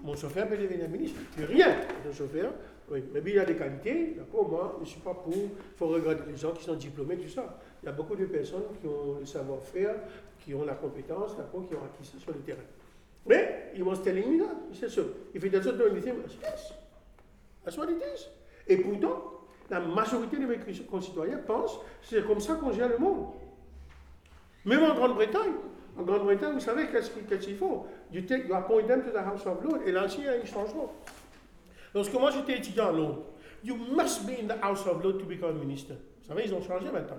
[0.00, 1.18] mon chauffeur peut devenir ministre.
[1.38, 2.52] Rien, le chauffeur.
[2.90, 4.14] Oui, mais il a des qualités.
[4.16, 5.34] D'accord Moi, je ne suis pas pour.
[5.34, 7.58] Il faut regarder les gens qui sont diplômés, tout ça.
[7.82, 9.94] Il y a beaucoup de personnes qui ont le savoir-faire,
[10.38, 12.62] qui ont la compétence, d'accord, qui ont acquis ça sur le terrain.
[13.26, 14.54] Mais, he was telling me that.
[14.70, 16.72] He said, so, if he doesn't know anything, I said, yes,
[17.64, 18.28] that's what it is.
[18.66, 19.32] Et pourtant,
[19.70, 20.58] la majorité de mes
[20.90, 23.26] concitoyens pensent que c'est comme ça qu'on gère le monde.
[24.64, 25.54] Même en Grande-Bretagne.
[25.98, 27.84] En Grande-Bretagne, vous savez qu'est-ce qu'ils qu'est-ce qu'ils font?
[28.12, 28.54] Take, you.
[29.86, 30.92] Et là il y a un changement.
[31.94, 33.22] Lorsque moi j'étais étudiant à Londres,
[33.62, 35.94] you must be in the House of Lords to become minister.
[36.22, 37.16] Vous savez, ils ont changé maintenant.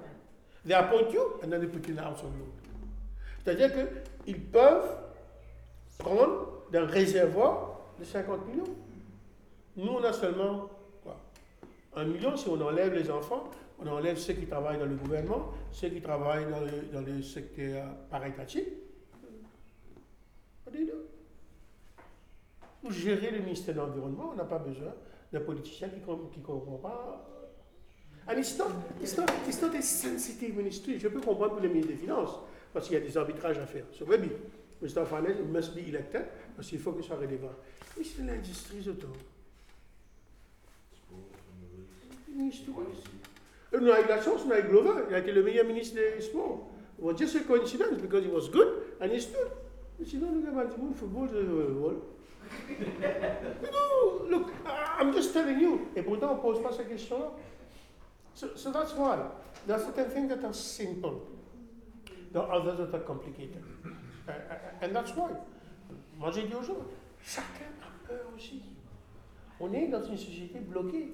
[0.65, 2.53] They appoint you and then they put you in the House of Lords.
[3.43, 3.71] C'est-à-dire
[4.23, 4.97] qu'ils peuvent
[5.97, 8.75] prendre d'un réservoir de 50 millions.
[9.75, 10.69] Nous, on a seulement
[11.03, 11.17] quoi,
[11.95, 15.51] un million si on enlève les enfants, on enlève ceux qui travaillent dans le gouvernement,
[15.71, 18.69] ceux qui travaillent dans le, dans le secteur parétatique.
[20.65, 21.12] What do you do?
[22.83, 24.93] Pour gérer le ministère de l'Environnement, on n'a pas besoin
[25.31, 27.29] d'un politicien qui ne comprend pas.
[28.27, 29.81] And it's not, a.
[30.99, 32.39] Je peux comprendre pour le ministre des Finances,
[32.73, 33.85] parce qu'il y a des arbitrages à faire.
[33.93, 34.31] So maybe
[34.81, 35.05] Mr.
[35.05, 36.25] Finance must be elected,
[36.57, 37.53] parce qu'il faut que soit relevant.
[37.97, 39.07] Mais c'est l'industrie auto.
[43.73, 46.67] Avons eu la chance, a eu Glover, il a été le meilleur ministre des sports.
[46.99, 48.67] It was just a coincidence, because he was good
[48.99, 49.47] and he stood.
[50.05, 52.01] Sinon, le gars m'a dit, bon, football, je le vol.
[53.71, 54.51] No, look,
[54.99, 55.87] I'm just telling you.
[55.95, 57.31] Et pourtant, on ne pose pas cette question-là.
[58.35, 59.17] So, so that's why.
[59.67, 61.21] There are certain things that are simple.
[62.31, 63.63] There are others that are complicated.
[64.27, 65.31] Uh, uh, and that's why.
[66.17, 66.77] Moi, j'ai dit aux gens,
[67.23, 68.61] chacun a peur aussi.
[69.59, 71.13] On est dans une société bloquée.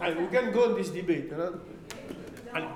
[0.00, 1.32] And we can go on this debate.
[1.32, 1.52] hein.
[2.46, 2.66] Dans- Allez.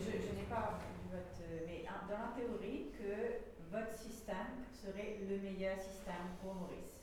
[0.00, 0.78] je, je n'ai pas
[1.10, 3.40] votre, mais hein, dans la théorie que
[3.72, 6.94] votre système serait le meilleur système pour Maurice.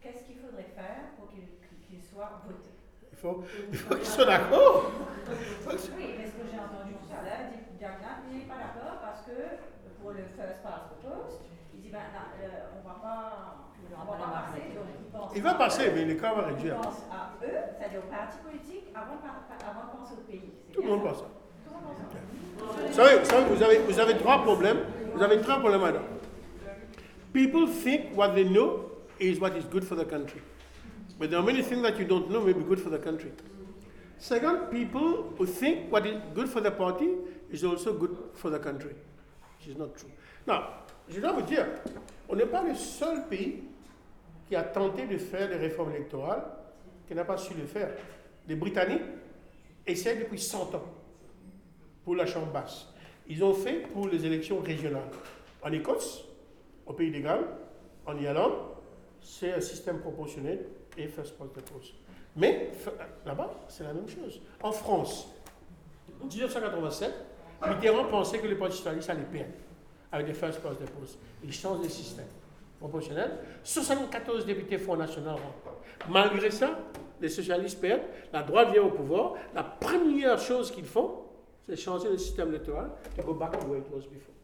[0.00, 2.70] Qu'est-ce qu'il faudrait faire pour qu'il soit voté?
[3.12, 4.90] Il faut, il faut qu'ils soient d'accord.
[5.28, 6.92] Oui, parce que j'ai entendu
[7.24, 9.36] là, dit Diagna, il n'est pas d'accord parce que
[10.02, 11.40] pour le first past the post,
[11.72, 15.08] il dit ben non, euh, on va pas, Il on va pas passer, donc il
[15.10, 15.30] pense.
[15.34, 16.76] Il va à passer, mais l'écart va Il réduire.
[16.76, 20.52] pense à eux, c'est-à-dire aux partis politiques, avant, de par- avant de penser au pays.
[20.74, 21.28] Tout le monde pense ça.
[21.64, 22.20] Tout le monde pense ça.
[22.92, 24.80] Vous savez, avez, vous avez trois problèmes.
[25.14, 26.00] Vous avez trois problèmes maintenant.
[27.34, 30.40] People think what they know is what is good for the country.
[31.18, 33.32] But there are many things that you don't know may be good for the country.
[34.18, 37.08] Second, people who think what is good for the party
[37.50, 38.94] is also good for the country,
[39.58, 40.10] which is not true.
[40.46, 41.66] Now, je dois vous dire,
[42.28, 43.64] on n'est pas le seul pays
[44.48, 46.44] qui a tenté de faire des réformes électorales,
[47.08, 47.90] qui n'a pas su le faire.
[48.46, 49.02] Les Britanniques
[49.84, 50.84] essaient depuis 100 ans
[52.04, 52.86] pour la Chambre basse.
[53.26, 55.10] Ils ont fait pour les élections régionales.
[55.62, 56.24] En Écosse,
[56.86, 57.46] au Pays des Galles,
[58.06, 58.54] en Irlande,
[59.20, 60.66] c'est un système proportionnel
[60.96, 61.94] et first past the post.
[62.36, 62.70] Mais
[63.24, 64.40] là-bas, c'est la même chose.
[64.62, 65.28] En France,
[66.22, 67.12] en 1987,
[67.68, 69.52] Mitterrand pensait que le Parti socialiste allait perdre
[70.12, 71.18] avec les first past the post.
[71.42, 72.26] Il change de système
[72.78, 73.38] proportionnel.
[73.62, 75.36] 74 députés Front National.
[76.10, 76.78] Malgré ça,
[77.20, 78.02] les socialistes perdent,
[78.32, 79.34] la droite vient au pouvoir.
[79.54, 81.22] La première chose qu'ils font,
[81.64, 84.34] c'est changer le système électoral to go back to where it was before.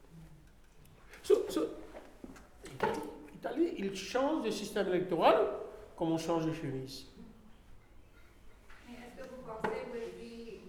[3.51, 5.47] Italie, ils changent de système électoral
[5.97, 7.07] comme on change de chemise.
[8.89, 10.61] Est-ce que vous pensez, with the,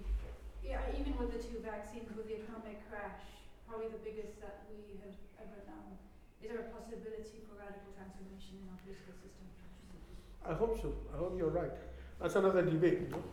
[0.66, 3.22] yeah, even with the two vaccines, with the atomic crash,
[3.68, 5.98] probably the biggest that we have ever known,
[6.42, 9.46] is there a possibility for radical transformation in our political system?
[10.46, 10.94] I hope so.
[11.14, 11.72] I hope you're right.
[12.20, 13.02] That's another debate.
[13.02, 13.24] You know?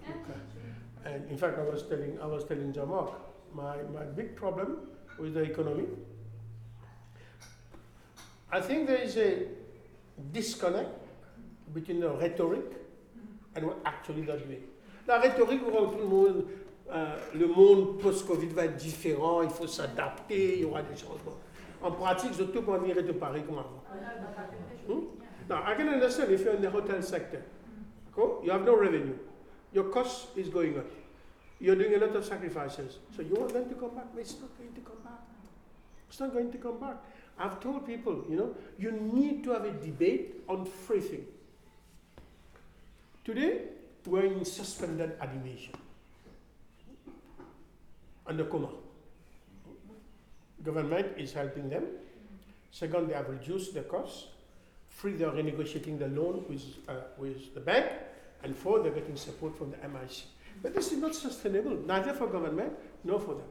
[1.04, 3.12] And in fact, I was telling I was telling Jamak,
[3.54, 4.88] my, my big problem
[5.18, 5.86] with the economy.
[8.50, 9.46] I think there is a
[10.32, 10.90] disconnect
[11.74, 12.64] between the rhetoric
[13.54, 14.62] and what actually they're doing.
[15.06, 16.44] La rhétorique, où tout le monde,
[16.90, 21.36] euh, le monde post-Covid va être différent, il faut s'adapter, il y aura des changements.
[21.82, 23.82] En pratique, je tout venir de Paris comme avant.
[24.86, 25.04] Hmm?
[25.48, 27.42] Now, I can understand if you're in the hotel sector,
[28.14, 28.42] cool?
[28.44, 29.16] you have no revenue,
[29.72, 30.86] your cost is going up,
[31.60, 32.98] you're doing a lot of sacrifices.
[33.16, 35.20] So you want them to come back, but it's not going to come back.
[36.08, 36.96] It's not going to come back.
[37.38, 41.20] I've told people, you know, you need to have a debate on free.
[43.24, 43.60] Today,
[44.06, 45.74] we're in suspended animation
[48.26, 48.68] under coma.
[50.64, 51.84] Government is helping them.
[52.72, 54.26] Second, they have reduced the costs.
[54.90, 57.86] Three, they are renegotiating the loan with, uh, with the bank.
[58.42, 60.22] And four, they're getting support from the MIC.
[60.62, 62.72] But this is not sustainable, neither for government
[63.04, 63.46] nor for them.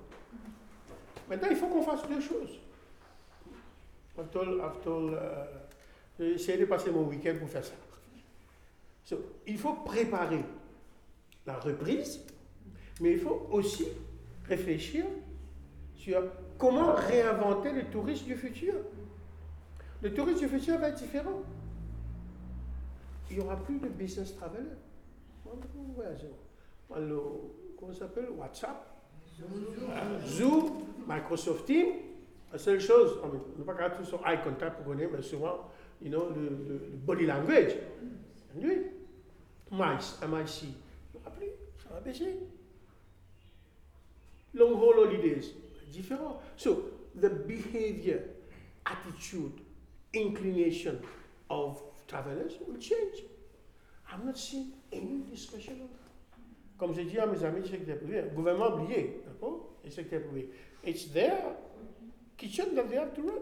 [1.30, 2.58] Maintenant, il faut qu'on fasse deux choses.
[4.26, 5.18] Told, uh,
[6.20, 7.74] j'ai essayé de passer mon week-end pour faire ça.
[9.46, 10.44] Il faut préparer
[11.46, 12.26] la reprise,
[13.00, 13.88] mais il faut aussi
[14.46, 15.06] réfléchir
[15.96, 16.24] sur
[16.58, 18.74] comment réinventer le tourisme du futur.
[20.02, 21.42] Le tourisme du futur va être différent.
[23.30, 24.64] Il n'y aura plus de business traveler.
[27.78, 28.30] Comment ça s'appelle?
[28.32, 28.86] WhatsApp,
[30.26, 32.07] Zoom, Microsoft Teams.
[32.52, 35.70] La seule chose, on ne pas capable tout son eye contact pour connaître, mais souvent,
[36.02, 37.74] you know, le, le, le body language.
[38.56, 38.84] Oui.
[39.72, 41.48] MICE, n'y aura plus,
[41.84, 42.38] ça va baisser.
[44.54, 45.54] Long haul holidays,
[45.92, 46.40] différent.
[46.56, 48.20] So, the behavior,
[48.86, 49.60] attitude,
[50.16, 51.00] inclination
[51.50, 53.24] of travelers will change.
[54.10, 56.08] I'm not seeing any discussion on that.
[56.78, 59.68] Comme j'ai dit à mes amis du secteur privé, gouvernement oublié, d'accord?
[59.84, 60.50] Le secteur privé.
[60.86, 61.56] It's their
[62.38, 63.40] kitchen that they have to run.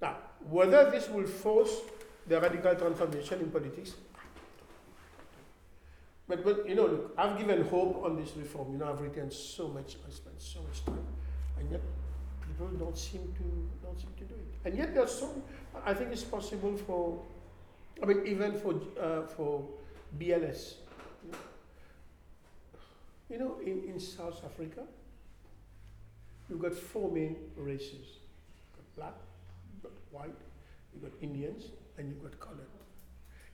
[0.00, 0.16] Now,
[0.48, 1.80] whether this will force
[2.26, 3.94] the radical transformation in politics,
[6.30, 8.72] but, but you know, look, I've given hope on this reform.
[8.72, 11.04] You know, I've written so much, I spent so much time,
[11.58, 11.80] and yet
[12.46, 14.68] people don't seem to don't seem to do it.
[14.68, 15.42] And yet there's some.
[15.84, 17.20] I think it's possible for,
[18.00, 19.66] I mean, even for uh, for
[20.20, 20.74] BLS.
[23.28, 24.82] You know, in, in South Africa,
[26.50, 28.18] you've got four main races.
[28.66, 29.14] You've got black,
[30.10, 30.34] white,
[30.92, 31.64] you've got Indians,
[31.96, 32.66] and you've got colored.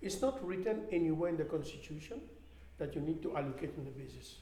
[0.03, 2.21] It's not written anywhere in the constitution
[2.79, 4.37] that you need to allocate on the basis.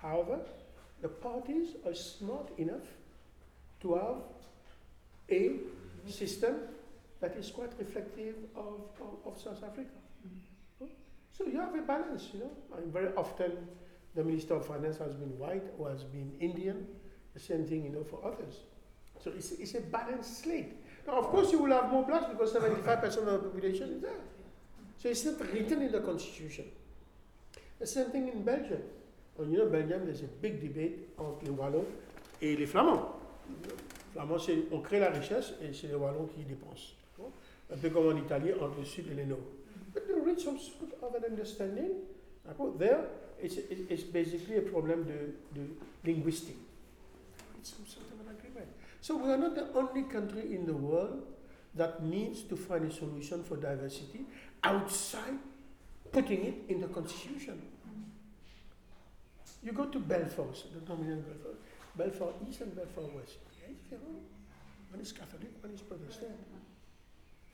[0.00, 0.40] However,
[1.02, 2.86] the parties are smart enough
[3.80, 4.16] to have
[5.28, 5.56] a
[6.08, 6.56] system
[7.20, 9.90] that is quite reflective of, of, of South Africa.
[11.36, 12.50] So you have a balance, you know.
[12.86, 13.52] Very often
[14.14, 16.86] the Minister of Finance has been white or has been Indian,
[17.36, 18.54] the same thing, you know, for others.
[19.22, 20.72] So it's, it's a balanced slate.
[21.06, 24.22] Now, of course, you will have more blacks because 75% of the population is there.
[24.96, 26.64] So it's not written in the constitution.
[27.78, 28.80] The same thing in Belgium.
[29.38, 31.84] And you know, Belgium, there's a big debate entre les Wallons
[32.40, 33.12] et les Flamands.
[34.14, 34.38] Flamands,
[34.72, 36.94] on crée la richesse et c'est les Wallons qui dépensent.
[37.70, 39.40] Un peu comme en Italie, entre le Sud et le Nord.
[39.92, 41.90] But there is some sort of an understanding.
[42.78, 43.04] There,
[43.42, 43.56] it's,
[43.90, 45.66] it's basically a problem de, de
[46.04, 46.56] linguistic.
[47.66, 48.68] Some sort of an agreement.
[49.00, 51.22] So we are not the only country in the world
[51.74, 54.24] that needs to find a solution for diversity
[54.62, 55.38] outside
[56.12, 57.60] putting it in the constitution.
[59.62, 61.58] You go to Belfast, the dominant Belfast,
[61.96, 63.38] Belfast East and Belfast West.
[63.90, 63.98] Yeah.
[64.90, 66.32] One is Catholic, one is Protestant.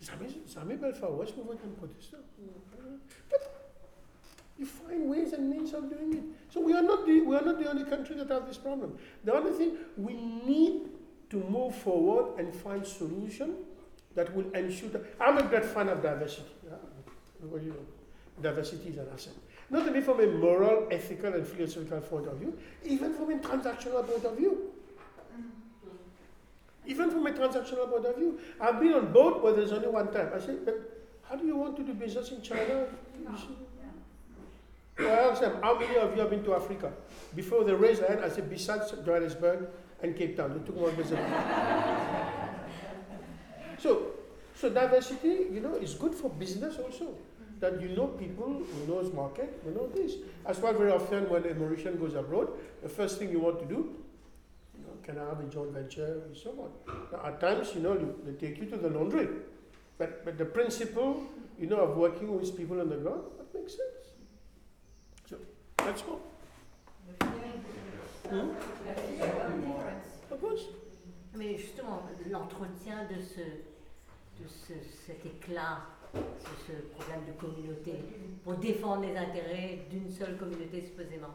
[0.02, 2.24] Jamais, jamais Belfast West will vote Protestant.
[2.40, 2.98] Mm.
[3.30, 3.61] But
[4.58, 6.22] you find ways and means of doing it.
[6.52, 8.98] So we are not the, we are not the only country that have this problem.
[9.24, 10.82] The only thing we need
[11.30, 13.56] to move forward and find solution
[14.14, 16.52] that will ensure that I'm a great fan of diversity.
[16.64, 16.76] Yeah?
[17.42, 19.32] You know, diversity is an asset.
[19.70, 24.06] Not only from a moral, ethical, and philosophical point of view, even from a transactional
[24.06, 24.70] point of view.
[26.84, 28.38] Even from a transactional point of view.
[28.60, 30.34] I've been on boat where there's only one type.
[30.34, 32.86] I said, but how do you want to do business in China?
[33.24, 33.38] Well,
[34.98, 36.92] I asked them, how many of you have been to Africa?
[37.34, 39.68] Before they raised their hand, I said, besides Johannesburg
[40.02, 40.58] and Cape Town.
[40.58, 41.18] They took one visit.
[43.78, 44.12] so,
[44.54, 47.14] so diversity, you know, is good for business also.
[47.60, 50.14] That you know people who knows market, you know this.
[50.44, 52.48] That's why very often when a Mauritian goes abroad,
[52.82, 53.94] the first thing you want to do,
[54.76, 56.70] you know, can I have a joint venture with someone?
[57.12, 57.96] Now, at times, you know,
[58.26, 59.28] they take you to the laundry.
[59.96, 61.22] But, but the principle,
[61.56, 64.01] you know, of working with people on the ground, that makes sense.
[65.82, 67.64] The feeling
[68.30, 68.50] Hmm?
[70.30, 70.62] of course.
[71.34, 74.74] Mais justement, l'entretien de ce, de ce,
[75.06, 75.80] cet éclat,
[76.14, 76.20] ce,
[76.66, 77.94] ce problème de communauté,
[78.44, 81.34] pour défendre les intérêts d'une seule communauté supposément.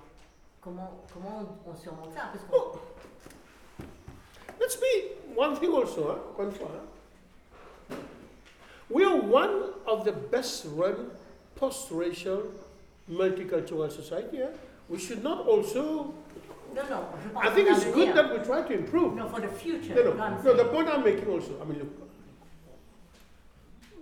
[0.61, 2.29] Comment, comment on, on surmonte ça?
[2.31, 2.79] Parce Oh,
[4.59, 6.41] let's be one thing also, huh?
[6.41, 7.95] one for, huh?
[8.89, 11.11] We are one of the best run
[11.55, 12.43] post-racial
[13.09, 14.37] multicultural society.
[14.37, 14.49] Huh?
[14.89, 16.13] We should not also.
[16.75, 19.15] Je pense I think it's good that we try to improve.
[19.15, 19.95] No, for the future.
[19.95, 20.53] No, no, no.
[20.53, 21.59] The point I'm making also.
[21.61, 22.07] I mean, look.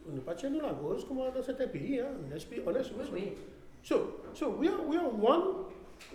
[0.07, 2.05] On n'est pas chez nous la cause, comme dans certains pays, hein?
[2.29, 2.91] let's be honest.
[2.93, 3.11] Oui, also.
[3.13, 3.33] oui.
[3.81, 5.65] So, so we are, we are one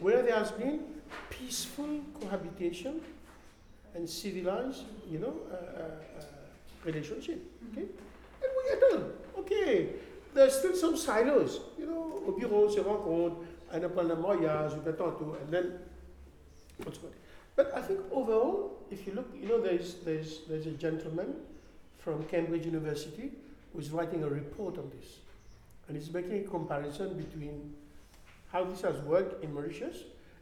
[0.01, 0.81] where there has been
[1.29, 3.01] peaceful cohabitation
[3.95, 6.25] and civilized, you know, uh, uh, uh,
[6.85, 7.41] relationship.
[7.73, 7.87] Okay,
[8.43, 9.13] and we are done.
[9.39, 9.89] Okay,
[10.35, 12.23] there's still some silos, you know.
[12.27, 13.37] Au bureau, on se rencontre,
[13.73, 15.79] on apprend le mariage, bien tantôt, and then
[16.85, 17.13] what's good.
[17.57, 21.35] But I think overall, if you look, you know, there's there's there's a gentleman
[21.99, 23.33] from Cambridge University
[23.73, 25.19] who's writing a report on this.
[25.89, 27.75] And he's making a comparison between
[28.53, 29.97] how this has worked in Mauritius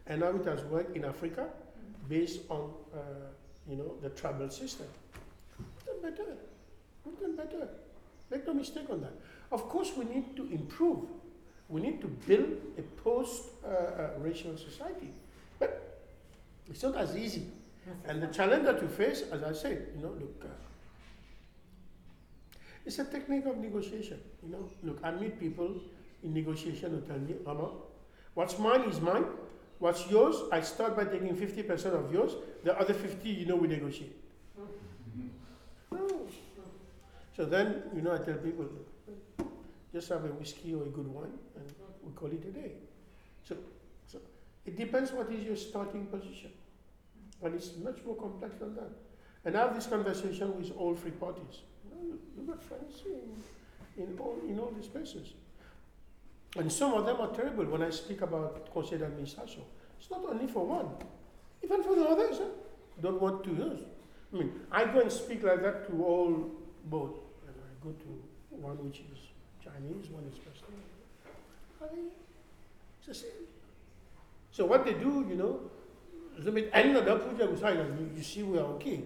[0.07, 1.47] and how it has worked in Africa
[2.07, 2.99] based on, uh,
[3.69, 4.87] you know, the tribal system.
[5.57, 6.37] We've done better.
[7.05, 7.67] We've done better.
[8.31, 9.13] Make no mistake on that.
[9.51, 11.05] Of course, we need to improve.
[11.67, 15.13] We need to build a post-racial uh, uh, society.
[15.59, 16.01] But
[16.69, 17.47] it's not as easy.
[18.07, 20.47] And the challenge that you face, as I said, you know, look, uh,
[22.85, 24.19] it's a technique of negotiation.
[24.43, 25.75] You know, look, I meet people
[26.23, 27.69] in negotiation who tell me, Rama,
[28.33, 29.25] what's mine is mine.
[29.79, 32.33] What's yours, I start by taking 50% of yours.
[32.65, 34.15] The other 50, you know, we negotiate.
[34.57, 36.27] No.
[37.35, 38.67] So then, you know, I tell people,
[39.91, 42.73] just have a whiskey or a good wine, and we call it a day.
[43.47, 43.55] So,
[44.07, 44.19] so
[44.65, 46.51] it depends what is your starting position.
[47.41, 48.91] And it's much more complex than that.
[49.45, 51.61] And I have this conversation with all three parties.
[51.85, 55.33] You know, We've got friends in, in, all, in all these places.
[56.57, 59.61] And some of them are terrible when I speak about conseil d'administration.
[59.99, 60.87] It's not only for one,
[61.63, 62.37] even for the others.
[62.39, 62.45] Huh?
[63.01, 63.81] Don't want to use.
[64.33, 66.51] I mean, I go and speak like that to all
[66.85, 67.15] both.
[67.47, 69.19] And I go to one which is
[69.79, 70.75] Chinese, one is Western.
[71.81, 72.11] Are they-
[72.99, 73.47] It's the same.
[74.51, 75.69] So what they do, you know,
[76.37, 79.03] they may end up with you, you you see we are okay.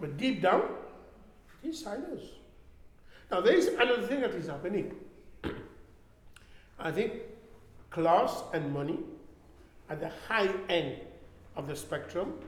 [0.00, 0.62] But deep down,
[1.62, 2.36] these silos.
[3.30, 4.94] Now there is another thing that is happening.
[6.78, 7.12] I think
[7.90, 8.98] class and money
[9.90, 11.00] at the high end
[11.56, 12.38] of the spectrum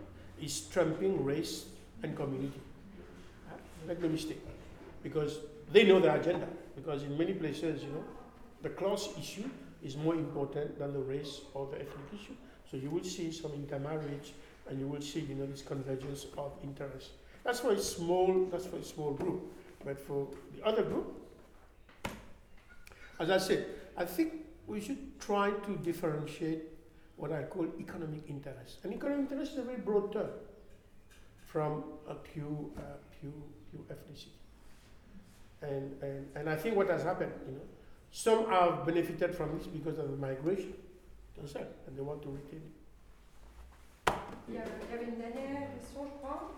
[0.41, 1.67] is trumping race
[2.03, 2.61] and community.
[3.87, 4.41] Make no mistake.
[5.03, 5.41] Because
[5.71, 6.49] they know their agenda.
[6.75, 8.05] Because in many places, you know,
[8.63, 9.49] the class issue
[9.83, 12.35] is more important than the race or the ethnic issue.
[12.71, 14.33] So you will see some intermarriage
[14.69, 17.11] and you will see, you know, this convergence of interest.
[17.45, 19.43] That's for a small that's for a small group.
[19.85, 21.13] But for the other group,
[23.19, 23.67] as I said,
[23.97, 24.33] I think
[24.67, 26.63] we should try to differentiate
[27.17, 28.79] what I call economic interest.
[28.85, 30.31] And economic interest is a very broad term
[31.45, 32.81] from a Q, uh,
[33.21, 33.33] Q,
[33.71, 34.42] Q ethnicity.
[35.63, 37.63] And, and, and I think what has happened, you know,
[38.11, 40.75] some have benefited from this because of the migration,
[41.39, 42.73] concern, and they want to retain it.
[44.49, 46.51] Il y avait il y avait une dernière question, je crois,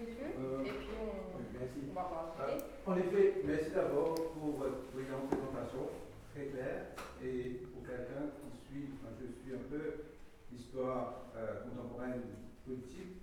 [0.00, 1.78] Monsieur, Euh, et puis on, Merci.
[1.90, 2.36] on va voir.
[2.40, 5.90] Euh, En effet, merci d'abord pour votre brillante présentation,
[6.32, 6.86] très claire,
[7.20, 10.04] et pour quelqu'un qui suit, enfin, je suis un peu
[10.52, 12.22] l'histoire euh, contemporaine
[12.64, 13.18] politique.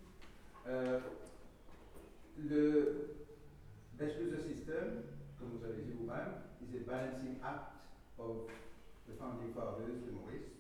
[0.68, 1.00] Euh,
[2.38, 3.16] le
[3.98, 5.04] best user system,
[5.40, 7.72] comme vous avez dit vous-même, is a balancing act
[8.20, 8.48] of
[9.08, 10.52] the founding fathers de Maurice.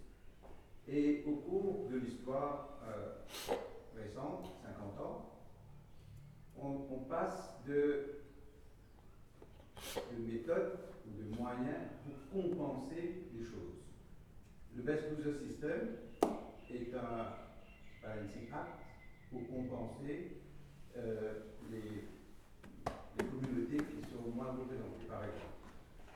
[0.87, 3.55] Et au cours de l'histoire euh,
[3.95, 5.31] récente, 50 ans,
[6.57, 8.21] on, passe de
[10.11, 11.89] de méthodes ou de moyens
[12.31, 13.83] pour compenser les choses.
[14.75, 15.97] Le Best User System
[16.71, 17.35] est un
[18.01, 18.81] balancing act
[19.31, 20.37] pour compenser
[20.97, 21.33] euh,
[21.69, 22.05] les,
[23.17, 25.07] les communautés qui sont moins représentées.
[25.09, 25.55] Par exemple,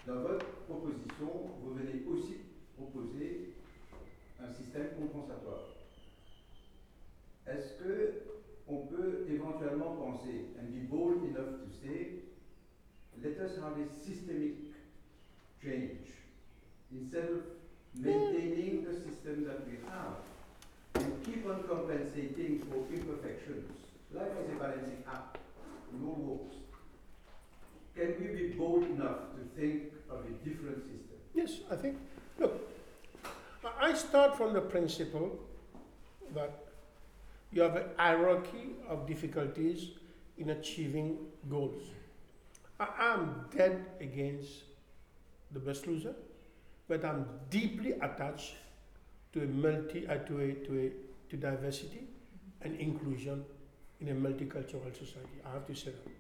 [0.08, 2.38] dans votre proposition, vous venez aussi
[2.78, 3.54] proposer
[4.42, 5.64] un système compensatoire.
[7.48, 8.24] Est-ce que
[8.68, 12.22] on peut éventuellement penser, and be bold enough to say,
[13.24, 14.56] let us have a systemic
[15.62, 16.14] change.
[16.92, 17.42] Instead of
[17.96, 20.22] maintaining the system that we have,
[20.96, 23.72] and keep on compensating for imperfections.
[24.14, 25.38] Life is a balancing act.
[25.92, 26.56] It works.
[28.00, 31.18] Can we be bold enough to think of a different system?
[31.36, 31.98] Yes, I think.
[32.40, 32.54] Look,
[33.82, 35.38] I, start from the principle
[36.34, 36.64] that
[37.52, 39.90] you have a hierarchy of difficulties
[40.38, 41.18] in achieving
[41.50, 41.82] goals.
[42.80, 44.64] I am dead against
[45.52, 46.16] the best loser,
[46.88, 48.54] but I'm deeply attached
[49.34, 50.92] to a multi uh, to a to a
[51.32, 52.08] to diversity
[52.62, 53.44] and inclusion
[54.00, 55.44] in a multicultural society.
[55.46, 56.19] I have to say that.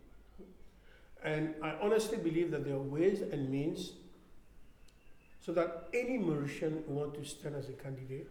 [1.24, 3.94] And I honestly believe that there are ways and means
[5.41, 8.30] so that any Mauritian who wants to stand as a candidate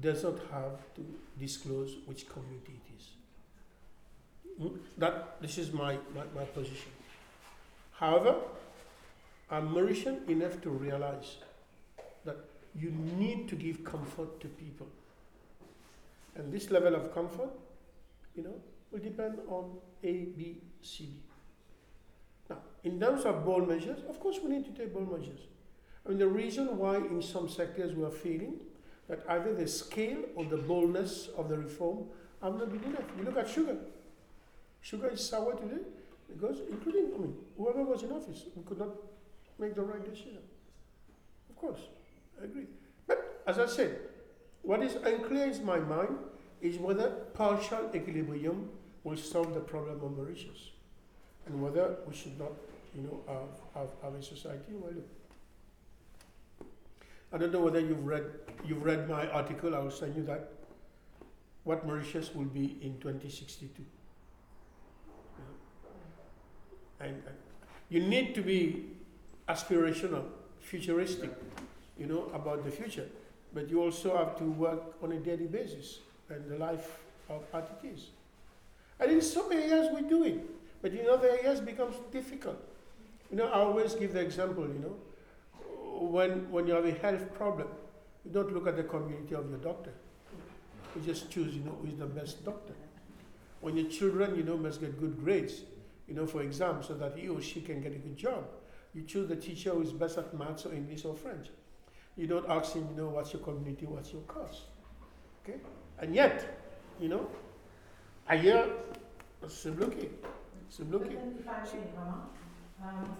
[0.00, 1.04] does not have to
[1.38, 3.08] disclose which community it is.
[4.60, 6.92] Mm, That this is my, my, my position.
[7.92, 8.36] However,
[9.50, 11.36] I'm Mauritian enough to realize
[12.24, 12.36] that
[12.74, 14.86] you need to give comfort to people.
[16.34, 17.50] And this level of comfort,
[18.34, 18.54] you know,
[18.90, 21.12] will depend on A, B, C, D.
[22.86, 25.40] In terms of bold measures, of course we need to take bold measures.
[26.04, 28.54] I mean, the reason why in some sectors we are failing,
[29.08, 32.04] that either the scale or the boldness of the reform
[32.40, 33.02] have not been enough.
[33.18, 33.76] You look at sugar.
[34.80, 35.82] Sugar is sour today
[36.28, 38.94] because, including, I mean, whoever was in office, we could not
[39.58, 40.38] make the right decision.
[41.50, 41.80] Of course,
[42.40, 42.66] I agree.
[43.08, 43.98] But as I said,
[44.62, 46.18] what is unclear in my mind
[46.60, 48.70] is whether partial equilibrium
[49.02, 50.70] will solve the problem of Mauritius
[51.46, 52.52] and whether we should not,
[52.96, 55.04] you know, have, have, have a society look,
[57.32, 58.24] I don't know whether you've read
[58.64, 59.74] you've read my article.
[59.74, 60.52] I will send you that.
[61.64, 63.82] What Mauritius will be in 2062.
[67.00, 67.06] Yeah.
[67.06, 67.22] And,
[67.88, 68.86] you need to be
[69.48, 70.24] aspirational,
[70.60, 71.30] futuristic,
[71.96, 73.06] you know, about the future.
[73.52, 76.98] But you also have to work on a daily basis and the life
[77.28, 78.06] of RTTs.
[78.98, 80.40] And in some areas we do it,
[80.82, 82.58] but in other areas it becomes difficult.
[83.30, 84.96] You know, I always give the example, you know,
[85.98, 87.68] when, when you have a health problem,
[88.24, 89.92] you don't look at the community of your doctor.
[90.94, 92.74] You just choose, you know, who is the best doctor.
[93.60, 95.62] When your children, you know, must get good grades,
[96.08, 98.44] you know, for exams, so that he or she can get a good job.
[98.94, 101.48] You choose the teacher who is best at maths or English or French.
[102.16, 104.62] You don't ask him, you know, what's your community, what's your course.
[105.44, 105.58] Okay?
[105.98, 106.60] And yet,
[107.00, 107.28] you know,
[108.28, 108.70] ailleurs,
[109.48, 110.08] c'est bloqué.
[110.68, 110.88] C'est
[112.78, 112.96] But bloqué.
[112.96, 113.16] then if I may, Rama,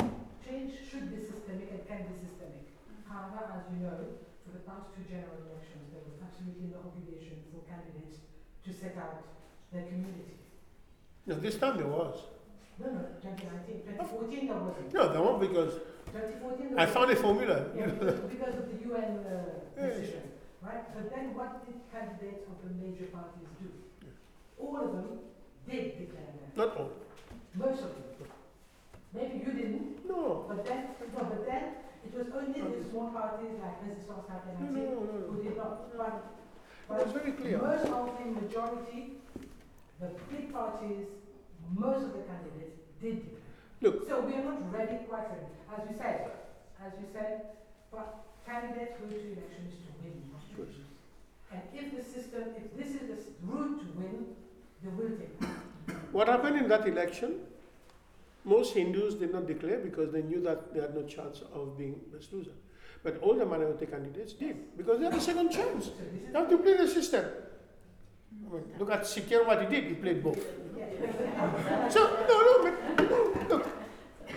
[0.00, 0.10] um,
[0.44, 2.66] change should be systemic and can be systemic.
[3.08, 3.98] However, as you know,
[4.44, 8.18] for the past two general elections, there was absolutely no obligation for candidates
[8.64, 9.22] to set out
[9.72, 10.38] their community.
[11.26, 12.18] No, this time there was.
[12.78, 14.94] No, no, 2019, 2014 there wasn't.
[14.94, 15.72] No, there was because
[16.12, 17.66] 2014 there I found a formula.
[17.74, 20.22] Yeah, because, because of the UN uh, decision,
[20.62, 20.84] right?
[20.94, 23.70] But then what did candidates of the major parties do?
[24.58, 25.08] All of them
[25.68, 26.90] did declare their, Not all.
[27.54, 28.05] most of them.
[29.16, 30.44] Maybe you didn't, No.
[30.48, 31.64] but then, no, but then
[32.04, 35.32] it was only the small parties like Resistance No, no, Alternative no, no.
[35.32, 36.14] who did not, but,
[37.00, 37.58] It was very clear.
[37.58, 39.00] most of the majority,
[40.00, 41.06] the big parties,
[41.74, 43.42] most of the candidates did declare.
[43.82, 44.08] Look.
[44.08, 45.48] So we are not ready, quite ready.
[45.74, 46.30] As you said,
[46.84, 47.40] as you said,
[47.90, 50.76] but candidates go to elections to win, not to lose.
[51.52, 54.26] And if the system, if this is the route to win,
[54.82, 55.36] they will take.
[56.12, 57.40] What happened in that election?
[58.46, 62.00] Most Hindus did not declare because they knew that they had no chance of being
[62.12, 62.52] best loser.
[63.02, 65.90] But all the minority candidates did because they had a second chance.
[66.32, 67.24] They have to play the system.
[68.48, 70.38] I mean, look at Sikir, what he did, he played both.
[71.90, 73.66] So, non, mais non, look,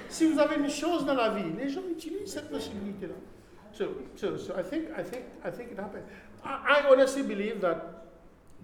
[0.10, 3.14] si vous avez une chance dans la vie, les gens utilisent cette possibilité-là.
[3.72, 6.03] So, so, so I think, I think, I think it happened.
[6.44, 8.07] I, I honestly believe that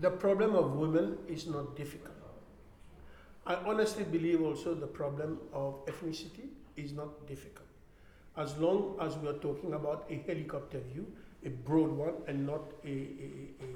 [0.02, 2.16] the problem of women is not difficult.
[3.46, 7.68] I honestly believe also the problem of ethnicity is not difficult.
[8.38, 11.06] As long as we are talking about a helicopter view,
[11.46, 13.30] a broad one, and not a, a,
[13.62, 13.68] a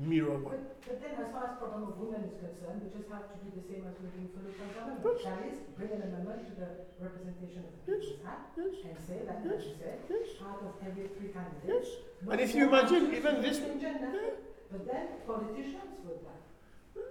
[0.00, 0.56] mirror one.
[0.56, 3.36] But, but then as far as problem of women is concerned, we just have to
[3.44, 5.04] do the same as we're doing for local government.
[5.04, 5.20] Yes.
[5.28, 6.68] That is, bring an amendment to the
[7.04, 8.00] representation of the Yes.
[8.00, 9.52] People's Act Yes, and say that, Yes.
[9.60, 11.68] as you said, yes, out of every three candidates.
[11.68, 11.86] yes.
[12.32, 14.40] And if you imagine, even this- gender, Yeah.
[14.72, 16.40] but then politicians vote that,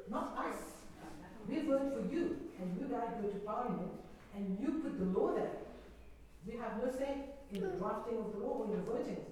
[0.10, 0.81] not us.
[1.48, 3.92] We vote for you, and you guys go to parliament,
[4.36, 5.52] and you put the law there.
[6.48, 9.26] We have no say in the drafting of the law or in the voting of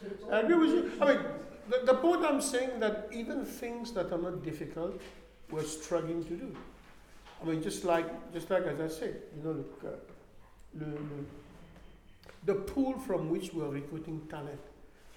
[0.00, 0.18] the law.
[0.20, 0.92] So I agree with you.
[1.00, 1.24] I mean,
[1.68, 5.00] the, the point I'm saying that even things that are not difficult,
[5.50, 6.56] we're struggling to do.
[7.42, 9.88] I mean, just like, just like as I said, you know, look, uh,
[10.74, 14.60] the, the, the pool from which we are recruiting talent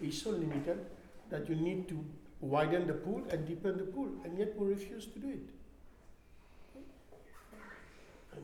[0.02, 0.86] is so limited
[1.30, 2.04] that you need to
[2.42, 5.50] widen the pool and deepen the pool, and yet we refuse to do it.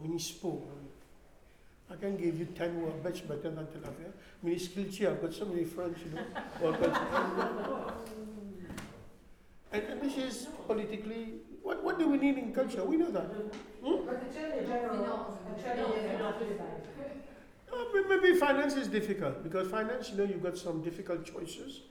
[0.02, 0.68] Municipal,
[1.92, 4.12] I can give you 10 who are much better than Tel Aviv.
[4.46, 6.24] Miniskilchi, I've got so many friends, you know.
[9.72, 11.34] and, and this is politically,
[11.64, 12.84] what, what do we need in culture?
[12.84, 13.26] We know that.
[13.84, 14.06] Hmm?
[14.06, 16.34] But the Attorney General, Attorney General,
[17.72, 21.82] Uh, maybe finance is difficult because finance, you know, you've got some difficult choices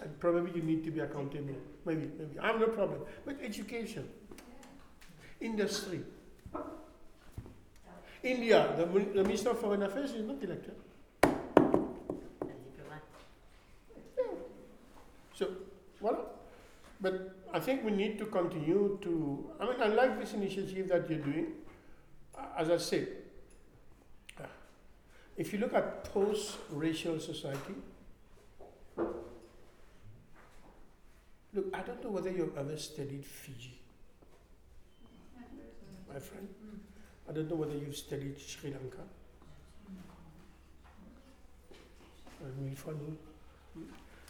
[0.00, 1.54] and probably you need to be accountable.
[1.84, 2.38] Maybe, maybe.
[2.38, 3.00] I have no problem.
[3.24, 4.08] But education,
[5.40, 6.02] industry.
[8.26, 10.74] India, the, the Minister of Foreign Affairs is not elected.
[15.34, 15.48] So,
[16.00, 16.24] voilà.
[17.00, 19.50] But I think we need to continue to.
[19.60, 21.52] I mean, I like this initiative that you're doing.
[22.36, 23.08] Uh, As I said,
[24.40, 24.44] uh,
[25.36, 27.74] if you look at post racial society,
[31.52, 33.78] look, I don't know whether you've ever studied Fiji,
[36.08, 36.48] my friend.
[37.28, 39.02] I don't know whether you've studied Sri Lanka.
[42.40, 43.18] Uh, really funny.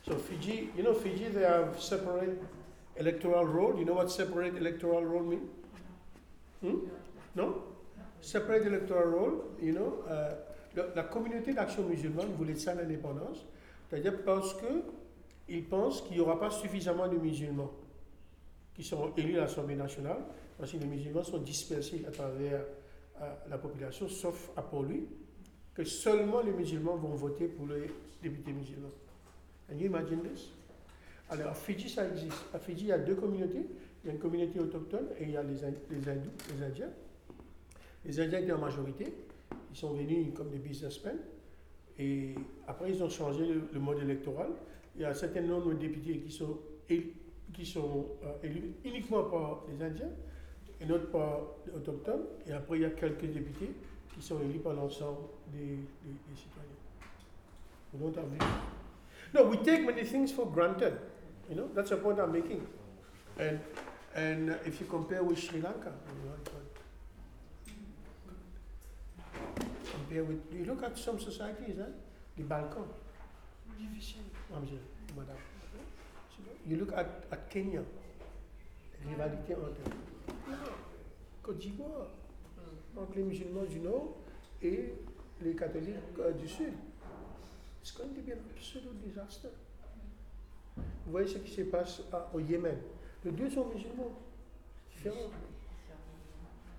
[0.07, 2.41] So Fiji, you know Fiji, they have separate
[2.97, 3.79] electoral roll.
[3.79, 5.49] You know what separate electoral roll mean?
[6.63, 6.79] Hmm?
[7.35, 7.63] No?
[8.21, 10.33] Separate electoral roll, you know, euh,
[10.95, 13.45] la, communauté d'action musulmane voulait ça l'indépendance,
[13.89, 14.83] c'est-à-dire parce que
[15.49, 17.71] ils pensent qu'il n'y aura pas suffisamment de musulmans
[18.75, 20.19] qui seront élus à l'Assemblée nationale,
[20.59, 22.63] parce que les musulmans sont dispersés à travers
[23.49, 25.07] la population, sauf à Port-Louis,
[25.75, 27.91] que seulement les musulmans vont voter pour les
[28.23, 28.91] députés musulmans.
[29.69, 30.51] Can you imagine this?
[31.29, 32.45] Alors à Fidji, ça existe.
[32.55, 33.67] À Fidji, il y a deux communautés.
[34.05, 36.63] Il y a une communauté autochtone et il y a les, Ind- les hindous, les
[36.65, 36.91] Indiens.
[38.05, 39.13] Les Indiens étaient en majorité.
[39.73, 41.17] Ils sont venus comme des businessmen.
[41.99, 42.35] Et
[42.69, 44.51] après, ils ont changé le, mode électoral.
[44.95, 47.11] Il y a un certain nombre de députés qui sont, él-
[47.53, 50.11] qui sont euh, élus uniquement par les Indiens
[50.81, 52.25] et d'autres par les autochtones.
[52.47, 53.71] Et après, il y a quelques députés
[54.15, 55.21] qui sont élus par l'ensemble
[55.53, 55.79] des,
[56.35, 56.77] citoyens.
[59.35, 60.99] No, we take many things for granted.
[61.49, 62.61] You know, that's the point I'm making.
[63.39, 63.59] And
[64.15, 67.75] and if you compare with Sri Lanka, you
[69.93, 71.87] compare with you look at some societies, huh?
[72.37, 72.85] the Balkan.
[76.67, 77.83] You look at, at Kenya,
[81.43, 82.09] Côte d'Ivoire,
[82.97, 84.17] entre les musulmans du Nord
[84.63, 84.93] et
[85.43, 86.73] les catholiques euh, du Sud.
[87.97, 89.49] Going to be an absolute disaster.
[90.77, 92.77] Vous voyez ce qui se passe à- au Yémen.
[93.25, 94.11] Les deux sont musulmans.
[94.91, 95.31] Différents.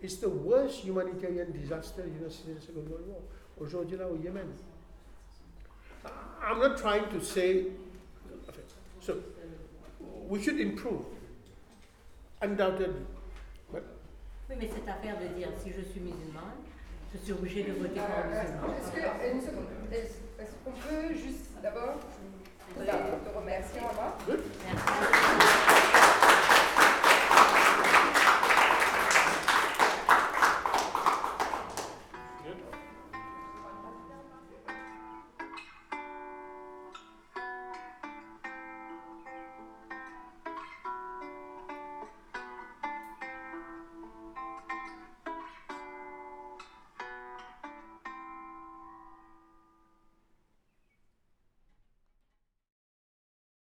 [0.01, 3.21] It's the worst humanitarian disaster since the Second World War.
[3.57, 4.47] Aujourd'hui, là, au Yémen.
[6.41, 7.67] I'm not trying to say.
[8.99, 9.15] So,
[10.29, 11.05] we should improve.
[12.41, 13.01] Undoubtedly.
[14.49, 16.63] Oui, mais cette affaire de dire si je suis musulmane,
[17.13, 18.73] je suis obligée de voter pour un euh, musulman.
[18.77, 21.99] Est-ce euh, une seconde, est-ce qu'on peut juste d'abord,
[22.75, 24.17] te remercier, au revoir.